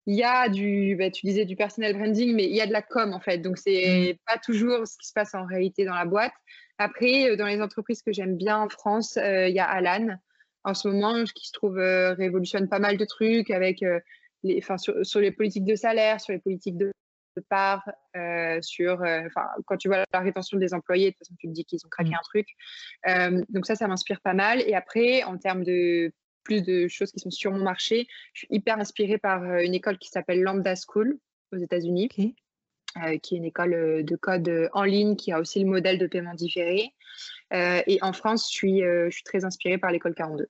il 0.06 0.14
y 0.14 0.22
a 0.22 0.48
du, 0.48 0.94
bah, 0.96 1.10
tu 1.10 1.26
disais 1.26 1.44
du 1.44 1.56
personnel 1.56 1.96
branding, 1.96 2.34
mais 2.34 2.44
il 2.44 2.54
y 2.54 2.60
a 2.60 2.66
de 2.66 2.72
la 2.72 2.82
com, 2.82 3.12
en 3.12 3.20
fait. 3.20 3.38
Donc, 3.38 3.58
c'est 3.58 4.14
mmh. 4.14 4.18
pas 4.26 4.38
toujours 4.38 4.86
ce 4.86 4.96
qui 4.98 5.08
se 5.08 5.12
passe 5.12 5.34
en 5.34 5.46
réalité 5.46 5.84
dans 5.84 5.94
la 5.94 6.04
boîte. 6.04 6.34
Après, 6.78 7.36
dans 7.36 7.46
les 7.46 7.60
entreprises 7.60 8.02
que 8.02 8.12
j'aime 8.12 8.36
bien 8.36 8.58
en 8.58 8.68
France, 8.68 9.16
il 9.16 9.54
y 9.54 9.58
a 9.58 9.66
Alan 9.66 10.16
en 10.64 10.74
ce 10.74 10.88
moment 10.88 11.24
qui 11.24 11.46
se 11.46 11.52
trouve 11.52 11.76
révolutionne 11.76 12.68
pas 12.68 12.78
mal 12.78 12.98
de 12.98 13.04
trucs 13.04 13.50
avec 13.50 13.82
sur, 15.02 15.20
les 15.20 15.30
politiques 15.30 15.64
de 15.64 15.74
salaire, 15.74 16.20
sur 16.20 16.32
les 16.32 16.38
politiques 16.38 16.76
de, 16.76 16.92
part, 17.48 17.88
euh, 18.16 18.60
sur, 18.62 19.02
euh, 19.02 19.28
quand 19.66 19.76
tu 19.76 19.88
vois 19.88 20.04
la 20.12 20.20
rétention 20.20 20.58
des 20.58 20.74
employés, 20.74 21.10
de 21.10 21.10
toute 21.10 21.26
façon, 21.26 21.34
tu 21.38 21.48
te 21.48 21.52
dis 21.52 21.64
qu'ils 21.64 21.80
ont 21.84 21.88
craqué 21.90 22.10
mmh. 22.10 22.14
un 22.14 22.24
truc. 22.24 22.46
Euh, 23.08 23.44
donc 23.50 23.66
ça, 23.66 23.74
ça 23.74 23.86
m'inspire 23.88 24.20
pas 24.20 24.34
mal. 24.34 24.60
Et 24.62 24.74
après, 24.74 25.22
en 25.24 25.36
termes 25.36 25.64
de 25.64 26.12
plus 26.44 26.62
de 26.62 26.88
choses 26.88 27.12
qui 27.12 27.18
sont 27.18 27.30
sur 27.30 27.52
mon 27.52 27.62
marché, 27.62 28.06
je 28.32 28.40
suis 28.40 28.48
hyper 28.50 28.78
inspirée 28.78 29.18
par 29.18 29.42
une 29.58 29.74
école 29.74 29.98
qui 29.98 30.08
s'appelle 30.08 30.42
Lambda 30.42 30.74
School 30.76 31.18
aux 31.52 31.58
États-Unis. 31.58 32.08
qui 32.08 32.34
est 33.34 33.36
une 33.36 33.44
école 33.44 34.04
de 34.04 34.16
code 34.16 34.70
en 34.72 34.84
ligne 34.84 35.16
qui 35.16 35.32
a 35.32 35.40
aussi 35.40 35.58
le 35.58 35.66
modèle 35.66 35.98
de 35.98 36.06
paiement 36.06 36.34
différé. 36.34 36.94
et 37.52 37.98
en 38.00 38.12
France, 38.12 38.48
je 38.50 38.56
suis, 38.56 38.80
je 38.80 39.10
suis 39.10 39.24
très 39.24 39.44
inspirée 39.44 39.76
par 39.76 39.90
l'école 39.90 40.14
42. 40.14 40.48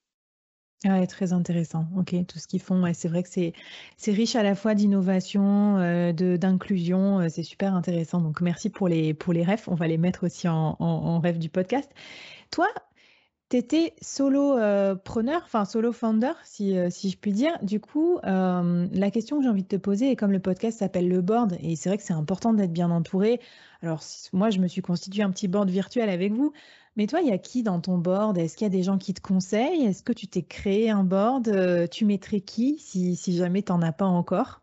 Ouais, 0.84 1.06
très 1.06 1.32
intéressant. 1.32 1.86
OK, 1.96 2.14
tout 2.28 2.38
ce 2.38 2.46
qu'ils 2.46 2.60
font, 2.60 2.84
c'est 2.92 3.08
vrai 3.08 3.22
que 3.22 3.30
c'est 3.30 3.54
c'est 3.96 4.12
riche 4.12 4.36
à 4.36 4.42
la 4.42 4.54
fois 4.54 4.74
d'innovation, 4.74 5.78
euh, 5.78 6.12
de 6.12 6.36
d'inclusion, 6.36 7.20
euh, 7.20 7.28
c'est 7.30 7.42
super 7.42 7.74
intéressant. 7.74 8.20
Donc 8.20 8.40
merci 8.42 8.68
pour 8.68 8.86
les 8.86 9.14
pour 9.14 9.32
les 9.32 9.42
refs, 9.42 9.68
on 9.68 9.74
va 9.74 9.88
les 9.88 9.96
mettre 9.96 10.24
aussi 10.26 10.48
en 10.48 10.76
en 10.78 11.18
ref 11.20 11.38
du 11.38 11.48
podcast. 11.48 11.90
Toi, 12.50 12.68
tu 13.50 13.56
étais 13.58 13.94
solo, 14.02 14.58
euh, 14.58 14.94
preneur, 14.96 15.42
enfin 15.46 15.64
solo 15.64 15.92
founder 15.92 16.32
si, 16.44 16.76
si 16.90 17.10
je 17.10 17.16
puis 17.18 17.32
dire. 17.32 17.58
Du 17.62 17.80
coup, 17.80 18.18
la 18.24 19.10
question 19.12 19.38
que 19.38 19.44
j'ai 19.44 19.48
envie 19.50 19.62
de 19.62 19.68
te 19.68 19.76
poser 19.76 20.10
et 20.10 20.16
comme 20.16 20.32
le 20.32 20.40
podcast 20.40 20.78
s'appelle 20.80 21.08
le 21.08 21.22
board 21.22 21.56
et 21.60 21.76
c'est 21.76 21.88
vrai 21.88 21.98
que 21.98 22.04
c'est 22.04 22.12
important 22.14 22.52
d'être 22.54 22.72
bien 22.72 22.90
entouré. 22.90 23.40
Alors 23.82 24.02
moi, 24.32 24.50
je 24.50 24.58
me 24.60 24.68
suis 24.68 24.82
constitué 24.82 25.22
un 25.22 25.30
petit 25.30 25.48
board 25.48 25.70
virtuel 25.70 26.10
avec 26.10 26.32
vous. 26.32 26.52
Mais 26.96 27.06
toi, 27.06 27.20
il 27.20 27.28
y 27.28 27.32
a 27.32 27.38
qui 27.38 27.62
dans 27.62 27.80
ton 27.80 27.98
board? 27.98 28.38
Est-ce 28.38 28.56
qu'il 28.56 28.64
y 28.64 28.70
a 28.70 28.70
des 28.70 28.82
gens 28.82 28.96
qui 28.96 29.12
te 29.12 29.20
conseillent? 29.20 29.84
Est-ce 29.84 30.02
que 30.02 30.14
tu 30.14 30.26
t'es 30.28 30.42
créé 30.42 30.90
un 30.90 31.04
board? 31.04 31.48
Euh, 31.48 31.86
Tu 31.86 32.06
mettrais 32.06 32.40
qui 32.40 32.78
si, 32.78 33.16
jamais 33.36 33.62
tu 33.62 33.72
n'en 33.72 33.82
as 33.82 33.92
pas 33.92 34.06
encore? 34.06 34.62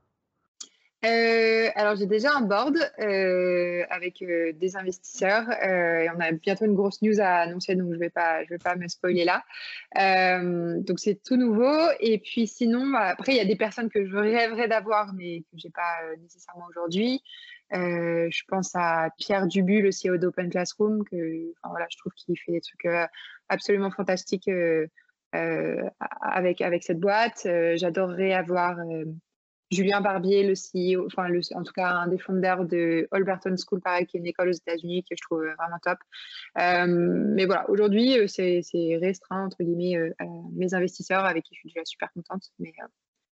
Euh, 1.05 1.67
alors 1.75 1.97
j'ai 1.97 2.05
déjà 2.05 2.31
un 2.33 2.43
board 2.43 2.77
euh, 2.99 3.83
avec 3.89 4.23
des 4.23 4.77
investisseurs 4.77 5.43
on 5.49 6.19
a 6.21 6.31
bientôt 6.31 6.63
une 6.63 6.75
grosse 6.75 7.01
news 7.01 7.19
à 7.19 7.39
annoncer 7.39 7.75
donc 7.75 7.91
je 7.91 7.99
vais 7.99 8.09
pas 8.09 8.41
je 8.45 8.49
vais 8.51 8.57
pas 8.57 8.77
me 8.77 8.87
spoiler 8.87 9.25
là. 9.25 9.43
donc 10.79 10.99
c'est 10.99 11.21
tout 11.21 11.35
nouveau. 11.35 11.77
Et 11.99 12.19
puis 12.19 12.47
sinon 12.47 12.93
après 12.95 13.33
il 13.33 13.37
y 13.37 13.41
a 13.41 13.45
des 13.45 13.57
personnes 13.57 13.89
que 13.89 14.05
je 14.05 14.15
rêverais 14.15 14.69
d'avoir 14.69 15.13
mais 15.13 15.41
que 15.41 15.57
j'ai 15.57 15.71
pas 15.71 16.15
nécessairement 16.21 16.67
aujourd'hui. 16.69 17.21
Euh, 17.73 18.27
je 18.29 18.43
pense 18.47 18.71
à 18.75 19.09
Pierre 19.17 19.47
Dubu, 19.47 19.81
le 19.81 19.89
CEO 19.89 20.17
d'Open 20.17 20.49
Classroom, 20.49 21.03
que 21.05 21.53
voilà, 21.63 21.87
je 21.89 21.97
trouve 21.97 22.13
qu'il 22.13 22.37
fait 22.37 22.51
des 22.51 22.61
trucs 22.61 22.85
euh, 22.85 23.05
absolument 23.49 23.89
fantastiques 23.89 24.47
euh, 24.47 24.87
avec, 25.31 26.61
avec 26.61 26.83
cette 26.83 26.99
boîte. 26.99 27.47
J'adorerais 27.75 28.33
avoir 28.33 28.77
Julien 29.71 30.01
Barbier, 30.01 30.43
le 30.43 30.53
CEO, 30.53 31.07
enfin, 31.07 31.27
le, 31.27 31.41
en 31.55 31.63
tout 31.63 31.73
cas, 31.73 31.89
un 31.89 32.07
des 32.07 32.19
fondateurs 32.19 32.65
de 32.65 33.07
Alberton 33.11 33.55
School, 33.57 33.81
pareil, 33.81 34.05
qui 34.05 34.17
est 34.17 34.19
une 34.19 34.27
école 34.27 34.49
aux 34.49 34.53
États-Unis 34.53 35.03
que 35.03 35.15
je 35.17 35.23
trouve 35.23 35.43
vraiment 35.57 35.79
top. 35.81 35.97
mais 36.55 37.45
voilà, 37.45 37.67
aujourd'hui, 37.71 38.17
c'est 38.27 38.61
restreint, 39.01 39.45
entre 39.45 39.63
guillemets, 39.63 40.11
mes 40.53 40.75
investisseurs 40.75 41.25
avec 41.25 41.45
qui 41.45 41.55
je 41.55 41.61
suis 41.61 41.69
déjà 41.69 41.85
super 41.85 42.11
contente. 42.13 42.43
Mais 42.59 42.73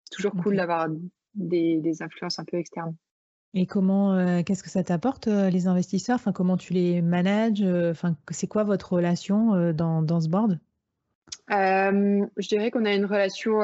c'est 0.06 0.16
toujours 0.16 0.34
cool 0.42 0.56
d'avoir 0.56 0.88
des, 1.36 1.78
des, 1.78 2.02
influences 2.02 2.40
un 2.40 2.46
peu 2.46 2.58
externes. 2.58 2.96
Et 3.54 3.66
comment, 3.66 4.44
qu'est-ce 4.44 4.64
que 4.64 4.70
ça 4.70 4.84
t'apporte, 4.84 5.28
les 5.28 5.68
investisseurs? 5.68 6.16
Enfin, 6.16 6.32
Comment 6.32 6.58
tu 6.58 6.74
les 6.74 7.02
manages 7.02 7.62
enfin, 7.62 8.16
C'est 8.32 8.48
quoi 8.48 8.64
votre 8.64 8.94
relation 8.94 9.72
dans, 9.74 10.02
dans 10.02 10.22
ce 10.22 10.28
board? 10.28 10.60
Je 11.50 12.48
dirais 12.48 12.72
qu'on 12.72 12.86
a 12.86 12.94
une 12.94 13.06
relation 13.06 13.62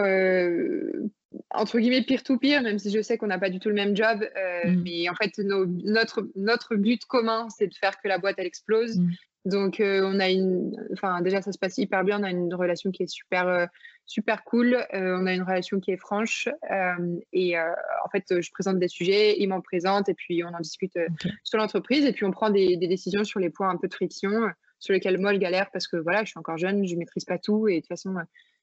entre 1.51 1.79
guillemets 1.79 2.03
peer-to-peer, 2.03 2.61
même 2.61 2.79
si 2.79 2.91
je 2.91 3.01
sais 3.01 3.17
qu'on 3.17 3.27
n'a 3.27 3.39
pas 3.39 3.49
du 3.49 3.59
tout 3.59 3.69
le 3.69 3.75
même 3.75 3.95
job. 3.95 4.25
Mmh. 4.65 4.81
Mais 4.83 5.09
en 5.09 5.15
fait, 5.15 5.37
notre, 5.39 6.27
notre 6.35 6.75
but 6.75 7.05
commun, 7.05 7.47
c'est 7.49 7.67
de 7.67 7.75
faire 7.75 7.99
que 8.01 8.07
la 8.07 8.17
boîte, 8.17 8.35
elle 8.37 8.47
explose. 8.47 8.99
Mmh. 8.99 9.11
Donc, 9.49 9.77
on 9.81 10.19
a 10.19 10.29
une. 10.29 10.71
Enfin, 10.93 11.21
déjà, 11.21 11.41
ça 11.41 11.51
se 11.51 11.57
passe 11.57 11.77
hyper 11.77 12.03
bien. 12.03 12.19
On 12.19 12.23
a 12.23 12.29
une 12.29 12.53
relation 12.53 12.91
qui 12.91 13.03
est 13.03 13.07
super 13.07 13.67
super 14.09 14.43
cool. 14.43 14.73
Euh, 14.73 15.17
on 15.19 15.27
a 15.27 15.33
une 15.33 15.43
relation 15.43 15.79
qui 15.79 15.91
est 15.91 15.97
franche. 15.97 16.49
Euh, 16.71 17.19
et 17.31 17.57
euh, 17.57 17.71
en 18.03 18.09
fait, 18.09 18.41
je 18.41 18.51
présente 18.51 18.79
des 18.79 18.87
sujets, 18.87 19.39
il 19.39 19.47
m'en 19.47 19.61
présente, 19.61 20.09
et 20.09 20.15
puis 20.15 20.43
on 20.43 20.47
en 20.47 20.59
discute 20.59 20.97
sur 21.43 21.59
l'entreprise. 21.59 22.03
Et 22.05 22.11
puis 22.11 22.25
on 22.25 22.31
prend 22.31 22.49
des, 22.49 22.75
décisions 22.75 23.23
sur 23.23 23.39
les 23.39 23.51
points 23.51 23.69
un 23.69 23.77
peu 23.77 23.87
de 23.87 23.93
friction, 23.93 24.31
sur 24.79 24.93
lesquels 24.93 25.19
moi 25.19 25.33
je 25.33 25.39
galère 25.39 25.69
parce 25.71 25.87
que 25.87 25.97
voilà, 25.97 26.23
je 26.23 26.31
suis 26.31 26.39
encore 26.39 26.57
jeune, 26.57 26.85
je 26.87 26.95
ne 26.95 26.99
maîtrise 26.99 27.23
pas 27.23 27.37
tout. 27.37 27.67
Et 27.67 27.75
de 27.75 27.79
toute 27.81 27.87
façon, 27.87 28.15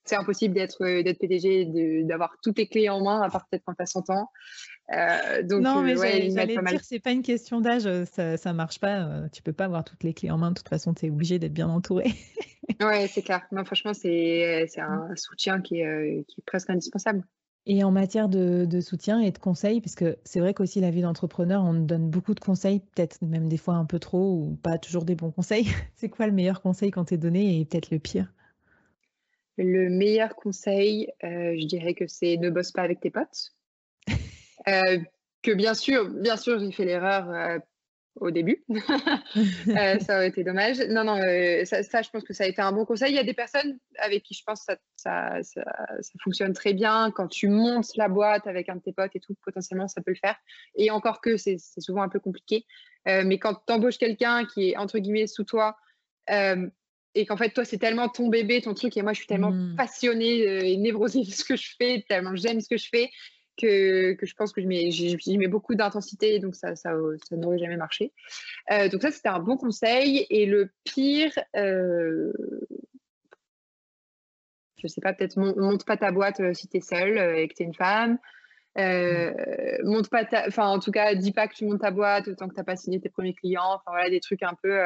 c'est 0.06 0.16
impossible 0.16 0.54
d'être 0.54 0.84
d'être 1.02 1.18
PDG, 1.18 2.02
d'avoir 2.04 2.36
toutes 2.42 2.58
les 2.58 2.66
clés 2.66 2.88
en 2.88 3.02
main, 3.02 3.22
à 3.22 3.30
part 3.30 3.46
peut-être 3.50 3.64
quand 3.66 3.74
tu 3.74 3.82
as 3.82 3.86
100 3.86 4.10
ans. 4.10 4.30
donc, 5.44 5.62
non, 5.62 5.82
mais 5.82 5.96
j'allais 5.96 6.56
dire, 6.56 6.80
c'est 6.82 7.00
pas 7.00 7.12
une 7.12 7.22
question 7.22 7.60
d'âge, 7.60 7.88
ça, 8.12 8.36
ça 8.36 8.52
marche 8.52 8.80
pas. 8.80 9.28
tu 9.32 9.42
peux 9.42 9.52
pas 9.52 9.64
avoir 9.64 9.84
toutes 9.84 10.04
les 10.04 10.14
clés 10.14 10.30
en 10.30 10.38
main. 10.38 10.50
De 10.50 10.56
toute 10.56 10.68
façon, 10.68 10.94
tu 10.94 11.06
es 11.06 11.10
obligé 11.10 11.38
d'être 11.38 11.54
bien 11.54 11.68
entouré. 11.68 12.06
ouais, 12.80 13.08
c'est 13.08 13.22
clair. 13.22 13.46
Non, 13.52 13.64
franchement, 13.64 13.94
c'est 13.94 14.68
un 14.78 15.14
soutien 15.16 15.60
qui 15.60 15.80
est, 15.80 16.24
qui 16.28 16.40
est, 16.40 16.44
presque 16.46 16.70
indispensable. 16.70 17.24
Et 17.68 17.82
en 17.82 17.90
matière 17.90 18.28
de, 18.28 18.64
de 18.64 18.80
soutien 18.80 19.18
et 19.18 19.32
de 19.32 19.38
conseils, 19.38 19.80
parce 19.80 19.96
que 19.96 20.18
c'est 20.24 20.38
vrai 20.38 20.54
qu'aussi 20.54 20.80
la 20.80 20.92
vie 20.92 21.02
d'entrepreneur, 21.02 21.64
on 21.64 21.74
donne 21.74 22.08
beaucoup 22.08 22.32
de 22.32 22.38
conseils, 22.40 22.78
peut-être 22.78 23.20
même 23.22 23.48
des 23.48 23.56
fois 23.56 23.74
un 23.74 23.84
peu 23.84 23.98
trop 23.98 24.34
ou 24.34 24.58
pas 24.62 24.78
toujours 24.78 25.04
des 25.04 25.16
bons 25.16 25.32
conseils. 25.32 25.66
c'est 25.96 26.08
quoi 26.08 26.28
le 26.28 26.32
meilleur 26.32 26.62
conseil 26.62 26.92
quand 26.92 27.06
t'es 27.06 27.16
donné 27.16 27.60
et 27.60 27.64
peut-être 27.64 27.90
le 27.90 27.98
pire? 27.98 28.32
Le 29.58 29.88
meilleur 29.88 30.36
conseil, 30.36 31.10
euh, 31.24 31.54
je 31.58 31.66
dirais 31.66 31.94
que 31.94 32.06
c'est 32.06 32.36
ne 32.36 32.50
bosse 32.50 32.72
pas 32.72 32.82
avec 32.82 33.00
tes 33.00 33.10
potes. 33.10 33.52
euh, 34.68 34.98
que 35.42 35.52
bien 35.52 35.74
sûr, 35.74 36.10
bien 36.10 36.36
sûr, 36.36 36.58
j'ai 36.58 36.72
fait 36.72 36.84
l'erreur 36.84 37.30
euh, 37.30 37.58
au 38.16 38.30
début. 38.30 38.64
Ça 40.04 40.16
aurait 40.16 40.28
été 40.28 40.44
dommage. 40.44 40.80
Non, 40.88 41.04
non, 41.04 41.16
ça, 41.64 42.02
je 42.02 42.10
pense 42.10 42.24
que 42.24 42.32
ça 42.32 42.44
a 42.44 42.46
été 42.46 42.60
un 42.60 42.72
bon 42.72 42.84
conseil. 42.84 43.12
Il 43.12 43.16
y 43.16 43.18
a 43.18 43.24
des 43.24 43.34
personnes 43.34 43.78
avec 43.98 44.22
qui 44.22 44.34
je 44.34 44.42
pense 44.44 44.64
que 44.64 44.74
ça, 44.96 45.42
ça, 45.42 45.62
fonctionne 46.22 46.52
très 46.52 46.72
bien. 46.72 47.10
Quand 47.10 47.28
tu 47.28 47.48
montes 47.48 47.94
la 47.96 48.08
boîte 48.08 48.46
avec 48.46 48.68
un 48.68 48.76
de 48.76 48.80
tes 48.80 48.92
potes 48.92 49.14
et 49.14 49.20
tout, 49.20 49.34
potentiellement, 49.42 49.88
ça 49.88 50.00
peut 50.00 50.12
le 50.12 50.18
faire. 50.18 50.36
Et 50.74 50.90
encore 50.90 51.20
que 51.20 51.36
c'est 51.36 51.58
souvent 51.78 52.02
un 52.02 52.08
peu 52.08 52.20
compliqué. 52.20 52.64
Mais 53.04 53.38
quand 53.38 53.54
tu 53.66 53.72
embauches 53.72 53.98
quelqu'un 53.98 54.46
qui 54.46 54.70
est, 54.70 54.76
entre 54.76 54.98
guillemets, 54.98 55.26
sous 55.26 55.44
toi, 55.44 55.76
et 57.16 57.26
qu'en 57.26 57.36
fait, 57.36 57.50
toi, 57.50 57.64
c'est 57.64 57.78
tellement 57.78 58.08
ton 58.08 58.28
bébé, 58.28 58.60
ton 58.60 58.74
truc, 58.74 58.96
et 58.96 59.02
moi, 59.02 59.12
je 59.12 59.18
suis 59.18 59.26
tellement 59.26 59.50
mmh. 59.50 59.76
passionnée 59.76 60.72
et 60.72 60.76
névrosée 60.76 61.20
de 61.24 61.30
ce 61.30 61.44
que 61.44 61.56
je 61.56 61.74
fais, 61.78 62.04
tellement 62.08 62.36
j'aime 62.36 62.60
ce 62.60 62.68
que 62.68 62.76
je 62.76 62.88
fais, 62.88 63.10
que, 63.56 64.12
que, 64.12 64.26
je 64.26 64.34
pense 64.34 64.52
que 64.52 64.60
je 64.60 64.66
mets, 64.66 64.90
j'y 64.90 65.38
mets 65.38 65.48
beaucoup 65.48 65.74
d'intensité, 65.74 66.38
donc 66.38 66.54
ça, 66.54 66.76
ça, 66.76 66.92
ça 67.28 67.36
n'aurait 67.36 67.58
jamais 67.58 67.76
marché. 67.76 68.12
Euh, 68.70 68.88
donc 68.88 69.02
ça, 69.02 69.10
c'était 69.10 69.28
un 69.28 69.40
bon 69.40 69.56
conseil. 69.56 70.26
Et 70.30 70.46
le 70.46 70.70
pire, 70.84 71.32
euh, 71.56 72.32
je 74.76 74.86
sais 74.86 75.00
pas, 75.00 75.14
peut-être 75.14 75.36
monte 75.36 75.84
pas 75.86 75.96
ta 75.96 76.12
boîte 76.12 76.40
euh, 76.40 76.52
si 76.52 76.68
tu 76.68 76.76
es 76.76 76.80
seule 76.80 77.18
et 77.38 77.48
que 77.48 77.54
tu 77.54 77.62
es 77.62 77.66
une 77.66 77.74
femme. 77.74 78.18
Euh, 78.78 79.32
monte 79.84 80.10
pas 80.10 80.26
enfin 80.46 80.66
en 80.66 80.78
tout 80.78 80.90
cas, 80.90 81.14
dis 81.14 81.32
pas 81.32 81.48
que 81.48 81.54
tu 81.54 81.64
montes 81.64 81.80
ta 81.80 81.90
boîte 81.90 82.36
tant 82.36 82.46
que 82.46 82.52
tu 82.52 82.60
n'as 82.60 82.64
pas 82.64 82.76
signé 82.76 83.00
tes 83.00 83.08
premiers 83.08 83.32
clients. 83.32 83.72
Enfin 83.74 83.90
voilà, 83.92 84.10
des 84.10 84.20
trucs 84.20 84.42
un 84.42 84.54
peu, 84.62 84.78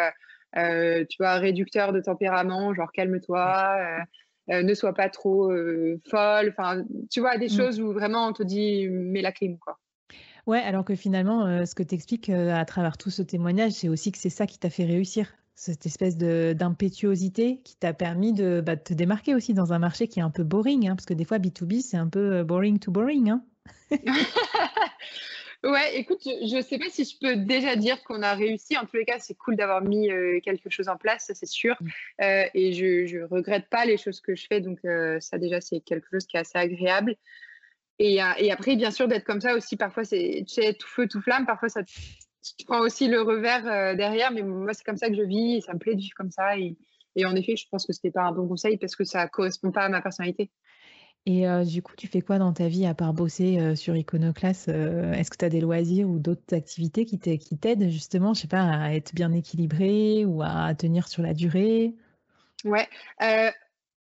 tu 0.55 1.17
vois, 1.19 1.35
réducteurs 1.35 1.93
de 1.93 2.01
tempérament, 2.01 2.75
genre 2.75 2.93
calme-toi. 2.93 4.05
Euh, 4.51 4.63
ne 4.63 4.75
sois 4.75 4.95
pas 4.95 5.09
trop 5.09 5.51
euh, 5.51 6.01
folle. 6.09 6.53
Enfin, 6.57 6.85
tu 7.11 7.21
vois, 7.21 7.39
des 7.39 7.47
mmh. 7.47 7.57
choses 7.57 7.81
où 7.81 7.93
vraiment 7.93 8.27
on 8.27 8.33
te 8.33 8.43
dit 8.43 8.89
mets 8.89 9.23
la 9.23 9.33
clim, 9.33 9.59
quoi. 9.59 9.79
Ouais, 10.47 10.61
alors 10.61 10.85
que 10.85 10.97
finalement, 10.97 11.47
euh, 11.47 11.65
ce 11.67 11.75
que 11.75 11.83
tu 11.83 11.95
expliques 11.95 12.31
à 12.31 12.65
travers 12.65 12.97
tout 12.97 13.11
ce 13.11 13.23
témoignage, 13.23 13.73
c'est 13.73 13.89
aussi 13.89 14.11
que 14.11 14.19
c'est 14.19 14.31
ça 14.31 14.47
qui 14.47 14.59
t'a 14.59 14.71
fait 14.71 14.85
réussir. 14.85 15.33
Cette 15.55 15.85
espèce 15.85 16.17
d'impétuosité 16.17 17.61
qui 17.63 17.77
t'a 17.77 17.93
permis 17.93 18.33
de, 18.33 18.63
bah, 18.65 18.77
te 18.77 18.95
démarquer 18.95 19.35
aussi 19.35 19.53
dans 19.53 19.75
un 19.75 19.79
marché 19.79 20.09
qui 20.09 20.19
est 20.19 20.23
un 20.23 20.31
peu 20.31 20.43
boring, 20.43 20.89
hein, 20.89 20.97
parce 20.97 21.05
que 21.05 21.13
des 21.13 21.25
fois, 21.25 21.39
B2B, 21.39 21.83
c'est 21.83 21.99
un 21.99 22.09
peu 22.09 22.43
boring 22.43 22.79
to 22.79 22.91
boring. 22.91 23.31
Hein. 23.31 23.45
Ouais, 25.63 25.99
écoute, 25.99 26.23
je 26.25 26.57
ne 26.57 26.63
sais 26.63 26.79
pas 26.79 26.89
si 26.89 27.05
je 27.05 27.19
peux 27.21 27.37
déjà 27.37 27.77
dire 27.77 28.03
qu'on 28.05 28.23
a 28.23 28.33
réussi. 28.35 28.79
En 28.79 28.87
tous 28.87 28.97
les 28.97 29.05
cas, 29.05 29.19
c'est 29.19 29.35
cool 29.35 29.57
d'avoir 29.57 29.83
mis 29.83 30.11
euh, 30.11 30.41
quelque 30.41 30.71
chose 30.71 30.89
en 30.89 30.97
place, 30.97 31.27
ça 31.27 31.35
c'est 31.35 31.47
sûr. 31.47 31.77
Mm. 31.81 31.89
Euh, 32.23 32.45
et 32.55 32.73
je 32.73 33.19
ne 33.19 33.25
regrette 33.25 33.69
pas 33.69 33.85
les 33.85 33.99
choses 33.99 34.21
que 34.21 34.35
je 34.35 34.47
fais, 34.47 34.61
donc 34.61 34.79
euh, 34.87 35.21
ça 35.21 35.37
déjà 35.39 35.61
c'est 35.61 35.81
quelque 35.81 36.07
chose 36.11 36.27
qui 36.27 36.39
est 36.39 36.41
assez 36.41 36.57
agréable. 36.57 37.15
Et, 37.99 38.15
et 38.39 38.51
après, 38.51 38.77
bien 38.77 38.91
sûr, 38.91 39.09
d'être 39.09 39.25
comme 39.25 39.43
ça 39.43 39.55
aussi, 39.55 39.77
parfois 39.77 40.05
c'est 40.05 40.47
tout 40.79 40.89
feu, 40.89 41.07
tout 41.07 41.21
flamme, 41.21 41.45
parfois 41.45 41.69
ça 41.69 41.83
tu 41.85 42.65
prends 42.65 42.81
aussi 42.81 43.09
le 43.09 43.21
revers 43.21 43.95
derrière, 43.95 44.33
mais 44.33 44.43
moi 44.43 44.73
c'est 44.73 44.85
comme 44.85 44.97
ça 44.97 45.11
que 45.11 45.15
je 45.15 45.23
vis, 45.23 45.57
et 45.57 45.61
ça 45.61 45.75
me 45.75 45.79
plaît 45.79 45.95
de 45.95 46.01
vivre 46.01 46.15
comme 46.17 46.31
ça. 46.31 46.57
Et, 46.57 46.79
et 47.17 47.27
en 47.27 47.37
effet, 47.37 47.57
je 47.57 47.67
pense 47.71 47.87
que 47.87 47.93
ce 47.93 47.99
n'était 47.99 48.13
pas 48.13 48.23
un 48.23 48.33
bon 48.33 48.49
conseil 48.49 48.79
parce 48.79 48.97
que 48.97 49.05
ça 49.05 49.25
ne 49.25 49.29
correspond 49.29 49.71
pas 49.71 49.83
à 49.83 49.89
ma 49.91 50.01
personnalité. 50.01 50.51
Et 51.27 51.45
du 51.65 51.83
coup, 51.83 51.93
tu 51.97 52.07
fais 52.07 52.23
quoi 52.23 52.39
dans 52.39 52.53
ta 52.53 52.69
vie 52.69 52.87
à 52.87 52.95
part 52.95 53.13
bosser 53.13 53.77
sur 53.77 53.95
Iconoclast 53.95 54.69
Est-ce 54.69 55.31
que 55.31 55.37
tu 55.37 55.45
as 55.45 55.51
des 55.51 55.61
loisirs 55.61 56.09
ou 56.09 56.19
d'autres 56.19 56.55
activités 56.55 57.05
qui 57.05 57.19
t'aident 57.19 57.89
justement, 57.89 58.33
je 58.33 58.43
sais 58.43 58.49
pas, 58.49 58.63
à 58.63 58.95
être 58.95 59.15
bien 59.15 59.33
équilibré 59.33 60.25
ou 60.25 60.43
à 60.43 60.75
tenir 60.75 61.09
sur 61.09 61.23
la 61.23 61.35
durée? 61.35 61.95
Ouais. 62.65 62.89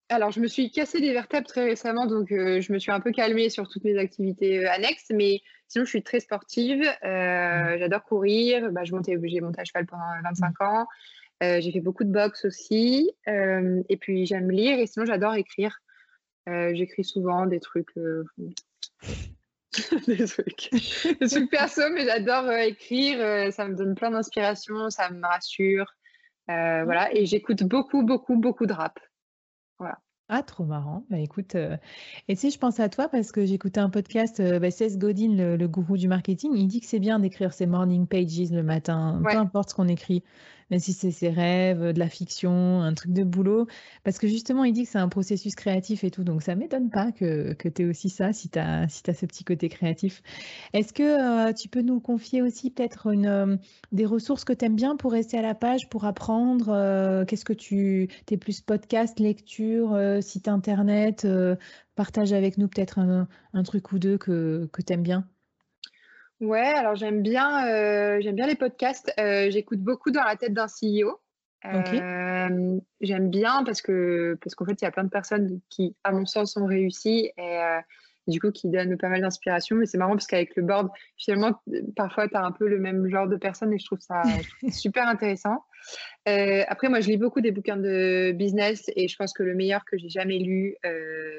alors, 0.10 0.32
je 0.32 0.40
me 0.40 0.48
suis 0.48 0.72
cassé 0.72 1.02
des 1.02 1.12
vertèbres 1.12 1.48
très 1.48 1.66
récemment, 1.66 2.06
donc 2.06 2.30
je 2.30 2.74
me 2.74 2.80
suis 2.80 2.92
un 2.92 3.02
peu 3.02 3.12
calmée 3.12 3.50
sur 3.50 3.68
toutes 3.68 3.84
mes 3.84 3.98
activités 3.98 4.66
annexes, 4.66 5.12
mais 5.14 5.42
sinon, 5.68 5.84
je 5.84 5.90
suis 5.90 6.04
très 6.04 6.22
sportive. 6.22 6.82
Mmh. 7.04 7.78
J'adore 7.80 8.04
courir. 8.06 8.72
Bah, 8.72 8.86
j'ai 8.86 8.94
monté 8.94 9.14
à 9.14 9.64
cheval 9.66 9.86
pendant 9.86 10.22
25 10.24 10.48
mmh. 10.48 10.64
ans. 10.64 10.88
j'ai 11.42 11.72
fait 11.72 11.82
beaucoup 11.82 12.06
de 12.06 12.12
boxe 12.12 12.46
aussi. 12.46 13.12
et 13.28 13.98
puis, 14.00 14.26
j'aime 14.26 14.50
lire 14.50 14.80
et 14.80 14.88
sinon, 14.88 15.06
j'adore 15.06 15.36
écrire. 15.36 15.82
Euh, 16.50 16.72
j'écris 16.74 17.04
souvent 17.04 17.46
des 17.46 17.60
trucs. 17.60 17.96
Euh, 17.98 18.24
des 20.08 20.26
trucs. 20.26 20.70
des 21.20 21.28
trucs 21.28 21.50
perso, 21.50 21.82
mais 21.94 22.06
j'adore 22.06 22.46
euh, 22.46 22.58
écrire. 22.58 23.54
ça 23.54 23.68
me 23.68 23.76
donne 23.76 23.96
plein 23.96 24.12
d'inspiration, 24.12 24.90
ça 24.90 25.10
me 25.12 25.26
rassure. 25.26 25.94
voilà. 26.48 27.14
Et 27.14 27.26
j'écoute 27.26 27.64
beaucoup, 27.64 28.04
beaucoup, 28.04 28.38
beaucoup 28.38 28.66
de 28.66 28.74
rap. 28.74 29.00
Voilà. 29.78 30.00
Ah, 30.32 30.44
trop 30.44 30.64
marrant. 30.64 31.06
Bah, 31.10 31.18
écoute, 31.18 31.56
et 31.56 32.36
tu 32.36 32.36
sais, 32.36 32.50
je 32.52 32.60
pense 32.60 32.80
à 32.80 32.88
toi 32.88 33.10
parce 33.10 33.32
que 33.32 33.46
j'écoutais 33.46 33.80
un 33.80 33.90
podcast, 33.90 34.42
bah, 34.60 34.70
Seth 34.70 34.98
Godin, 34.98 35.36
le, 35.58 35.68
gourou 35.68 35.98
du 35.98 36.08
marketing, 36.08 36.52
il 36.56 36.68
dit 36.68 36.82
que 36.82 36.86
c'est 36.86 37.00
bien 37.00 37.20
d'écrire 37.20 37.54
ses 37.54 37.66
morning 37.66 38.06
pages 38.06 38.52
le 38.52 38.62
matin, 38.62 39.22
peu 39.24 39.38
importe 39.38 39.72
ce 39.72 39.76
qu'on 39.76 39.88
écrit 39.88 40.24
même 40.70 40.80
si 40.80 40.94
c'est 40.94 41.12
ses 41.12 41.30
rêves, 41.30 41.94
de 41.94 42.00
la 42.00 42.10
fiction, 42.10 42.82
un 42.82 42.94
truc 42.94 43.14
de 43.14 43.24
boulot. 43.24 43.68
Parce 44.04 44.18
que 44.18 44.28
justement, 44.28 44.64
il 44.64 44.74
dit 44.74 44.84
que 44.84 44.90
c'est 44.90 45.00
un 45.00 45.10
processus 45.10 45.56
créatif 45.56 46.04
et 46.04 46.12
tout. 46.12 46.24
Donc, 46.24 46.42
ça 46.42 46.56
ne 46.56 46.60
m'étonne 46.60 46.90
pas 46.90 47.12
que, 47.12 47.54
que 47.54 47.68
tu 47.70 47.84
aies 47.84 47.86
aussi 47.86 48.10
ça 48.10 48.34
si 48.34 48.50
tu 48.50 48.60
as, 48.60 48.88
ce 48.90 49.26
petit 49.26 49.44
côté 49.44 49.70
créatif. 49.70 50.22
Est-ce 50.74 50.94
que 50.94 51.04
euh, 51.50 51.54
tu 51.54 51.70
peux 51.70 51.82
nous 51.82 52.00
confier 52.00 52.42
aussi 52.42 52.72
peut-être 52.72 53.08
euh, 53.08 53.58
des 53.92 54.06
ressources 54.06 54.46
que 54.46 54.54
tu 54.54 54.66
aimes 54.66 54.76
bien 54.76 54.96
pour 54.96 55.12
rester 55.12 55.38
à 55.38 55.42
la 55.42 55.56
page, 55.56 55.90
pour 55.90 56.06
apprendre 56.06 56.70
euh, 56.70 57.26
Qu'est-ce 57.26 57.46
que 57.46 57.54
tu. 57.54 58.10
es 58.32 58.38
plus 58.38 58.62
podcast, 58.62 59.20
lecture, 59.20 59.98
site 60.22 60.48
internet 60.48 61.28
Partage 61.96 62.32
avec 62.32 62.58
nous 62.58 62.68
peut-être 62.68 63.00
un, 63.00 63.28
un, 63.54 63.64
truc 63.64 63.92
ou 63.92 64.00
deux 64.00 64.18
que, 64.18 64.70
que 64.72 64.82
tu 64.82 64.94
aimes 64.94 65.04
bien? 65.04 65.28
Ouais, 66.42 66.60
alors 66.62 66.96
j'aime 66.96 67.22
bien, 67.22 67.68
euh, 67.68 68.22
j'aime 68.22 68.36
bien 68.36 68.48
les 68.48 68.56
podcasts. 68.56 69.12
Euh, 69.20 69.52
j'écoute 69.52 69.80
beaucoup 69.80 70.10
dans 70.10 70.24
la 70.24 70.38
tête 70.38 70.54
d'un 70.54 70.68
CEO. 70.68 71.20
Euh, 71.66 72.80
j'aime 73.02 73.30
bien 73.30 73.66
parce 73.66 73.82
que 73.82 74.38
parce 74.42 74.56
qu'en 74.56 74.64
fait 74.64 74.82
il 74.82 74.86
y 74.86 74.88
a 74.88 74.92
plein 74.92 75.04
de 75.04 75.10
personnes 75.10 75.60
qui, 75.70 75.98
à 76.06 76.14
mon 76.14 76.26
sens, 76.26 76.56
ont 76.56 76.66
réussi 76.66 77.32
et 77.38 77.60
du 78.28 78.40
coup, 78.40 78.52
qui 78.52 78.70
donne 78.70 78.96
pas 78.98 79.10
mal 79.10 79.22
d'inspiration. 79.22 79.76
Mais 79.76 79.86
c'est 79.86 79.98
marrant 79.98 80.14
parce 80.14 80.28
qu'avec 80.28 80.56
le 80.56 80.64
board, 80.64 80.90
finalement, 81.18 81.60
parfois, 81.96 82.30
tu 82.30 82.36
as 82.36 82.46
un 82.46 82.52
peu 82.52 82.68
le 82.68 82.80
même 82.80 83.10
genre 83.10 83.28
de 83.28 83.36
personnes 83.36 83.74
et 83.74 83.80
je 83.80 83.86
trouve 83.86 84.00
ça 84.00 84.22
super 84.70 85.08
intéressant. 85.08 85.66
Après, 86.26 86.88
moi, 86.88 87.02
je 87.02 87.10
lis 87.10 87.18
beaucoup 87.18 87.42
des 87.42 87.52
bouquins 87.52 87.78
de 87.78 88.32
business 88.32 88.90
et 88.96 89.10
je 89.10 89.16
pense 89.18 89.34
que 89.34 89.44
le 89.44 89.56
meilleur 89.56 89.84
que 89.84 89.98
j'ai 89.98 90.10
jamais 90.10 90.38
lu, 90.38 90.78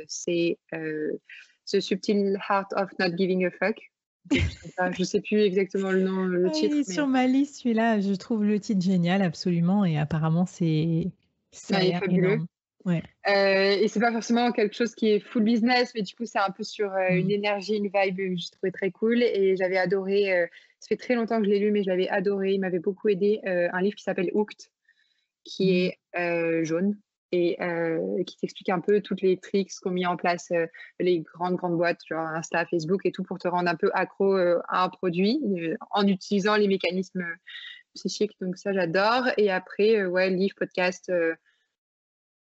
c'est 0.09 0.59
The 0.73 1.81
Subtle 1.81 2.37
Heart 2.49 2.75
of 2.77 2.91
Not 2.99 3.17
Giving 3.17 3.47
a 3.47 3.51
Fuck. 3.51 3.90
Je 4.31 5.05
sais 5.05 5.21
plus 5.21 5.41
exactement 5.41 5.91
le 5.91 6.03
nom, 6.03 6.25
le 6.25 6.51
titre. 6.51 6.91
Sur 6.91 7.07
ma 7.07 7.27
liste, 7.27 7.57
celui-là, 7.57 8.01
je 8.01 8.13
trouve 8.15 8.45
le 8.45 8.59
titre 8.61 8.81
génial, 8.81 9.23
absolument. 9.23 9.85
Et 9.85 9.99
apparemment, 9.99 10.47
c'est. 10.47 11.11
C'est 11.53 11.93
fabuleux. 11.93 12.41
Ouais. 12.85 13.03
Euh, 13.29 13.77
et 13.83 13.89
c'est 13.89 14.01
pas 14.01 14.13
forcément 14.13 14.53
quelque 14.53 14.75
chose 14.75 14.95
qui 14.95 15.11
est 15.11 15.21
full 15.21 15.43
business, 15.43 15.93
mais 15.95 16.03
du 16.03 16.15
coup, 16.15 16.25
c'est 16.25 16.39
un 16.39 16.51
peu 16.51 16.63
sur 16.63 16.93
euh, 16.93 17.11
une 17.11 17.27
mmh. 17.27 17.33
énergie, 17.33 17.77
une 17.77 17.91
vibe 17.93 18.17
que 18.17 18.37
je 18.41 18.51
trouvais 18.51 18.71
très 18.71 18.91
cool. 18.91 19.23
Et 19.23 19.57
j'avais 19.57 19.77
adoré, 19.77 20.33
euh, 20.33 20.47
ça 20.79 20.89
fait 20.89 20.97
très 20.97 21.15
longtemps 21.15 21.39
que 21.39 21.45
je 21.45 21.51
l'ai 21.51 21.59
lu, 21.59 21.73
mais 21.73 21.83
je 21.83 21.89
l'avais 21.91 22.09
adoré. 22.09 22.53
Il 22.53 22.61
m'avait 22.61 22.79
beaucoup 22.79 23.09
aidé. 23.09 23.41
un 23.45 23.81
livre 23.83 23.97
qui 23.97 24.05
s'appelle 24.05 24.31
Hooked, 24.33 24.59
qui 25.45 25.93
mmh. 26.15 26.19
est 26.19 26.65
jaune 26.65 26.97
et 27.33 27.57
qui 28.27 28.37
t'explique 28.37 28.69
un 28.71 28.81
peu 28.81 29.01
toutes 29.01 29.23
les 29.23 29.39
tricks 29.39 29.73
qu'ont 29.83 29.91
mis 29.91 30.07
en 30.07 30.17
place 30.17 30.53
les 30.99 31.21
grandes, 31.21 31.57
grandes 31.57 31.77
boîtes, 31.77 32.01
genre 32.09 32.27
Insta, 32.27 32.67
Facebook 32.67 33.03
et 33.05 33.13
tout, 33.13 33.23
pour 33.23 33.39
te 33.39 33.49
rendre 33.49 33.71
un 33.71 33.77
peu 33.77 33.91
accro 33.95 34.35
à 34.35 34.85
un 34.85 34.89
produit 34.89 35.41
en 35.93 36.07
utilisant 36.07 36.57
les 36.57 36.69
mécanismes 36.69 37.25
psychiques. 37.95 38.37
Donc, 38.41 38.57
ça, 38.57 38.73
j'adore. 38.73 39.29
Et 39.37 39.51
après, 39.51 40.05
ouais, 40.05 40.31
livre, 40.31 40.55
podcast. 40.57 41.11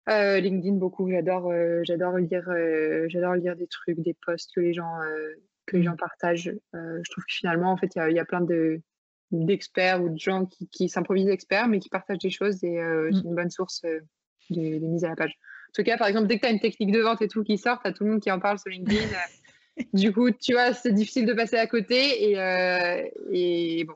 Euh, 0.09 0.39
LinkedIn 0.39 0.75
beaucoup, 0.75 1.09
j'adore 1.09 1.51
euh, 1.51 1.81
j'adore 1.83 2.17
lire 2.17 2.47
euh, 2.47 3.07
j'adore 3.09 3.35
lire 3.35 3.57
des 3.57 3.67
trucs, 3.67 3.99
des 3.99 4.15
posts 4.25 4.51
que 4.55 4.61
les 4.61 4.73
gens 4.73 4.99
que 5.65 5.75
les 5.75 5.81
mmh. 5.81 5.85
gens 5.85 5.95
partagent. 5.97 6.53
je 6.73 7.11
trouve 7.11 7.25
que 7.25 7.33
finalement 7.33 7.71
en 7.71 7.77
fait 7.77 7.91
il 7.95 8.15
y, 8.15 8.19
a 8.19 8.25
plein 8.25 8.39
de 8.39 8.81
d'experts 9.31 10.01
ou 10.01 10.07
de 10.07 10.17
gens 10.17 10.45
qui, 10.45 10.69
qui 10.69 10.87
s'improvisent 10.87 11.27
experts 11.27 11.67
mais 11.67 11.79
qui 11.79 11.89
partagent 11.89 12.19
des 12.19 12.29
choses 12.29 12.63
et 12.63 12.79
mmh. 12.79 13.09
c'est 13.11 13.23
une 13.23 13.35
bonne 13.35 13.49
source 13.49 13.81
de, 14.49 14.79
mise 14.79 15.03
à 15.03 15.09
la 15.09 15.15
page. 15.15 15.37
En 15.69 15.73
tout 15.73 15.83
cas, 15.83 15.97
par 15.97 16.07
exemple, 16.07 16.27
dès 16.27 16.37
que 16.37 16.41
tu 16.41 16.47
as 16.47 16.51
une 16.51 16.59
technique 16.59 16.91
de 16.91 17.01
vente 17.01 17.21
et 17.21 17.27
tout 17.27 17.43
qui 17.43 17.57
sort, 17.57 17.81
tu 17.81 17.87
as 17.87 17.93
tout 17.93 18.03
le 18.03 18.11
monde 18.11 18.21
qui 18.21 18.31
en 18.31 18.39
parle 18.39 18.59
sur 18.59 18.69
LinkedIn 18.69 19.07
du 19.93 20.13
coup, 20.13 20.31
tu 20.31 20.53
vois, 20.53 20.73
c'est 20.73 20.91
difficile 20.91 21.25
de 21.25 21.33
passer 21.33 21.57
à 21.57 21.67
côté 21.67 22.29
et, 22.29 22.39
euh, 22.39 23.03
bon, 23.85 23.93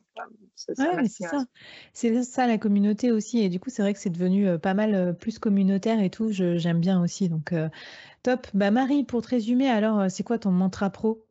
c'est 0.56 0.76
ça. 0.76 1.46
C'est 1.94 2.24
ça 2.24 2.48
la 2.48 2.58
communauté 2.58 3.12
aussi 3.12 3.40
et 3.40 3.50
du 3.50 3.60
coup, 3.60 3.70
c'est 3.70 3.82
vrai 3.82 3.94
que 3.94 4.00
c'est 4.00 4.10
devenu 4.10 4.48
euh, 4.48 4.58
pas 4.58 4.74
mal 4.74 4.94
euh, 4.94 5.14
plus 5.14 5.40
communautaire 5.40 6.02
et 6.02 6.10
tout. 6.10 6.32
J'aime 6.32 6.80
bien 6.80 7.02
aussi. 7.02 7.30
Donc, 7.30 7.54
top. 8.24 8.48
Bah, 8.54 8.72
Marie, 8.72 9.04
pour 9.04 9.22
te 9.22 9.30
résumer, 9.30 9.70
alors, 9.70 10.10
c'est 10.10 10.24
quoi 10.24 10.38
ton 10.38 10.52
mantra 10.52 10.90
pro? 10.90 11.26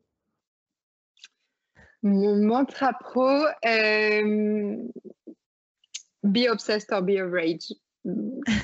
Mon 2.03 2.35
mantra 2.37 2.93
pro, 2.93 3.45
be 6.23 6.47
obsessed 6.49 6.91
or 6.91 7.03
be 7.03 7.21
rage 7.21 7.73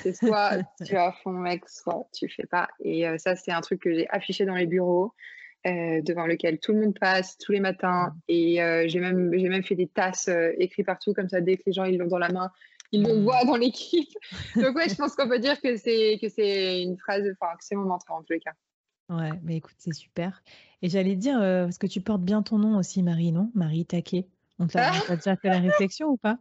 C'est 0.01 0.15
soit 0.15 0.63
tu 0.85 0.95
as 0.95 1.11
fond, 1.23 1.31
mec, 1.31 1.67
soit 1.67 2.07
tu 2.13 2.29
fais 2.29 2.45
pas. 2.45 2.67
Et 2.79 3.05
ça, 3.17 3.35
c'est 3.35 3.51
un 3.51 3.61
truc 3.61 3.81
que 3.81 3.93
j'ai 3.93 4.07
affiché 4.09 4.45
dans 4.45 4.55
les 4.55 4.67
bureaux. 4.67 5.13
Euh, 5.67 6.01
devant 6.01 6.27
lequel 6.27 6.59
tout 6.59 6.71
le 6.71 6.79
monde 6.79 6.97
passe 6.97 7.38
tous 7.38 7.51
les 7.51 7.59
matins. 7.59 8.15
Et 8.29 8.61
euh, 8.61 8.85
j'ai 8.88 8.99
même, 8.99 9.33
j'ai 9.35 9.49
même 9.49 9.63
fait 9.63 9.75
des 9.75 9.88
tasses 9.88 10.29
euh, 10.29 10.53
écrites 10.59 10.85
partout, 10.85 11.13
comme 11.13 11.27
ça, 11.27 11.41
dès 11.41 11.57
que 11.57 11.63
les 11.65 11.73
gens 11.73 11.83
ils 11.83 11.97
l'ont 11.97 12.07
dans 12.07 12.19
la 12.19 12.29
main, 12.29 12.51
ils 12.93 13.03
le 13.03 13.21
voient 13.21 13.43
dans 13.43 13.57
l'équipe. 13.57 14.09
Donc, 14.55 14.75
ouais, 14.77 14.88
je 14.88 14.95
pense 14.95 15.15
qu'on 15.15 15.27
peut 15.27 15.39
dire 15.39 15.59
que 15.59 15.75
c'est, 15.75 16.19
que 16.21 16.29
c'est 16.29 16.83
une 16.83 16.97
phrase, 16.97 17.23
enfin, 17.33 17.53
que 17.57 17.65
c'est 17.65 17.75
mon 17.75 17.83
mantra 17.83 18.13
en 18.13 18.23
tous 18.23 18.33
les 18.33 18.39
cas. 18.39 18.53
Ouais, 19.09 19.31
mais 19.43 19.57
écoute, 19.57 19.75
c'est 19.77 19.93
super. 19.93 20.41
Et 20.81 20.89
j'allais 20.89 21.15
dire, 21.15 21.39
parce 21.39 21.77
que 21.77 21.88
tu 21.88 21.99
portes 21.99 22.23
bien 22.23 22.43
ton 22.43 22.59
nom 22.59 22.77
aussi, 22.77 23.03
Marie, 23.03 23.33
non? 23.33 23.51
Marie 23.53 23.85
Taquet. 23.85 24.27
On 24.59 24.67
t'a, 24.67 24.91
déjà 25.15 25.35
fait 25.35 25.49
la 25.49 25.59
réflexion 25.59 26.07
ou 26.07 26.17
pas? 26.17 26.38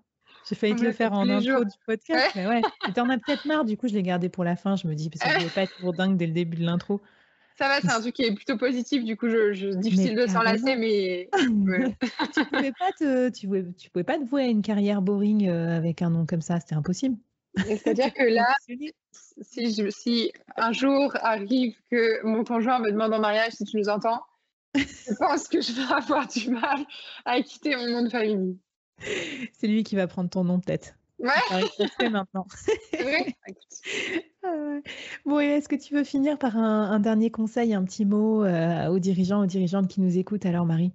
J'ai 0.49 0.55
failli 0.55 0.77
te 0.77 0.85
le 0.85 0.93
faire 0.93 1.13
en 1.13 1.29
intro 1.29 1.65
du 1.65 1.77
podcast, 1.85 2.33
mais 2.37 2.47
ouais. 2.47 2.63
tu 2.95 3.01
en 3.01 3.09
as 3.09 3.19
peut-être 3.19 3.45
marre, 3.47 3.65
du 3.65 3.77
coup, 3.77 3.89
je 3.89 3.95
l'ai 3.95 4.03
gardé 4.03 4.29
pour 4.29 4.45
la 4.45 4.57
fin. 4.57 4.77
Je 4.77 4.87
me 4.87 4.95
dis, 4.95 5.11
parce 5.11 5.35
que 5.35 5.41
je 5.41 5.49
pas 5.55 5.63
être 5.63 5.77
trop 5.79 5.93
dingue 5.93 6.17
dès 6.17 6.27
le 6.27 6.33
début 6.33 6.57
de 6.57 6.65
l'intro. 6.65 7.01
Ça 7.59 7.69
va, 7.69 7.81
c'est 7.81 7.91
un 7.91 8.01
truc 8.01 8.15
qui 8.15 8.23
est 8.23 8.35
plutôt 8.35 8.59
positif, 8.59 9.03
du 9.03 9.17
coup, 9.17 9.29
je, 9.29 9.55
je 9.55 9.69
difficile 9.69 10.15
de 10.15 10.27
s'en 10.27 10.43
lasser, 10.43 10.77
mais. 10.77 11.31
tu 12.35 12.45
pouvais 12.45 12.73
pas 12.79 12.93
te, 12.99 13.31
tu 13.31 13.47
pouvais, 13.47 13.65
tu 13.79 13.91
pouvais 13.91 14.05
pas 14.05 14.19
te 14.19 14.25
vouer 14.25 14.43
à 14.43 14.47
une 14.47 14.61
carrière 14.61 15.01
boring 15.01 15.49
euh, 15.49 15.75
avec 15.75 16.03
un 16.03 16.11
nom 16.11 16.27
comme 16.27 16.43
ça, 16.43 16.61
c'était 16.61 16.75
impossible. 16.75 17.17
C'est-à-dire 17.57 18.13
que 18.13 18.25
là, 18.25 18.55
si, 19.41 19.75
je, 19.75 19.89
si 19.89 20.33
un 20.57 20.73
jour 20.73 21.17
arrive 21.23 21.75
que 21.91 22.23
mon 22.27 22.45
conjoint 22.45 22.79
me 22.81 22.91
demande 22.91 23.15
en 23.15 23.21
mariage, 23.21 23.55
si 23.55 23.65
tu 23.65 23.79
nous 23.79 23.89
entends, 23.89 24.21
je 24.75 25.15
pense 25.15 25.49
que 25.49 25.63
je 25.63 25.73
vais 25.73 25.93
avoir 25.95 26.29
du 26.29 26.51
mal 26.51 26.85
à 27.25 27.41
quitter 27.41 27.75
mon 27.77 27.89
nom 27.89 28.03
de 28.03 28.11
famille. 28.11 28.59
C'est 29.53 29.67
lui 29.67 29.83
qui 29.83 29.97
va 29.97 30.07
prendre 30.07 30.31
ton 30.31 30.45
nom, 30.45 30.61
peut-être. 30.61 30.95
Ouais. 31.19 31.31
maintenant. 32.11 32.47
Ah 34.49 34.79
bon, 35.25 35.41
est-ce 35.41 35.69
que 35.69 35.75
tu 35.75 35.93
veux 35.93 36.05
finir 36.05 36.39
par 36.39 36.57
un, 36.57 37.01
dernier 37.01 37.33
conseil, 37.33 37.75
un 37.75 37.83
petit 37.83 38.05
mot 38.05 38.45
euh, 38.45 38.87
aux 38.87 39.01
dirigeants, 39.01 39.43
aux 39.43 39.47
dirigeantes 39.47 39.89
qui 39.89 40.01
nous 40.01 40.19
écoutent 40.19 40.47
alors, 40.47 40.65
Marie? 40.65 40.93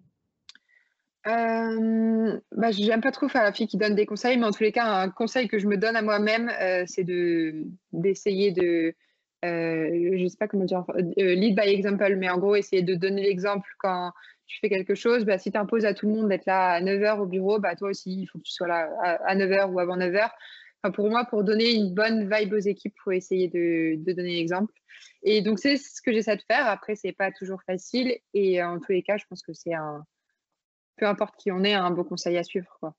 Euh, 1.28 2.40
bah, 2.52 2.72
J'aime 2.72 3.02
pas 3.02 3.12
trop 3.12 3.28
faire 3.28 3.44
la 3.44 3.52
fille 3.52 3.68
qui 3.68 3.78
donne 3.78 3.96
des 3.96 4.06
conseils, 4.06 4.38
mais 4.38 4.46
en 4.46 4.52
tous 4.52 4.64
les 4.64 4.72
cas, 4.72 4.86
un 4.86 5.10
conseil 5.10 5.48
que 5.48 5.60
je 5.60 5.68
me 5.68 5.78
donne 5.78 5.96
à 5.96 6.02
moi-même, 6.02 6.50
euh, 6.62 6.84
c'est 6.88 7.04
de, 7.04 7.66
d'essayer 7.92 8.52
de, 8.52 8.96
euh, 9.46 10.18
je 10.18 10.28
sais 10.28 10.38
pas 10.38 10.48
comment 10.48 10.66
dire, 10.66 10.84
lead 11.18 11.56
by 11.56 11.68
example, 11.68 12.16
mais 12.16 12.30
en 12.30 12.38
gros, 12.38 12.56
essayer 12.56 12.82
de 12.82 12.96
donner 12.96 13.22
l'exemple 13.22 13.70
quand 13.80 14.12
tu 14.52 14.60
fais 14.60 14.70
quelque 14.70 14.96
chose, 14.96 15.24
bah, 15.24 15.38
si 15.38 15.50
tu 15.50 15.58
imposes 15.58 15.86
à 15.86 15.94
tout 15.94 16.08
le 16.08 16.14
monde 16.14 16.28
d'être 16.28 16.46
là 16.46 16.72
à 16.74 16.82
9h 16.82 17.20
au 17.20 17.26
bureau, 17.26 17.60
bah, 17.60 17.76
toi 17.76 17.90
aussi, 17.90 18.24
il 18.24 18.28
faut 18.28 18.38
que 18.38 18.44
tu 18.44 18.52
sois 18.52 18.68
là 18.68 18.90
à, 19.02 19.36
9h 19.36 19.72
ou 19.72 19.80
avant 19.80 19.98
9h. 19.98 20.30
Enfin, 20.84 20.92
pour 20.92 21.10
moi, 21.10 21.24
pour 21.26 21.46
donner 21.46 21.74
une 21.74 21.94
bonne 21.94 22.30
vibe 22.30 22.54
aux 22.54 22.58
équipes, 22.58 22.94
il 22.98 23.02
faut 23.02 23.12
essayer 23.12 23.48
de, 23.48 23.96
donner 24.14 24.36
l'exemple. 24.36 24.74
Et 25.24 25.42
donc, 25.42 25.60
c'est 25.60 25.78
ce 25.78 26.02
que 26.02 26.12
j'essaie 26.12 26.36
de 26.36 26.42
faire. 26.42 26.68
Après, 26.68 26.96
c'est 26.96 27.14
pas 27.14 27.32
toujours 27.32 27.62
facile. 27.64 28.18
Et 28.34 28.62
en 28.62 28.80
tous 28.80 28.92
les 28.92 29.04
cas, 29.04 29.16
je 29.16 29.26
pense 29.30 29.42
que 29.42 29.54
c'est 29.54 29.74
un, 29.74 30.06
peu 30.98 31.06
importe 31.06 31.36
qui 31.38 31.50
on 31.52 31.64
est, 31.64 31.74
un 31.74 31.92
beau 31.92 32.04
conseil 32.04 32.38
à 32.38 32.44
suivre. 32.44 32.78
Quoi. 32.82 32.94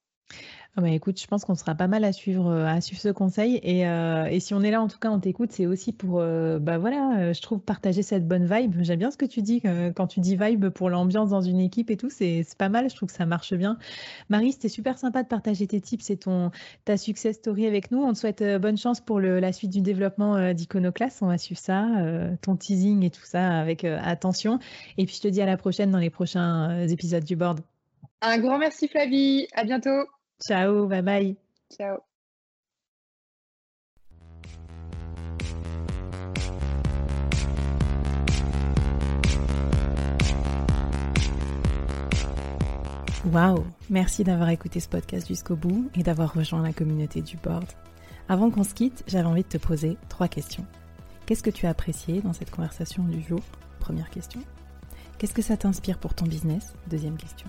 Ah 0.74 0.80
bah, 0.80 0.88
écoute, 0.88 1.20
je 1.20 1.26
pense 1.26 1.44
qu'on 1.44 1.54
sera 1.54 1.74
pas 1.74 1.86
mal 1.86 2.02
à 2.02 2.14
suivre, 2.14 2.50
euh, 2.50 2.80
ce 2.80 3.10
conseil. 3.10 3.60
Et, 3.62 3.86
euh, 3.86 4.24
et 4.24 4.40
si 4.40 4.54
on 4.54 4.62
est 4.62 4.70
là, 4.70 4.80
en 4.80 4.88
tout 4.88 4.98
cas, 4.98 5.10
on 5.10 5.20
t'écoute, 5.20 5.52
c'est 5.52 5.66
aussi 5.66 5.92
pour, 5.92 6.18
euh, 6.20 6.58
bah 6.58 6.78
voilà, 6.78 7.34
je 7.34 7.42
trouve 7.42 7.60
partager 7.60 8.02
cette 8.02 8.26
bonne 8.26 8.46
vibe. 8.46 8.76
J'aime 8.80 8.98
bien 8.98 9.10
ce 9.10 9.18
que 9.18 9.26
tu 9.26 9.42
dis 9.42 9.60
quand 9.94 10.06
tu 10.06 10.20
dis 10.20 10.34
vibe 10.34 10.70
pour 10.70 10.88
l'ambiance 10.88 11.28
dans 11.28 11.42
une 11.42 11.60
équipe 11.60 11.90
et 11.90 11.98
tout, 11.98 12.08
c'est 12.08 12.46
pas 12.56 12.70
mal. 12.70 12.88
Je 12.88 12.96
trouve 12.96 13.10
que 13.10 13.14
ça 13.14 13.26
marche 13.26 13.52
bien. 13.52 13.76
Marie, 14.30 14.52
c'était 14.52 14.70
super 14.70 14.96
sympa 14.96 15.22
de 15.22 15.28
partager 15.28 15.66
tes 15.66 15.80
tips 15.80 16.08
et 16.08 16.16
ton 16.16 16.50
ta 16.86 16.96
success 16.96 17.36
story 17.36 17.66
avec 17.66 17.90
nous. 17.90 18.02
On 18.02 18.14
te 18.14 18.18
souhaite 18.18 18.42
bonne 18.58 18.78
chance 18.78 19.02
pour 19.02 19.20
la 19.20 19.52
suite 19.52 19.70
du 19.70 19.82
développement 19.82 20.54
d'Iconoclast. 20.54 21.22
On 21.22 21.26
va 21.26 21.36
suivre 21.36 21.60
ça, 21.60 21.86
ton 22.40 22.56
teasing 22.56 23.04
et 23.04 23.10
tout 23.10 23.24
ça 23.24 23.60
avec 23.60 23.84
attention. 23.84 24.58
Et 24.96 25.04
puis 25.04 25.16
je 25.16 25.20
te 25.20 25.28
dis 25.28 25.42
à 25.42 25.46
la 25.46 25.58
prochaine 25.58 25.90
dans 25.90 25.98
les 25.98 26.10
prochains 26.10 26.86
épisodes 26.86 27.24
du 27.24 27.36
board. 27.36 27.60
Un 28.22 28.38
grand 28.38 28.58
merci 28.58 28.88
Flavie. 28.88 29.48
À 29.54 29.64
bientôt. 29.64 30.06
Ciao, 30.46 30.86
bye 30.86 31.02
bye. 31.02 31.36
Ciao. 31.72 31.98
Waouh 43.32 43.64
Merci 43.88 44.24
d'avoir 44.24 44.48
écouté 44.48 44.80
ce 44.80 44.88
podcast 44.88 45.28
jusqu'au 45.28 45.54
bout 45.54 45.88
et 45.94 46.02
d'avoir 46.02 46.34
rejoint 46.34 46.60
la 46.60 46.72
communauté 46.72 47.22
du 47.22 47.36
board. 47.36 47.66
Avant 48.28 48.50
qu'on 48.50 48.64
se 48.64 48.74
quitte, 48.74 49.04
j'avais 49.06 49.28
envie 49.28 49.44
de 49.44 49.48
te 49.48 49.58
poser 49.58 49.96
trois 50.08 50.26
questions. 50.26 50.66
Qu'est-ce 51.26 51.42
que 51.42 51.50
tu 51.50 51.66
as 51.66 51.70
apprécié 51.70 52.20
dans 52.20 52.32
cette 52.32 52.50
conversation 52.50 53.04
du 53.04 53.22
jour? 53.22 53.40
Première 53.78 54.10
question. 54.10 54.40
Qu'est-ce 55.18 55.34
que 55.34 55.42
ça 55.42 55.56
t'inspire 55.56 55.98
pour 55.98 56.14
ton 56.14 56.26
business? 56.26 56.74
Deuxième 56.88 57.16
question. 57.16 57.46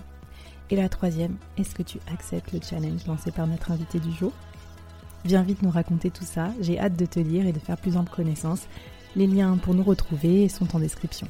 Et 0.70 0.76
la 0.76 0.88
troisième, 0.88 1.36
est-ce 1.56 1.74
que 1.74 1.82
tu 1.82 1.98
acceptes 2.12 2.52
le 2.52 2.60
challenge 2.62 3.06
lancé 3.06 3.30
par 3.30 3.46
notre 3.46 3.70
invité 3.70 4.00
du 4.00 4.12
jour? 4.12 4.32
Viens 5.24 5.42
vite 5.42 5.62
nous 5.62 5.70
raconter 5.70 6.10
tout 6.10 6.24
ça, 6.24 6.52
j'ai 6.60 6.78
hâte 6.78 6.96
de 6.96 7.06
te 7.06 7.20
lire 7.20 7.46
et 7.46 7.52
de 7.52 7.58
faire 7.58 7.78
plus 7.78 7.96
ample 7.96 8.14
connaissance. 8.14 8.66
Les 9.16 9.26
liens 9.26 9.56
pour 9.56 9.74
nous 9.74 9.82
retrouver 9.82 10.48
sont 10.48 10.74
en 10.74 10.80
description. 10.80 11.26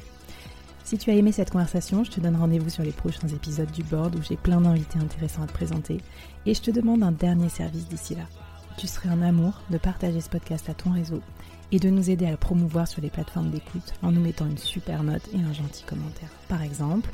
Si 0.83 0.97
tu 0.97 1.09
as 1.09 1.15
aimé 1.15 1.31
cette 1.31 1.49
conversation, 1.49 2.03
je 2.03 2.11
te 2.11 2.19
donne 2.19 2.35
rendez-vous 2.35 2.69
sur 2.69 2.83
les 2.83 2.91
prochains 2.91 3.27
épisodes 3.27 3.71
du 3.71 3.83
board 3.83 4.15
où 4.15 4.21
j'ai 4.21 4.37
plein 4.37 4.61
d'invités 4.61 4.99
intéressants 4.99 5.43
à 5.43 5.47
te 5.47 5.53
présenter. 5.53 5.97
Et 6.45 6.53
je 6.53 6.61
te 6.61 6.71
demande 6.71 7.03
un 7.03 7.11
dernier 7.11 7.49
service 7.49 7.87
d'ici 7.87 8.15
là. 8.15 8.25
Tu 8.77 8.87
serais 8.87 9.09
un 9.09 9.21
amour 9.21 9.61
de 9.69 9.77
partager 9.77 10.21
ce 10.21 10.29
podcast 10.29 10.69
à 10.69 10.73
ton 10.73 10.91
réseau 10.91 11.21
et 11.71 11.79
de 11.79 11.89
nous 11.89 12.09
aider 12.09 12.25
à 12.25 12.31
le 12.31 12.37
promouvoir 12.37 12.87
sur 12.87 13.01
les 13.01 13.09
plateformes 13.09 13.49
d'écoute 13.49 13.93
en 14.03 14.11
nous 14.11 14.21
mettant 14.21 14.45
une 14.45 14.57
super 14.57 15.01
note 15.03 15.27
et 15.33 15.39
un 15.39 15.53
gentil 15.53 15.83
commentaire. 15.85 16.29
Par 16.49 16.61
exemple, 16.61 17.09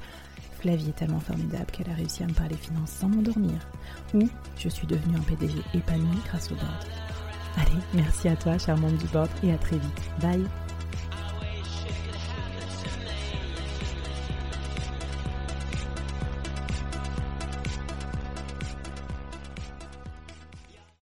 la 0.68 0.76
vie 0.76 0.90
est 0.90 0.96
tellement 0.96 1.20
formidable 1.20 1.66
qu'elle 1.72 1.90
a 1.90 1.96
réussi 1.96 2.24
à 2.24 2.28
me 2.28 2.34
parler 2.34 2.56
finances 2.56 2.92
sans 2.92 3.10
m'endormir. 3.10 3.60
Ou 4.14 4.28
je 4.58 4.70
suis 4.70 4.88
devenue 4.88 5.18
un 5.18 5.22
PDG 5.22 5.60
épanoui 5.74 6.18
grâce 6.26 6.52
au 6.52 6.56
board. 6.56 6.86
Allez, 7.58 7.82
merci 7.94 8.28
à 8.28 8.36
toi, 8.36 8.58
charmante 8.58 8.98
du 8.98 9.08
board, 9.08 9.30
et 9.44 9.52
à 9.52 9.58
très 9.58 9.78
vite. 9.78 10.02
Bye 10.22 10.61